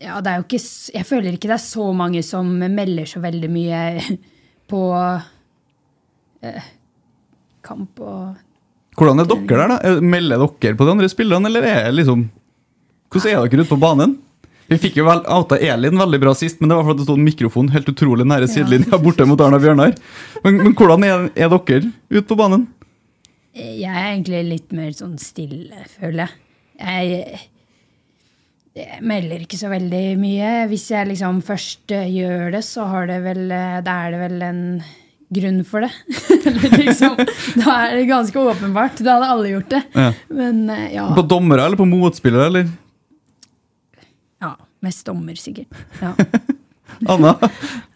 Ja, 0.04 0.20
det 0.22 0.30
er 0.34 0.40
jo 0.42 0.46
ikke 0.48 0.60
Jeg 0.94 1.06
føler 1.08 1.34
ikke 1.38 1.48
det 1.52 1.58
er 1.58 1.64
så 1.64 1.86
mange 1.96 2.22
som 2.26 2.50
melder 2.60 3.06
så 3.10 3.22
veldig 3.24 3.50
mye 3.54 3.82
på 4.72 4.82
eh, 6.44 6.72
kamp 7.66 8.00
og 8.04 8.36
Hvordan 8.94 9.24
er 9.24 9.26
dere 9.26 9.48
der, 9.50 9.72
da? 9.72 9.78
Er- 9.90 10.04
Melder 10.06 10.44
dere 10.62 10.76
på 10.78 10.86
de 10.86 10.92
andre 10.94 11.10
spillerne, 11.10 11.50
eller 11.50 11.66
er 11.66 11.88
det 11.90 11.96
liksom 12.04 12.28
Hvordan 13.14 13.32
er 13.32 13.50
dere 13.50 13.64
ute 13.66 13.70
på 13.74 13.80
banen? 13.82 14.18
Vi 14.72 14.78
fikk 14.80 14.96
jo 14.98 15.04
vel 15.06 15.20
outa 15.30 15.58
Elin 15.60 15.98
veldig 16.00 16.18
bra 16.24 16.32
sist, 16.38 16.62
men 16.62 16.72
det 16.72 16.78
var 16.78 16.86
fordi 16.88 17.02
det 17.02 17.06
stod 17.06 17.20
en 17.20 17.26
mikrofon 17.28 17.68
helt 17.74 17.90
utrolig 17.92 18.26
nære 18.26 18.48
sidelinja 18.50 18.98
borte 19.04 19.26
mot 19.28 19.42
Arna 19.44 19.60
Bjørnar. 19.62 19.92
Men, 20.46 20.62
men 20.64 20.72
hvordan 20.80 21.04
er, 21.06 21.26
er 21.36 21.52
dere 21.52 21.92
ute 22.10 22.24
på 22.30 22.38
banen? 22.40 22.64
Jeg 23.54 23.92
er 23.92 24.08
egentlig 24.14 24.40
litt 24.48 24.72
mer 24.74 24.96
sånn 24.96 25.18
stille, 25.22 25.84
føler 26.00 26.24
jeg. 26.24 26.40
Jeg, 26.80 27.42
jeg 28.74 29.04
melder 29.06 29.44
ikke 29.44 29.60
så 29.60 29.70
veldig 29.70 30.04
mye. 30.18 30.52
Hvis 30.72 30.88
jeg 30.94 31.12
liksom 31.12 31.42
først 31.46 31.94
eh, 31.94 32.10
gjør 32.10 32.56
det, 32.56 32.64
så 32.66 32.88
har 32.90 33.10
det 33.12 33.20
vel, 33.26 33.44
eh, 33.54 33.80
da 33.86 33.98
er 34.06 34.16
det 34.16 34.22
vel 34.24 34.46
en 34.48 34.64
grunn 35.34 35.62
for 35.66 35.86
det. 35.86 35.92
Liksom, 36.84 37.18
da 37.62 37.76
er 37.86 38.00
det 38.00 38.08
ganske 38.10 38.40
åpenbart. 38.40 39.02
Da 39.06 39.18
hadde 39.18 39.30
alle 39.36 39.54
gjort 39.54 39.70
det. 39.74 39.84
Ja. 39.94 40.10
Men 40.34 40.66
eh, 40.74 40.90
ja, 40.96 41.08
På 41.14 41.26
dommere 41.26 41.68
eller 41.68 41.80
på 41.80 41.90
motspillere, 41.90 42.50
eller? 42.52 42.72
ja 44.44 44.56
mest 44.84 45.06
dommer, 45.08 45.38
sikkert. 45.40 45.72
Ja. 46.02 46.14
Anna? 47.14 47.38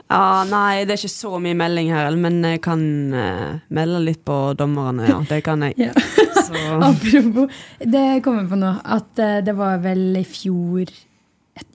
Ja, 0.08 0.46
nei, 0.48 0.86
det 0.88 0.96
er 0.96 1.02
ikke 1.02 1.12
så 1.12 1.40
mye 1.44 1.58
melding 1.58 1.90
her, 1.92 2.16
men 2.16 2.40
jeg 2.48 2.62
kan 2.64 2.82
uh, 3.12 3.58
melde 3.76 4.00
litt 4.06 4.22
på 4.28 4.38
dommerne, 4.56 5.10
ja. 5.10 5.18
Det 5.28 5.42
kan 5.44 5.66
jeg. 5.68 5.76
Ja. 5.90 5.92
Så 6.48 6.64
Apropos, 6.84 7.62
det 7.80 8.08
kommer 8.26 8.48
på 8.50 8.60
nå, 8.60 8.74
at 8.84 9.22
eh, 9.24 9.40
det 9.46 9.56
var 9.58 9.80
vel 9.84 10.20
i 10.20 10.26
fjor 10.28 10.86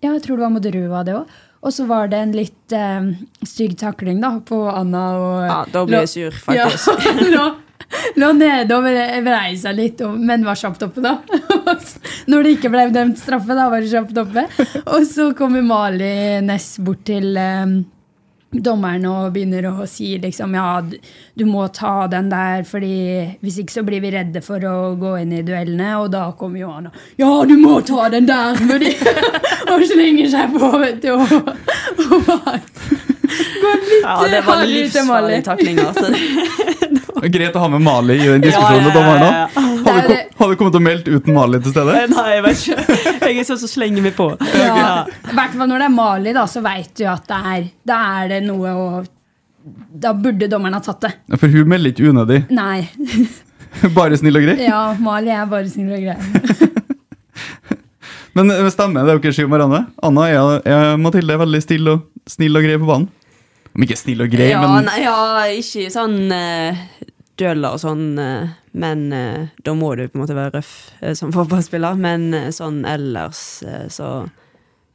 Ja, 0.02 0.12
jeg 0.12 0.22
tror 0.24 0.38
det 0.38 0.44
var 0.44 0.54
mot 0.54 0.68
Røa, 0.74 1.02
det 1.06 1.16
òg. 1.18 1.40
Og 1.62 1.70
så 1.70 1.86
var 1.86 2.08
det 2.10 2.18
en 2.18 2.32
litt 2.34 2.74
eh, 2.74 3.10
stygg 3.46 3.76
takling 3.78 4.22
da, 4.22 4.34
på 4.46 4.64
Anna. 4.70 5.02
Og, 5.18 5.36
ja, 5.46 5.58
da 5.70 5.84
ble 5.86 6.00
jeg 6.02 6.10
sur, 6.10 6.40
faktisk. 6.46 7.06
Ja, 7.06 7.12
lå, 7.36 7.44
lå 8.18 8.30
nede 8.34 8.78
og 8.78 8.86
vrei 9.26 9.54
seg 9.60 9.78
litt, 9.78 10.02
og, 10.02 10.18
men 10.18 10.46
var 10.46 10.58
kjapt 10.58 10.82
oppe, 10.88 11.02
da. 11.04 11.20
Når 12.30 12.46
det 12.46 12.56
ikke 12.56 12.72
ble 12.74 12.88
dømt 12.94 13.22
straffe, 13.22 13.54
da 13.58 13.68
var 13.70 13.82
det 13.82 13.92
kjapt 13.94 14.22
oppe. 14.24 14.46
Og 14.82 15.06
så 15.06 15.30
kommer 15.38 15.62
Mali 15.66 16.12
Næss 16.42 16.76
bort 16.82 17.04
til 17.10 17.38
eh, 17.38 17.78
dommeren 18.52 19.06
og 19.08 19.32
begynner 19.32 19.66
å 19.70 19.86
si 19.88 20.12
liksom 20.20 20.56
ja, 20.58 20.80
du, 20.84 20.96
du 21.38 21.44
må 21.48 21.66
ta 21.72 22.06
den 22.12 22.28
der, 22.32 22.66
fordi 22.68 23.38
hvis 23.40 23.62
ikke 23.62 23.76
så 23.78 23.84
blir 23.86 24.02
vi 24.04 24.12
redde 24.12 24.42
for 24.44 24.62
å 24.68 24.92
gå 25.00 25.14
inn 25.22 25.32
i 25.38 25.44
duellene. 25.46 25.94
Og 26.02 26.10
da 26.12 26.26
kommer 26.38 26.60
jo 26.60 26.72
han 26.72 26.90
og 26.90 27.00
ja, 27.20 27.30
du 27.48 27.56
må 27.60 27.80
ta 27.86 28.08
den 28.12 28.28
der! 28.28 28.58
Fordi, 28.60 28.92
og 29.72 29.86
slenger 29.88 30.32
seg 30.32 30.56
på, 30.58 30.72
vet 30.82 31.00
du. 31.04 31.12
Og, 31.16 31.32
og 32.12 32.28
bare 32.28 32.60
går 33.62 33.86
litt 33.88 34.04
Ja, 34.04 34.16
det 34.28 34.40
var 34.46 34.64
livsfarlig 34.66 35.44
taklinger. 35.44 35.92
Altså. 35.92 37.28
Greit 37.32 37.54
å 37.56 37.62
ha 37.62 37.68
med 37.70 37.84
Mali 37.84 38.16
i 38.18 38.26
den 38.26 38.42
diskusjonen 38.42 38.88
med 38.88 38.96
dommeren 38.96 39.22
ja, 39.22 39.66
Hadde, 39.96 40.16
du 40.28 40.38
har 40.42 40.50
du 40.50 40.58
kommet 40.60 40.76
og 40.78 40.84
meldt 40.84 41.08
uten 41.08 41.36
Mali 41.36 41.60
til 41.62 41.74
stede? 41.74 41.96
Nei, 42.12 42.26
jeg 42.34 42.44
vet 42.46 42.62
ikke. 42.62 42.98
Jeg 43.32 43.38
er 43.38 43.46
sånn 43.48 43.60
som 43.62 43.70
slenger 43.70 44.04
meg 44.04 44.14
på. 44.16 44.26
Ja, 44.58 45.04
I 45.06 45.36
hvert 45.36 45.54
fall 45.56 45.70
når 45.70 45.84
det 45.84 45.86
er 45.86 45.94
Mali, 45.94 46.34
da, 46.36 46.44
så 46.50 46.62
veit 46.64 46.92
du 46.98 47.04
at 47.08 47.28
det 47.30 47.38
er, 47.52 47.68
da 47.88 48.00
er 48.18 48.32
det 48.34 48.40
noe 48.48 48.74
å 48.76 48.86
Da 50.02 50.10
burde 50.18 50.48
dommeren 50.50 50.74
ha 50.74 50.82
tatt 50.82 51.04
det. 51.06 51.12
Ja, 51.30 51.38
For 51.38 51.52
hun 51.52 51.70
melder 51.70 51.94
ikke 51.94 52.10
unødig. 52.10 52.42
Nei. 52.60 52.82
Bare 53.96 54.18
snill 54.20 54.36
og 54.36 54.44
grei. 54.44 54.58
Ja, 54.66 54.82
Mali 55.00 55.32
er 55.32 55.46
bare 55.48 55.70
snill 55.70 55.94
og 55.96 56.02
grei. 56.04 56.18
Men 58.36 58.52
eh, 58.52 58.68
stemmer 58.72 59.06
det 59.06 59.16
dere 59.22 59.32
sier 59.32 59.48
om 59.48 59.54
hverandre? 59.54 59.86
Anna 60.04 60.26
er, 60.28 60.68
er 60.68 61.00
Mathilde 61.00 61.38
veldig 61.40 61.60
stille 61.64 61.96
og 61.96 62.30
snill 62.30 62.58
og 62.58 62.66
grei 62.66 62.76
på 62.80 62.88
banen? 62.88 63.08
Om 63.72 63.86
ikke 63.86 63.96
snill 63.96 64.20
og 64.24 64.32
grei, 64.32 64.50
ja, 64.52 64.60
men 64.60 64.84
nei, 64.84 64.98
ja, 65.00 65.16
ikke 65.56 65.86
sånn 65.92 66.28
uh, 66.28 66.82
døla 67.40 67.70
og 67.72 67.80
sånn, 67.80 68.02
eh, 68.20 68.50
men 68.72 69.12
eh, 69.12 69.48
da 69.64 69.74
må 69.76 69.94
du 69.94 70.06
på 70.08 70.16
en 70.16 70.22
måte 70.24 70.36
være 70.36 70.56
røff 70.56 70.92
eh, 71.00 71.14
som 71.18 71.32
fotballspiller. 71.36 71.98
Men 72.00 72.32
eh, 72.36 72.50
sånn 72.54 72.82
ellers 72.88 73.42
så 73.92 74.12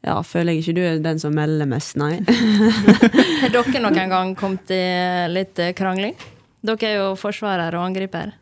ja, 0.05 0.15
føler 0.23 0.55
jeg 0.55 0.63
ikke 0.63 0.77
du 0.77 0.81
er 0.85 1.03
den 1.03 1.19
som 1.21 1.35
melder 1.35 1.69
mest, 1.69 1.97
nei. 1.99 2.17
Har 3.41 3.53
dere 3.53 3.83
noen 3.83 4.13
gang 4.13 4.33
kommet 4.39 4.71
i 4.73 4.81
litt 5.33 5.61
krangling? 5.77 6.17
Dere 6.65 6.89
er 6.89 6.97
jo 7.01 7.11
forsvarer 7.19 7.75
og 7.77 7.85
angriper. 7.85 8.33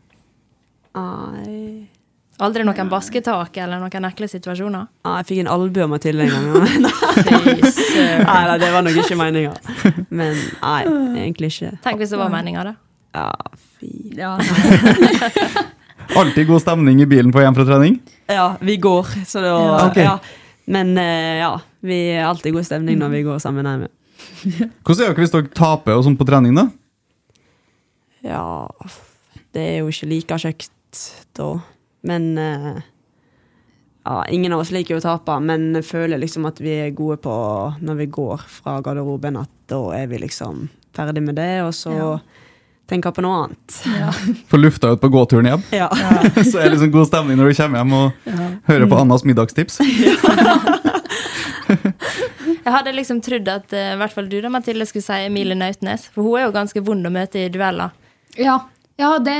Nei. 0.96 1.90
Aldri 2.36 2.66
noen 2.68 2.88
basketak 2.92 3.56
eller 3.64 3.80
noen 3.80 4.06
ekle 4.10 4.28
situasjoner? 4.28 4.88
Ja, 5.06 5.14
jeg 5.20 5.28
fikk 5.30 5.38
en 5.44 5.52
albue 5.52 5.84
av 5.86 5.92
Mathilde 5.92 6.26
en 6.26 6.50
gang. 6.52 6.88
nei, 8.28 8.58
det 8.60 8.72
var 8.74 8.84
nok 8.84 8.98
ikke 9.00 9.16
meninga. 9.16 9.54
Men 10.10 10.36
nei, 10.60 10.82
egentlig 11.22 11.54
ikke. 11.54 11.78
Tenk 11.84 12.02
hvis 12.02 12.12
det 12.12 12.20
var 12.20 12.32
meninga, 12.32 12.66
da. 12.68 12.74
Ja, 13.16 13.30
fy. 13.80 13.90
Ja. 14.18 14.34
alltid 16.20 16.46
god 16.48 16.62
stemning 16.62 17.00
i 17.02 17.06
bilen 17.08 17.32
på 17.32 17.40
hjem 17.42 17.54
fra 17.56 17.64
trening. 17.68 17.98
Ja, 18.30 18.56
vi 18.60 18.76
går, 18.82 19.06
så 19.26 19.40
da 19.44 19.52
Ja, 19.54 19.86
Okay. 19.90 20.04
ja. 20.04 20.18
Men 20.66 20.96
eh, 20.98 21.38
ja, 21.38 21.52
vi 21.86 21.96
er 22.16 22.24
alltid 22.26 22.52
god 22.56 22.66
stemning 22.66 22.98
når 22.98 23.12
vi 23.12 23.22
går 23.22 23.38
sammen 23.42 23.66
hjemme. 23.68 23.88
Hvordan 24.82 25.04
er 25.04 25.12
dere 25.12 25.20
hvis 25.22 25.30
dere 25.34 25.50
taper 25.54 25.94
og 25.94 26.02
sånn 26.06 26.16
på 26.18 26.26
trening, 26.26 26.56
da? 26.58 26.64
Ja, 28.26 28.66
det 29.54 29.62
er 29.62 29.76
jo 29.84 29.90
ikke 29.92 30.08
like 30.10 30.38
kjekt 30.42 31.02
da. 31.38 31.52
Men 32.06 32.26
eh, 32.40 32.80
ja, 34.06 34.16
ingen 34.34 34.54
av 34.56 34.64
oss 34.64 34.72
liker 34.74 34.96
jo 34.96 35.00
å 35.02 35.04
tape, 35.06 35.38
men 35.44 35.68
jeg 35.78 35.86
føler 35.86 36.18
liksom 36.22 36.48
at 36.50 36.58
vi 36.62 36.74
er 36.88 36.90
gode 36.98 37.20
på 37.22 37.36
når 37.86 38.00
vi 38.02 38.08
går 38.18 38.42
fra 38.58 38.80
garderoben, 38.82 39.38
at 39.38 39.52
da 39.70 39.80
er 39.98 40.10
vi 40.10 40.18
liksom 40.24 40.66
ferdig 40.96 41.22
med 41.26 41.38
det, 41.38 41.52
og 41.66 41.72
så 41.76 41.94
Ja. 41.94 42.10
Tenker 42.90 43.10
på 43.16 43.22
noe 43.24 43.44
annet. 43.44 43.76
Ja. 43.90 44.10
Får 44.50 44.58
lufta 44.62 44.92
ut 44.94 45.00
på 45.02 45.08
gåturen 45.10 45.46
hjem. 45.50 45.62
Ja. 45.74 45.88
Så 46.50 46.58
er 46.60 46.68
det 46.68 46.76
liksom 46.76 46.92
god 46.94 47.08
stemning 47.10 47.38
når 47.40 47.50
du 47.50 47.54
kommer 47.60 47.82
hjem 47.82 47.92
og 47.98 48.30
Ja. 48.30 48.48
hører 48.70 48.86
på 48.92 49.00
Annas 49.02 49.24
middagstips. 49.26 49.80
Jeg 51.66 52.74
hadde 52.74 52.92
liksom 52.96 53.20
trodd 53.22 53.48
at 53.50 53.72
eh, 53.76 53.92
i 53.94 53.98
hvert 54.00 54.14
fall 54.14 54.28
du 54.30 54.38
da, 54.42 54.50
Mathilde, 54.50 54.86
skulle 54.88 55.04
si 55.06 55.18
Emilie 55.28 55.54
Nautnes. 55.58 56.08
For 56.14 56.26
hun 56.26 56.38
er 56.40 56.46
jo 56.48 56.54
ganske 56.54 56.82
vond 56.86 57.06
å 57.06 57.12
møte 57.14 57.44
i 57.44 57.50
dueller. 57.52 57.92
Ja, 58.38 58.56
ja, 58.98 59.12
det 59.22 59.36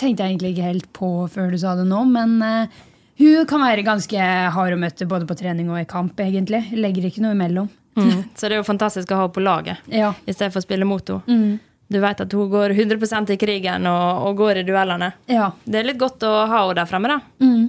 tenkte 0.00 0.24
jeg 0.24 0.34
egentlig 0.36 0.52
ikke 0.54 0.68
helt 0.70 0.88
på 0.96 1.10
før 1.32 1.50
du 1.52 1.58
sa 1.60 1.74
det 1.78 1.84
nå, 1.88 2.00
men 2.08 2.36
uh, 2.40 2.78
hun 3.20 3.46
kan 3.50 3.60
være 3.64 3.84
ganske 3.86 4.28
hard 4.54 4.76
å 4.76 4.80
møte 4.80 5.08
både 5.10 5.28
på 5.28 5.36
trening 5.38 5.68
og 5.72 5.80
i 5.82 5.86
kamp, 5.90 6.16
egentlig. 6.22 6.62
Legger 6.76 7.08
ikke 7.10 7.24
noe 7.24 7.36
imellom. 7.36 7.68
Så 7.96 8.44
det 8.50 8.52
er 8.52 8.58
jo 8.60 8.66
fantastisk 8.68 9.08
å 9.12 9.16
ha 9.16 9.22
henne 9.24 9.32
på 9.32 9.40
laget 9.40 9.86
Ja. 9.88 10.10
i 10.28 10.32
stedet 10.34 10.52
for 10.52 10.60
å 10.60 10.66
spille 10.66 10.84
mot 10.88 11.08
henne. 11.08 11.24
Mm. 11.24 11.54
Du 11.86 11.98
vet 12.02 12.20
at 12.20 12.32
hun 12.34 12.50
går 12.50 12.74
100 12.74 13.32
i 13.34 13.38
krigen 13.38 13.86
og, 13.86 14.28
og 14.28 14.38
går 14.40 14.62
i 14.62 14.66
duellene. 14.66 15.12
ja. 15.30 15.50
Det 15.64 15.80
er 15.80 15.90
litt 15.92 16.00
godt 16.00 16.24
å 16.26 16.32
ha 16.46 16.62
henne 16.64 16.78
der 16.78 16.88
fremme, 16.90 17.10
da. 17.12 17.20
Mm. 17.42 17.66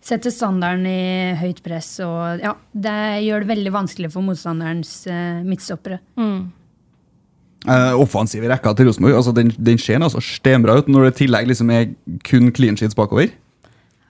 Setter 0.00 0.32
standarden 0.32 0.86
i 0.88 1.34
høyt 1.36 1.60
press, 1.62 1.92
og 2.02 2.40
ja, 2.40 2.54
det 2.72 2.96
gjør 3.26 3.44
det 3.44 3.50
veldig 3.50 3.72
vanskelig 3.74 4.08
for 4.14 4.24
motstanderens 4.24 4.94
eh, 5.06 5.42
midtstoppere. 5.44 6.00
Eh, 7.68 8.00
offensiv 8.00 8.46
i 8.46 8.48
rekka 8.48 8.72
til 8.72 8.88
Rosenborg 8.88 9.18
altså, 9.18 9.34
den, 9.36 9.52
den 9.60 9.78
ser 9.78 10.00
altså 10.00 10.22
stenbra 10.24 10.78
ut 10.80 10.88
når 10.88 11.04
det 11.04 11.10
i 11.12 11.18
tillegg 11.18 11.50
liksom 11.50 11.72
er 11.74 11.90
kun 12.24 12.48
clean 12.56 12.80
sheets 12.80 12.96
bakover. 12.96 13.28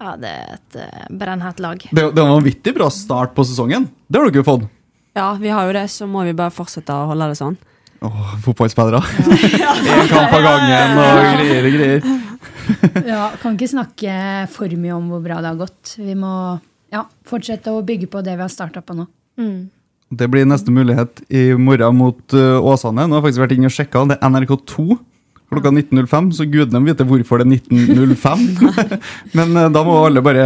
Ja, 0.00 0.14
det 0.16 0.30
er 0.30 0.52
et 0.54 0.76
uh, 0.80 1.08
brennhett 1.12 1.58
lag. 1.60 1.82
Det, 1.90 2.04
det 2.14 2.22
var 2.22 2.28
en 2.28 2.38
vanvittig 2.38 2.72
bra 2.78 2.86
start 2.94 3.34
på 3.36 3.44
sesongen. 3.44 3.90
Det 4.08 4.16
har 4.16 4.30
dere 4.30 4.40
jo 4.40 4.46
fått. 4.46 4.70
ja, 5.18 5.34
vi 5.42 5.50
har 5.52 5.66
jo 5.66 5.74
det, 5.76 5.88
så 5.92 6.06
må 6.08 6.22
vi 6.24 6.36
bare 6.38 6.54
fortsette 6.54 6.94
å 6.94 7.10
holde 7.10 7.32
det 7.32 7.40
sånn. 7.42 7.58
Åh, 8.00 8.36
fotballspillere. 8.44 9.00
Én 9.00 10.08
kamp 10.14 10.32
av 10.32 10.44
gangen 10.44 11.00
og 11.02 11.18
greier 11.36 11.66
og 11.68 11.74
greier. 11.76 12.06
Ja, 13.04 13.26
kan 13.42 13.58
ikke 13.58 13.68
snakke 13.68 14.14
for 14.52 14.72
mye 14.80 14.96
om 14.96 15.10
hvor 15.12 15.20
bra 15.24 15.40
det 15.42 15.50
har 15.52 15.60
gått. 15.60 15.96
Vi 16.00 16.16
må 16.16 16.32
ja, 16.92 17.04
fortsette 17.28 17.74
å 17.74 17.84
bygge 17.84 18.08
på 18.10 18.22
det 18.24 18.38
vi 18.38 18.46
har 18.46 18.52
starta 18.52 18.80
på 18.80 18.96
nå. 18.96 19.06
Det 20.10 20.26
blir 20.26 20.48
neste 20.48 20.72
mulighet 20.74 21.22
i 21.28 21.50
morgen 21.54 21.96
mot 22.00 22.34
uh, 22.34 22.58
Åsane. 22.72 23.06
Nå 23.06 23.14
har 23.14 23.20
jeg 23.20 23.28
faktisk 23.28 23.44
vært 23.44 23.54
inne 23.54 23.70
og 23.70 23.76
sjekka. 23.76 24.02
Det 24.10 24.18
er 24.18 24.32
NRK2 24.32 24.98
klokka 25.50 25.72
19.05, 25.74 26.28
så 26.38 26.46
gudene 26.46 26.86
vite 26.86 27.04
hvorfor 27.06 27.42
det 27.42 27.46
er 27.46 27.78
19.05. 27.78 28.44
Men 29.38 29.56
uh, 29.58 29.68
da 29.70 29.84
må 29.86 30.00
alle 30.06 30.22
bare 30.24 30.44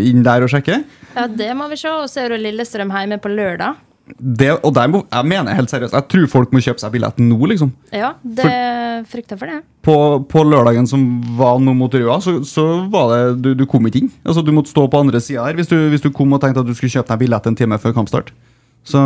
inn 0.00 0.24
der 0.24 0.46
og 0.46 0.52
sjekke. 0.52 0.80
Ja, 1.12 1.26
det 1.28 1.50
må 1.58 1.68
vi 1.72 1.80
se. 1.80 1.92
Og 1.92 2.08
så 2.12 2.24
er 2.24 2.34
det 2.34 2.44
Lillestrøm 2.46 2.92
hjemme 2.94 3.20
på 3.20 3.32
lørdag. 3.32 3.80
Det, 4.18 4.50
og 4.62 4.72
der 4.76 4.90
må, 4.92 5.02
jeg 5.06 5.28
mener 5.28 5.56
helt 5.56 5.70
seriøst, 5.72 5.94
jeg 5.96 6.08
tror 6.12 6.28
folk 6.30 6.52
må 6.54 6.62
kjøpe 6.64 6.82
seg 6.82 6.92
billett 6.94 7.18
nå, 7.22 7.38
liksom. 7.52 7.72
Ja, 7.94 8.12
det 8.22 8.52
frykter 9.10 9.38
for 9.40 9.50
det. 9.50 9.60
På, 9.82 9.96
på 10.28 10.44
lørdagen 10.46 10.86
som 10.90 11.04
var 11.38 11.58
nå 11.62 11.74
mot 11.76 11.94
Røa, 11.94 12.18
så, 12.22 12.36
så 12.46 12.66
var 12.92 13.12
det 13.12 13.20
du, 13.42 13.50
du 13.58 13.66
kom 13.70 13.86
ikke 13.88 14.04
inn. 14.04 14.12
Altså, 14.22 14.44
du 14.46 14.52
måtte 14.54 14.72
stå 14.72 14.86
på 14.90 15.00
andre 15.02 15.22
sida 15.22 15.46
her 15.48 15.58
hvis 15.58 15.70
du, 15.70 15.76
hvis 15.92 16.04
du 16.04 16.10
kom 16.14 16.34
og 16.36 16.42
tenkte 16.42 16.62
at 16.62 16.68
du 16.68 16.74
skulle 16.76 16.92
kjøpe 16.94 17.10
deg 17.14 17.24
billett 17.24 17.48
en 17.50 17.58
time 17.58 17.78
før 17.82 17.96
kampstart. 17.96 18.32
Så, 18.82 18.98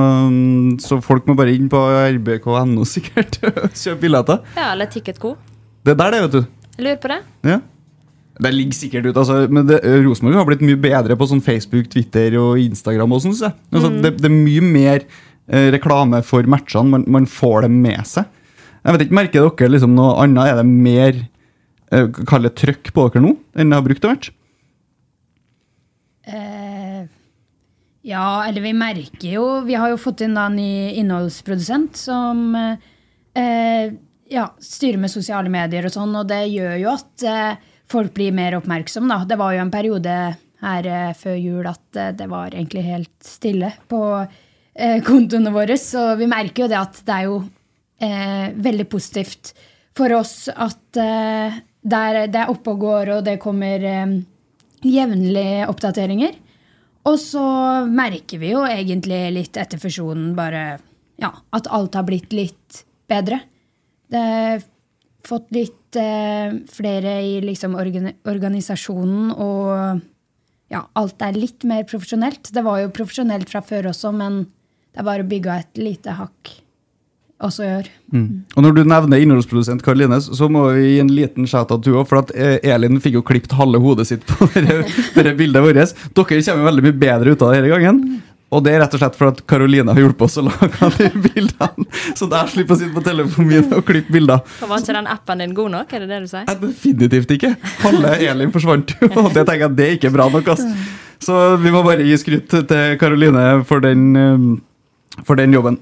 så 0.80 1.00
folk 1.04 1.26
må 1.28 1.36
bare 1.36 1.52
inn 1.52 1.68
på 1.72 1.80
rbk.no 2.16 2.84
sikkert 2.88 3.40
kjøpe 3.82 4.00
billetter. 4.06 4.44
Ja, 4.56 4.72
eller 4.72 4.88
Ticketco. 4.92 5.34
Det 5.84 5.94
er 5.94 6.00
der, 6.00 6.14
det, 6.16 6.22
vet 6.26 6.36
du. 6.36 6.76
Lurer 6.82 7.00
på 7.00 7.12
det. 7.12 7.22
Ja. 7.46 7.60
Det 8.42 8.50
ligger 8.52 8.76
sikkert 8.76 9.06
ut, 9.08 9.16
altså, 9.16 9.36
men 9.48 9.64
Rosenborg 10.04 10.36
har 10.36 10.44
blitt 10.50 10.60
mye 10.66 10.76
bedre 10.76 11.16
på 11.16 11.24
sånn 11.30 11.40
Facebook, 11.40 11.86
Twitter 11.88 12.34
og 12.36 12.58
Instagram. 12.60 13.12
Og 13.16 13.22
sånn, 13.24 13.32
synes 13.32 13.46
jeg. 13.48 13.54
Altså, 13.72 13.88
Mm. 13.94 14.02
det, 14.04 14.10
det 14.20 14.28
er 14.28 14.34
mye 14.34 14.60
mer 14.62 15.04
eh, 15.48 15.70
reklame 15.72 16.20
for 16.22 16.42
matchene. 16.44 16.90
Man, 16.92 17.04
man 17.08 17.24
får 17.26 17.62
det 17.64 17.70
med 17.72 18.04
seg. 18.06 18.26
Jeg 18.84 18.92
vet 18.92 19.06
ikke, 19.06 19.16
Merker 19.18 19.48
dere 19.56 19.72
liksom 19.72 19.94
noe 19.96 20.18
annet? 20.22 20.50
Er 20.52 20.56
det 20.60 20.66
mer 20.68 21.22
eh, 21.92 22.06
Kall 22.28 22.44
det 22.46 22.52
trøkk 22.60 22.92
på 22.92 23.06
dere 23.08 23.22
nå 23.24 23.32
enn 23.56 23.70
det 23.72 23.78
har 23.80 23.86
brukt 23.88 24.04
å 24.04 24.12
vært? 24.12 24.28
Eh, 26.26 27.06
ja, 28.06 28.26
eller 28.48 28.60
vi 28.64 28.72
merker 28.74 29.28
jo 29.36 29.44
Vi 29.66 29.76
har 29.78 29.92
jo 29.92 29.98
fått 30.00 30.24
inn 30.26 30.34
da 30.34 30.48
en 30.50 30.56
ny 30.58 30.90
innholdsprodusent 30.98 31.96
som 32.00 32.40
eh, 32.58 33.92
ja, 34.26 34.48
styrer 34.58 34.98
med 34.98 35.12
sosiale 35.12 35.50
medier 35.52 35.86
og 35.86 35.94
sånn, 35.94 36.14
og 36.18 36.26
det 36.30 36.40
gjør 36.50 36.76
jo 36.82 36.90
at 36.96 37.26
eh, 37.30 37.72
folk 37.90 38.14
blir 38.16 38.34
mer 38.34 38.56
oppmerksomme, 38.58 39.10
da. 39.12 39.28
Det 39.28 39.38
var 39.40 39.54
jo 39.54 39.62
en 39.64 39.72
periode 39.72 40.16
her 40.64 40.88
eh, 40.90 41.12
før 41.18 41.36
jul 41.38 41.68
at 41.68 42.00
eh, 42.00 42.12
det 42.16 42.28
var 42.30 42.54
egentlig 42.54 42.84
helt 42.86 43.14
stille 43.24 43.72
på 43.90 44.00
eh, 44.22 44.98
kontoene 45.06 45.52
våre, 45.54 45.78
så 45.80 46.14
vi 46.18 46.28
merker 46.30 46.64
jo 46.64 46.70
det 46.72 46.80
at 46.80 47.00
det 47.06 47.16
er 47.16 47.28
jo 47.28 47.38
eh, 48.02 48.46
veldig 48.68 48.88
positivt 48.90 49.52
for 49.96 50.12
oss 50.16 50.48
at 50.52 51.00
eh, 51.00 51.60
det, 51.86 52.00
er, 52.00 52.26
det 52.32 52.42
er 52.42 52.52
oppe 52.52 52.74
og 52.74 52.82
går, 52.84 53.12
og 53.18 53.28
det 53.28 53.38
kommer 53.42 53.86
eh, 53.86 54.16
jevnlige 54.86 55.68
oppdateringer. 55.70 56.42
Og 57.06 57.20
så 57.22 57.46
merker 57.86 58.40
vi 58.42 58.50
jo 58.50 58.64
egentlig 58.66 59.20
litt 59.36 59.58
etter 59.60 59.78
fusjonen 59.78 60.32
bare 60.36 60.64
ja, 61.22 61.30
at 61.54 61.68
alt 61.72 61.94
har 61.94 62.06
blitt 62.08 62.34
litt 62.34 62.82
bedre. 63.08 63.38
Det 64.10 64.24
fått 65.26 65.48
litt 65.54 65.98
eh, 66.00 66.54
flere 66.72 67.16
i 67.24 67.40
liksom 67.44 67.74
organi 67.78 68.14
organisasjonen, 68.28 69.32
og 69.32 70.04
ja, 70.72 70.84
alt 70.98 71.22
er 71.22 71.38
litt 71.38 71.66
mer 71.68 71.86
profesjonelt. 71.88 72.52
Det 72.54 72.62
var 72.66 72.82
jo 72.82 72.94
profesjonelt 72.94 73.50
fra 73.50 73.62
før 73.64 73.90
også, 73.92 74.14
men 74.14 74.44
det 74.92 75.02
er 75.02 75.10
bare 75.10 75.26
bygga 75.28 75.58
et 75.62 75.82
lite 75.82 76.14
hakk 76.18 76.56
også 77.44 77.64
i 77.66 77.72
år. 77.78 77.88
Mm. 78.14 78.28
Og 78.56 78.64
når 78.64 78.76
du 78.76 78.82
nevner 78.88 79.20
innholdsprodusent 79.20 79.84
Karoline, 79.84 80.18
så 80.24 80.48
må 80.52 80.62
vi 80.72 80.86
gi 80.86 81.00
en 81.02 81.12
liten 81.12 81.48
shout-out 81.48 81.84
til 81.84 81.96
henne. 81.96 82.08
For 82.08 82.22
at 82.22 82.32
eh, 82.32 82.56
Elin 82.72 83.00
fikk 83.02 83.18
jo 83.18 83.24
klippet 83.26 83.56
halve 83.58 83.80
hodet 83.82 84.08
sitt 84.08 84.24
på 84.28 84.48
dette 84.56 85.34
bildet 85.36 85.64
vårt. 85.64 85.76
Dere 86.16 86.40
kommer 86.48 86.70
veldig 86.70 86.86
mye 86.86 86.98
bedre 87.02 87.34
ut 87.34 87.44
av 87.44 87.52
det 87.52 87.60
denne 87.60 87.74
gangen. 87.74 88.00
Og 88.54 88.62
det 88.62 88.76
er 88.76 88.82
rett 88.84 88.92
og 88.94 89.00
slett 89.00 89.16
for 89.18 89.32
at 89.32 89.40
Karoline 89.50 89.90
har 89.90 89.98
hjulpet 89.98 90.28
oss 90.28 90.36
å 90.38 90.44
lage 90.46 90.90
de 91.00 91.08
bildene. 91.24 91.86
Så 92.14 92.28
jeg 92.30 92.52
slipper 92.52 92.76
å 92.76 92.78
sitte 92.78 92.94
på 92.94 93.02
telefonen 93.02 93.48
min 93.50 93.74
og 93.74 93.82
klippe 93.88 94.14
bilder. 94.14 94.44
Hva 94.60 94.68
Var 94.70 94.84
ikke 94.84 94.94
den 95.00 95.10
appen 95.10 95.42
din 95.42 95.56
god 95.56 95.74
nok? 95.74 95.96
Er 95.96 96.04
det 96.04 96.12
det 96.12 96.20
du 96.22 96.28
sier? 96.30 96.46
Definitivt 96.62 97.34
ikke. 97.34 97.56
Halve 97.82 98.12
Elin 98.22 98.54
forsvant 98.54 98.94
jo, 98.94 99.10
og 99.10 99.32
det 99.34 99.42
tenker 99.48 99.66
jeg 99.66 99.76
det 99.80 99.88
er 99.88 99.98
ikke 99.98 100.14
bra 100.14 100.28
nok. 100.30 100.52
ass. 100.54 100.62
Så 101.26 101.34
vi 101.58 101.72
må 101.74 101.82
bare 101.82 102.06
gi 102.06 102.20
skryt 102.22 102.54
til 102.70 102.96
Karoline 103.00 103.48
for 103.66 103.82
den, 103.82 104.06
eh, 104.14 105.22
for 105.26 105.42
den 105.42 105.56
jobben. 105.56 105.80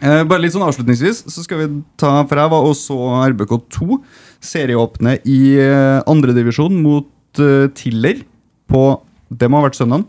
Eh, 0.00 0.22
bare 0.24 0.40
litt 0.40 0.54
sånn 0.54 0.64
Avslutningsvis 0.64 1.26
så 1.28 1.42
skal 1.44 1.58
vi 1.60 1.66
ta 2.00 2.22
For 2.24 2.38
jeg 2.40 2.50
var 2.54 2.68
også 2.70 2.94
RBK2, 3.34 3.98
serieåpne 4.40 5.18
i 5.28 5.40
eh, 5.60 5.98
andredivisjon 6.08 6.78
mot 6.80 7.42
eh, 7.42 7.66
Tiller 7.76 8.22
på 8.70 8.84
Det 9.28 9.50
må 9.50 9.60
ha 9.60 9.66
vært 9.66 9.76
søndagen. 9.76 10.06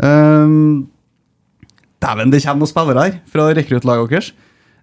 Um, 0.00 0.88
Dæven, 2.00 2.30
det 2.32 2.40
kommer 2.44 2.64
noen 2.64 2.70
spillere 2.70 3.02
her 3.04 3.16
fra 3.28 3.48
rekruttlaget 3.56 4.12
deres. 4.12 4.30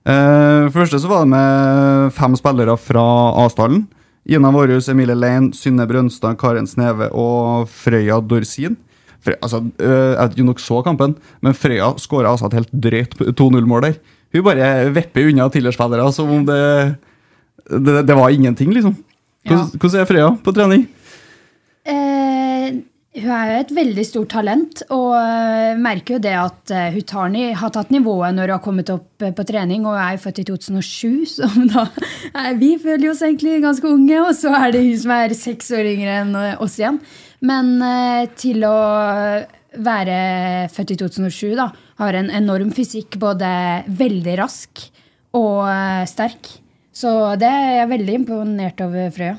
Uh, 0.08 0.68
for 0.70 0.78
det 0.80 0.84
første 0.84 1.00
så 1.04 1.10
var 1.12 1.24
det 1.26 1.32
med 1.34 2.12
fem 2.16 2.36
spillere 2.38 2.76
fra 2.80 3.06
Asdalen. 3.44 3.88
Ina 4.28 4.52
Vårhus, 4.52 4.90
Emilie 4.92 5.16
Lein, 5.16 5.50
Synne 5.56 5.88
Brønstad, 5.88 6.38
Karen 6.40 6.68
Sneve 6.68 7.10
og 7.16 7.68
Frøya 7.72 8.20
Dorsin. 8.22 8.78
Frøy, 9.24 9.34
altså, 9.42 9.64
uh, 9.64 10.14
jeg 10.14 10.22
vet 10.22 10.38
ikke 10.38 10.46
om 10.46 10.52
dere 10.54 10.66
så 10.68 10.84
kampen, 10.86 11.18
men 11.42 11.58
Frøya 11.58 11.90
skåra 12.00 12.36
altså 12.36 12.52
et 12.52 12.60
helt 12.60 12.78
drøyt 12.86 13.18
2-0-mål 13.34 13.88
der. 13.88 13.98
Hun 14.36 14.46
bare 14.46 14.70
vipper 14.94 15.32
unna 15.32 15.50
tidligere 15.50 15.74
spillere 15.74 16.14
som 16.14 16.30
om 16.38 16.46
det, 16.46 16.62
det, 17.72 18.02
det 18.08 18.16
var 18.20 18.30
ingenting, 18.30 18.74
liksom. 18.76 18.94
Hvordan, 19.48 19.68
hvordan 19.80 20.02
er 20.04 20.10
Frøya 20.12 20.32
på 20.44 20.54
trening? 20.54 20.88
Eh, 21.88 22.27
hun 23.18 23.32
er 23.34 23.50
jo 23.50 23.58
et 23.62 23.72
veldig 23.76 24.04
stort 24.06 24.30
talent, 24.34 24.82
og 24.94 25.12
eh, 25.18 25.80
merker 25.82 26.18
jo 26.18 26.24
det 26.24 26.34
at 26.38 26.74
eh, 26.74 26.98
hun 26.98 27.38
har 27.58 27.72
tatt 27.74 27.92
nivået 27.94 28.36
når 28.36 28.52
hun 28.52 28.56
har 28.56 28.64
kommet 28.64 28.92
opp 28.94 29.26
eh, 29.26 29.34
på 29.34 29.46
trening, 29.48 29.86
og 29.86 29.96
hun 29.96 30.04
er 30.04 30.16
jo 30.16 30.24
født 30.26 30.42
i 30.42 30.46
2007, 30.50 31.26
så 31.36 31.50
da 31.74 31.86
vi 32.60 32.76
føler 32.82 33.12
oss 33.12 33.24
egentlig 33.26 33.62
ganske 33.64 33.90
unge, 33.90 34.20
og 34.22 34.34
så 34.38 34.54
er 34.60 34.76
det 34.76 34.84
hun 34.86 35.00
som 35.02 35.16
er 35.18 35.38
seks 35.38 35.72
år 35.78 35.92
yngre 35.96 36.20
enn 36.22 36.38
oss 36.64 36.78
igjen. 36.80 37.02
Men 37.46 37.76
til 38.34 38.64
å 38.66 38.78
være 39.78 40.16
født 40.74 40.96
i 40.96 41.00
2007, 41.04 41.52
da, 41.60 41.68
har 42.02 42.18
en 42.18 42.32
enorm 42.34 42.72
fysikk, 42.74 43.20
både 43.22 43.50
veldig 44.00 44.38
rask 44.42 44.88
og 45.38 45.68
sterk. 46.10 46.50
Så 46.98 47.12
det 47.38 47.50
er 47.50 47.76
jeg 47.84 47.92
veldig 47.94 48.18
imponert 48.24 48.82
over 48.82 49.14
Frøya. 49.14 49.38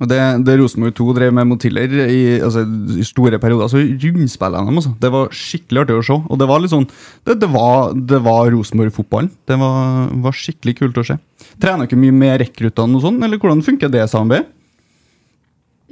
Og 0.00 0.08
det, 0.08 0.18
det 0.46 0.54
Rosenborg 0.56 0.94
2 0.96 1.12
drev 1.18 1.34
med 1.36 1.46
mot 1.50 1.60
Tiller 1.60 1.92
i, 2.06 2.22
altså, 2.40 2.62
i 2.96 3.04
store 3.04 3.38
perioder, 3.42 3.66
altså 3.66 3.82
rundspillene 3.82 4.70
dem, 4.70 4.78
altså, 4.80 4.94
det 5.02 5.10
var 5.12 5.36
skikkelig 5.36 5.82
artig 5.82 5.98
å 5.98 6.06
se. 6.06 6.16
Og 6.16 6.40
det 6.40 6.48
var 6.48 6.62
litt 6.62 6.72
sånn, 6.72 6.88
det, 7.28 7.36
det 7.42 7.50
var, 7.52 7.92
det 7.92 8.22
var 8.24 8.48
Rosenborg-fotballen. 8.54 9.28
Det 9.46 9.58
var, 9.60 10.08
var 10.24 10.38
skikkelig 10.38 10.74
kult 10.80 11.02
å 11.02 11.06
se. 11.12 11.18
Trener 11.60 11.86
dere 11.86 12.00
mye 12.00 12.16
med 12.16 12.40
rekruttene 12.46 12.98
og 12.98 13.04
sånn, 13.04 13.20
eller 13.22 13.42
hvordan 13.42 13.62
funker 13.66 13.92
det 13.92 14.08
samarbeidet? 14.10 14.48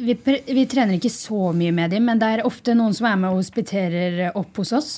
Vi, 0.01 0.17
vi 0.57 0.65
trener 0.65 0.97
ikke 0.97 1.13
så 1.13 1.51
mye 1.53 1.75
med 1.77 1.93
dem, 1.93 2.07
men 2.09 2.21
det 2.23 2.33
er 2.33 2.45
ofte 2.49 2.73
noen 2.73 2.97
som 2.97 3.11
er 3.11 3.19
med 3.21 3.35
og 3.35 3.43
hospiterer 3.43 4.31
opp 4.33 4.63
hos 4.63 4.73
oss. 4.73 4.91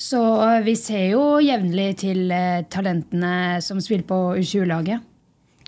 Så 0.00 0.18
vi 0.64 0.72
ser 0.78 1.12
jo 1.12 1.36
jevnlig 1.44 1.90
til 2.00 2.32
eh, 2.32 2.64
talentene 2.72 3.60
som 3.62 3.78
spiller 3.84 4.08
på 4.08 4.18
U20-laget. 4.40 5.04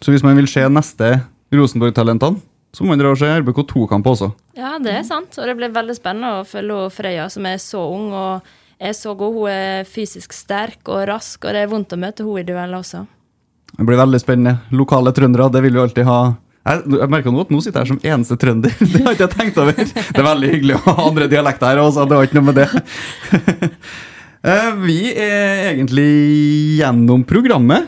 Så 0.02 0.10
hvis 0.10 0.24
man 0.24 0.34
vil 0.40 0.48
se 0.50 0.64
neste 0.72 1.12
Rosenborg-talentene, 1.54 2.40
så 2.75 2.83
må 2.83 2.91
man 2.93 2.99
dra 3.01 3.12
og 3.14 3.18
se 3.20 3.29
RBK2-kamp 3.31 4.07
også. 4.11 4.33
Ja, 4.59 4.75
det 4.83 4.93
er 4.99 5.05
sant. 5.07 5.37
Og 5.39 5.47
det 5.47 5.55
blir 5.61 5.72
veldig 5.75 5.95
spennende 5.95 6.41
å 6.41 6.47
følge 6.49 6.89
Freya, 6.95 7.29
som 7.31 7.47
er 7.47 7.61
så 7.62 7.85
ung 7.95 8.09
og 8.12 8.55
er 8.83 8.95
så 8.99 9.14
god. 9.18 9.37
Hun 9.37 9.51
er 9.53 9.87
fysisk 9.89 10.35
sterk 10.35 10.91
og 10.91 11.05
rask, 11.12 11.39
og 11.47 11.55
det 11.55 11.62
er 11.62 11.70
vondt 11.70 11.95
å 11.95 12.01
møte 12.01 12.27
henne 12.27 12.43
i 12.43 12.49
dueller 12.49 12.81
også. 12.81 13.05
Det 13.75 13.87
blir 13.87 13.99
veldig 13.99 14.20
spennende. 14.22 14.57
Lokale 14.75 15.12
trøndere, 15.14 15.51
det 15.55 15.62
vil 15.64 15.79
vi 15.79 15.83
alltid 15.85 16.09
ha. 16.11 16.18
Jeg, 16.64 16.83
jeg 16.97 17.11
merker 17.12 17.35
nå 17.35 17.43
at 17.45 17.51
nå 17.53 17.61
sitter 17.61 17.83
jeg 17.83 17.85
her 17.85 17.93
som 17.93 18.12
eneste 18.14 18.39
trønder. 18.41 18.75
Det 18.95 19.03
har 19.05 19.14
ikke 19.16 19.27
jeg 19.27 19.35
tenkt 19.37 19.59
over. 19.61 19.79
Det 19.85 20.16
er 20.16 20.27
veldig 20.31 20.51
hyggelig 20.55 20.77
å 20.79 20.83
ha 20.87 20.95
andre 21.11 21.27
dialekter 21.29 21.70
her 21.75 21.83
også, 21.83 22.07
det 22.09 22.16
var 22.18 22.29
ikke 22.29 22.39
noe 22.41 22.51
med 22.51 22.61
det. 22.62 22.68
Eh, 24.45 24.75
Vi 24.77 24.99
er 25.16 25.70
egentlig 25.70 26.11
gjennom 26.77 27.22
programmet. 27.25 27.87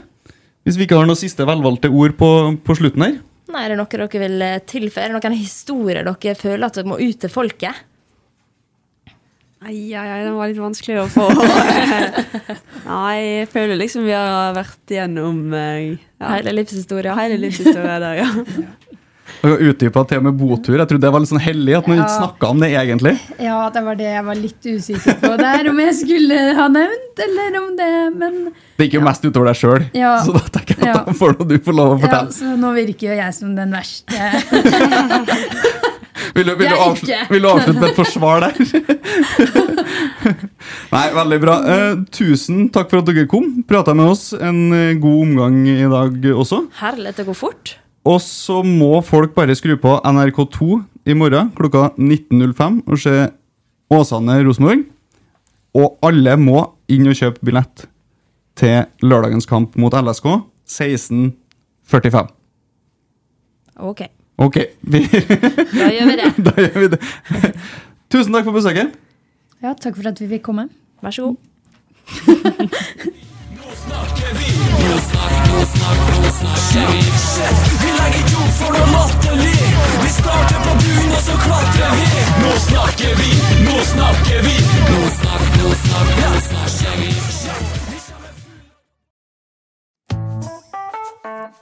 Hvis 0.65 0.79
vi 0.81 0.87
ikke 0.87 0.97
har 0.97 1.05
noen 1.05 1.19
siste 1.21 1.45
velvalgte 1.45 1.91
ord 1.93 2.15
på, 2.17 2.31
på 2.65 2.77
slutten 2.79 3.05
her. 3.05 3.19
Nei, 3.47 3.61
er 3.63 3.73
det 3.73 3.79
noe 3.79 3.91
dere 3.91 4.23
vil 4.25 4.47
tilføre? 4.67 5.05
Er 5.07 5.13
det 5.13 5.21
noen 5.21 5.39
historier 5.39 6.07
dere 6.07 6.39
føler 6.39 6.67
at 6.67 6.79
dere 6.79 6.91
må 6.91 6.99
ut 6.99 7.21
til 7.23 7.33
folket? 7.33 7.85
Ai, 9.67 9.95
ai, 9.97 10.07
ai, 10.13 10.19
den 10.23 10.35
var 10.37 10.51
litt 10.51 10.61
vanskelig 10.61 10.99
å 11.01 11.07
få. 11.11 11.25
Nei, 12.87 13.15
jeg 13.41 13.49
føler 13.51 13.79
liksom 13.81 14.05
vi 14.07 14.13
har 14.15 14.53
vært 14.55 14.93
gjennom 14.95 15.41
eh, 15.57 15.97
ja. 16.21 16.29
Hele 16.37 16.53
livshistoria. 16.59 17.17
Hele 17.19 17.39
livshistoria 17.41 17.97
der, 18.03 18.21
ja. 18.21 18.29
Utdypa 19.47 20.03
til 20.09 20.19
og 20.21 20.25
med 20.29 20.37
botur. 20.41 20.77
Jeg 20.79 20.89
trodde 20.91 21.03
det 21.07 21.13
var 21.15 21.23
litt 21.23 21.31
sånn 21.31 21.43
hellig 21.43 21.75
at 21.79 21.87
man 21.91 21.99
ikke 22.01 22.15
snakka 22.17 22.51
om 22.51 22.61
det 22.63 22.71
egentlig. 22.75 23.15
Ja, 23.43 23.59
det 23.75 23.83
var 23.87 23.99
det 23.99 24.09
jeg 24.11 24.25
var 24.27 24.35
litt 24.41 24.69
usikker 24.71 25.19
på 25.23 25.33
der, 25.41 25.71
om 25.71 25.81
jeg 25.85 25.95
skulle 26.01 26.39
ha 26.59 26.67
nevnt, 26.73 27.23
eller 27.27 27.59
om 27.63 27.69
det 27.79 27.91
Men 28.17 28.39
Det 28.79 28.87
gikk 28.89 28.99
jo 28.99 29.05
mest 29.07 29.25
utover 29.25 29.47
deg 29.53 29.57
sjøl, 29.61 29.85
Ja. 29.97 30.17
så 30.25 30.33
da 30.37 30.41
tenker 30.59 30.75
jeg 30.79 30.89
at 30.89 30.95
Ja. 30.95 31.05
da 31.07 31.13
får 31.17 31.39
du 31.49 31.59
få 31.59 31.73
lov 31.77 31.97
å 31.97 32.01
fortelle. 32.01 32.31
ja, 32.31 32.39
så 32.39 32.57
nå 32.57 32.73
virker 32.77 33.09
jo 33.13 33.15
jeg 33.21 33.35
som 33.35 33.55
den 33.57 33.71
verste. 33.73 34.15
Vil 36.37 36.45
du, 36.47 36.55
vil, 36.57 36.69
du 36.69 36.77
avslutte, 36.77 37.19
vil 37.31 37.43
du 37.43 37.49
avslutte 37.49 37.81
med 37.81 37.91
et 37.91 37.97
forsvar 37.97 38.41
der? 38.45 38.55
Nei, 40.95 41.05
veldig 41.17 41.39
bra. 41.41 41.55
Eh, 41.73 41.95
tusen 42.13 42.67
takk 42.75 42.91
for 42.93 43.01
at 43.01 43.09
dere 43.09 43.27
kom. 43.31 43.63
Prata 43.69 43.95
med 43.97 44.11
oss. 44.13 44.31
En 44.37 44.59
eh, 44.77 44.95
god 45.01 45.23
omgang 45.29 45.59
i 45.71 45.79
dag 45.89 46.29
også. 46.35 46.63
Herlig, 46.81 47.15
det 47.17 47.27
går 47.29 47.37
fort. 47.39 47.77
Og 48.07 48.21
så 48.23 48.61
må 48.63 49.01
folk 49.03 49.35
bare 49.35 49.57
skru 49.59 49.75
på 49.83 49.97
NRK2 50.07 50.69
i 51.11 51.15
morgen 51.19 51.51
klokka 51.57 51.89
19.05 51.99 52.81
og 52.87 53.01
se 53.03 53.15
Åsane 53.93 54.39
Rosenborg. 54.47 54.85
Og 55.77 55.99
alle 56.07 56.37
må 56.41 56.63
inn 56.93 57.09
og 57.11 57.19
kjøpe 57.19 57.43
billett 57.45 57.87
til 58.57 58.87
lørdagens 59.05 59.49
kamp 59.51 59.75
mot 59.77 59.95
LSK 59.95 60.31
16.45. 60.71 62.31
Ok, 63.77 64.07
Ok, 64.37 64.57
vi, 64.81 65.01
da 65.01 65.87
gjør 65.89 66.09
vi 66.11 66.17
det. 66.21 66.27
da 66.47 66.53
gjør 66.61 66.81
vi 66.83 66.89
det. 66.93 66.99
Tusen 68.13 68.37
takk 68.37 68.45
for 68.45 68.57
besøket. 68.57 68.93
Ja, 69.65 69.73
takk 69.73 69.97
for 69.97 70.11
at 70.11 70.21
vi 70.21 70.29
fikk 70.35 70.45
komme. 70.51 70.69
Vær 71.01 71.17
så 71.17 71.31
god. 71.31 71.37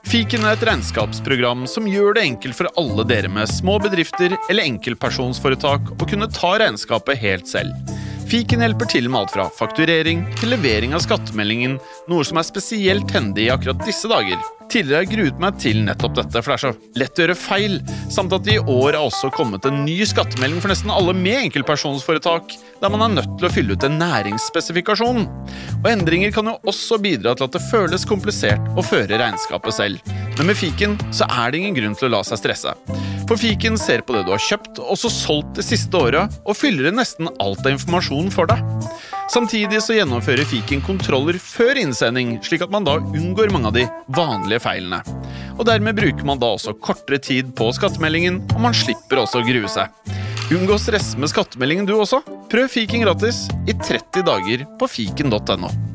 Fiken 0.05 0.45
er 0.47 0.55
et 0.55 0.63
regnskapsprogram 0.63 1.65
som 1.67 1.87
gjør 1.89 2.15
det 2.15 2.21
enkelt 2.29 2.55
for 2.55 2.69
alle 2.79 3.03
dere 3.09 3.27
med 3.27 3.51
små 3.51 3.75
bedrifter 3.83 4.37
eller 4.47 4.63
enkeltpersonsforetak 4.63 5.91
å 5.97 6.07
kunne 6.07 6.29
ta 6.31 6.53
regnskapet 6.61 7.19
helt 7.19 7.49
selv. 7.51 7.95
Fiken 8.25 8.63
hjelper 8.63 8.87
til 8.89 9.05
med 9.05 9.19
alt 9.19 9.33
fra 9.35 9.43
fakturering 9.53 10.23
til 10.39 10.49
levering 10.55 10.95
av 10.97 11.03
skattemeldingen, 11.03 11.75
noe 12.09 12.25
som 12.25 12.39
er 12.41 12.47
spesielt 12.47 13.11
hendig 13.13 13.45
i 13.45 13.51
akkurat 13.53 13.83
disse 13.85 14.09
dager. 14.09 14.39
Tidligere 14.65 14.97
har 14.97 15.05
jeg 15.05 15.11
gruet 15.11 15.41
meg 15.43 15.59
til 15.61 15.83
nettopp 15.85 16.15
dette, 16.17 16.41
for 16.41 16.51
det 16.51 16.55
er 16.55 16.63
så 16.63 16.97
lett 16.97 17.19
å 17.19 17.23
gjøre 17.25 17.37
feil, 17.37 17.75
samt 18.15 18.33
at 18.33 18.47
det 18.47 18.57
i 18.57 18.63
år 18.63 18.95
er 18.95 19.01
også 19.03 19.29
kommet 19.35 19.67
en 19.69 19.83
ny 19.85 19.99
skattemelding 20.09 20.63
for 20.63 20.73
nesten 20.73 20.93
alle 20.93 21.13
med 21.13 21.43
enkeltpersonsforetak, 21.43 22.57
der 22.81 22.93
man 22.95 23.05
er 23.05 23.15
nødt 23.19 23.37
til 23.37 23.45
å 23.45 23.53
fylle 23.53 23.77
ut 23.77 23.85
en 23.85 23.99
næringsspesifikasjon. 24.01 25.27
Og 25.83 25.89
endringer 25.93 26.33
kan 26.33 26.49
jo 26.49 26.57
også 26.65 26.97
bidra 27.03 27.37
til 27.37 27.45
at 27.45 27.59
det 27.59 27.67
føles 27.69 28.09
komplisert 28.09 28.73
å 28.73 28.85
føre 28.89 29.21
regnskapet 29.21 29.77
selv. 29.77 30.14
Men 30.37 30.49
med 30.49 30.57
fiken 30.59 30.97
så 31.15 31.27
er 31.31 31.51
det 31.51 31.61
ingen 31.61 31.75
grunn 31.77 31.95
til 31.95 32.09
å 32.09 32.17
la 32.17 32.21
seg 32.27 32.41
stresse. 32.41 32.73
For 33.25 33.39
fiken 33.41 33.77
ser 33.79 34.03
på 34.05 34.13
det 34.13 34.25
du 34.27 34.33
har 34.33 34.41
kjøpt 34.41 34.81
og 34.83 34.97
så 34.99 35.09
solgt 35.09 35.55
det 35.57 35.65
siste 35.65 35.97
året, 35.97 36.33
og 36.45 36.57
fyller 36.59 36.91
inn 36.91 36.99
nesten 36.99 37.31
alt 37.41 37.63
av 37.63 37.71
informasjon 37.71 38.27
for 38.33 38.51
deg. 38.51 38.61
Samtidig 39.31 39.79
så 39.81 39.95
gjennomfører 39.95 40.45
fiken 40.45 40.83
kontroller 40.85 41.39
før 41.41 41.79
innsending, 41.81 42.35
slik 42.45 42.61
at 42.67 42.73
man 42.73 42.85
da 42.85 42.99
unngår 42.99 43.53
mange 43.55 43.71
av 43.71 43.79
de 43.79 43.87
vanlige 44.13 44.61
feilene. 44.67 45.01
Og 45.55 45.65
dermed 45.65 45.97
bruker 45.97 46.27
man 46.27 46.41
da 46.43 46.51
også 46.53 46.75
kortere 46.77 47.17
tid 47.23 47.55
på 47.57 47.71
skattemeldingen, 47.73 48.43
og 48.53 48.61
man 48.67 48.77
slipper 48.77 49.23
også 49.23 49.41
å 49.41 49.47
grue 49.47 49.71
seg. 49.71 49.89
Unngå 50.53 50.77
stress 50.77 51.15
med 51.17 51.31
skattemeldingen 51.31 51.89
du 51.89 51.95
også. 51.95 52.21
Prøv 52.51 52.69
fiken 52.69 53.01
gratis 53.07 53.47
i 53.65 53.73
30 53.73 54.27
dager 54.27 54.69
på 54.77 54.91
fiken.no. 54.91 55.94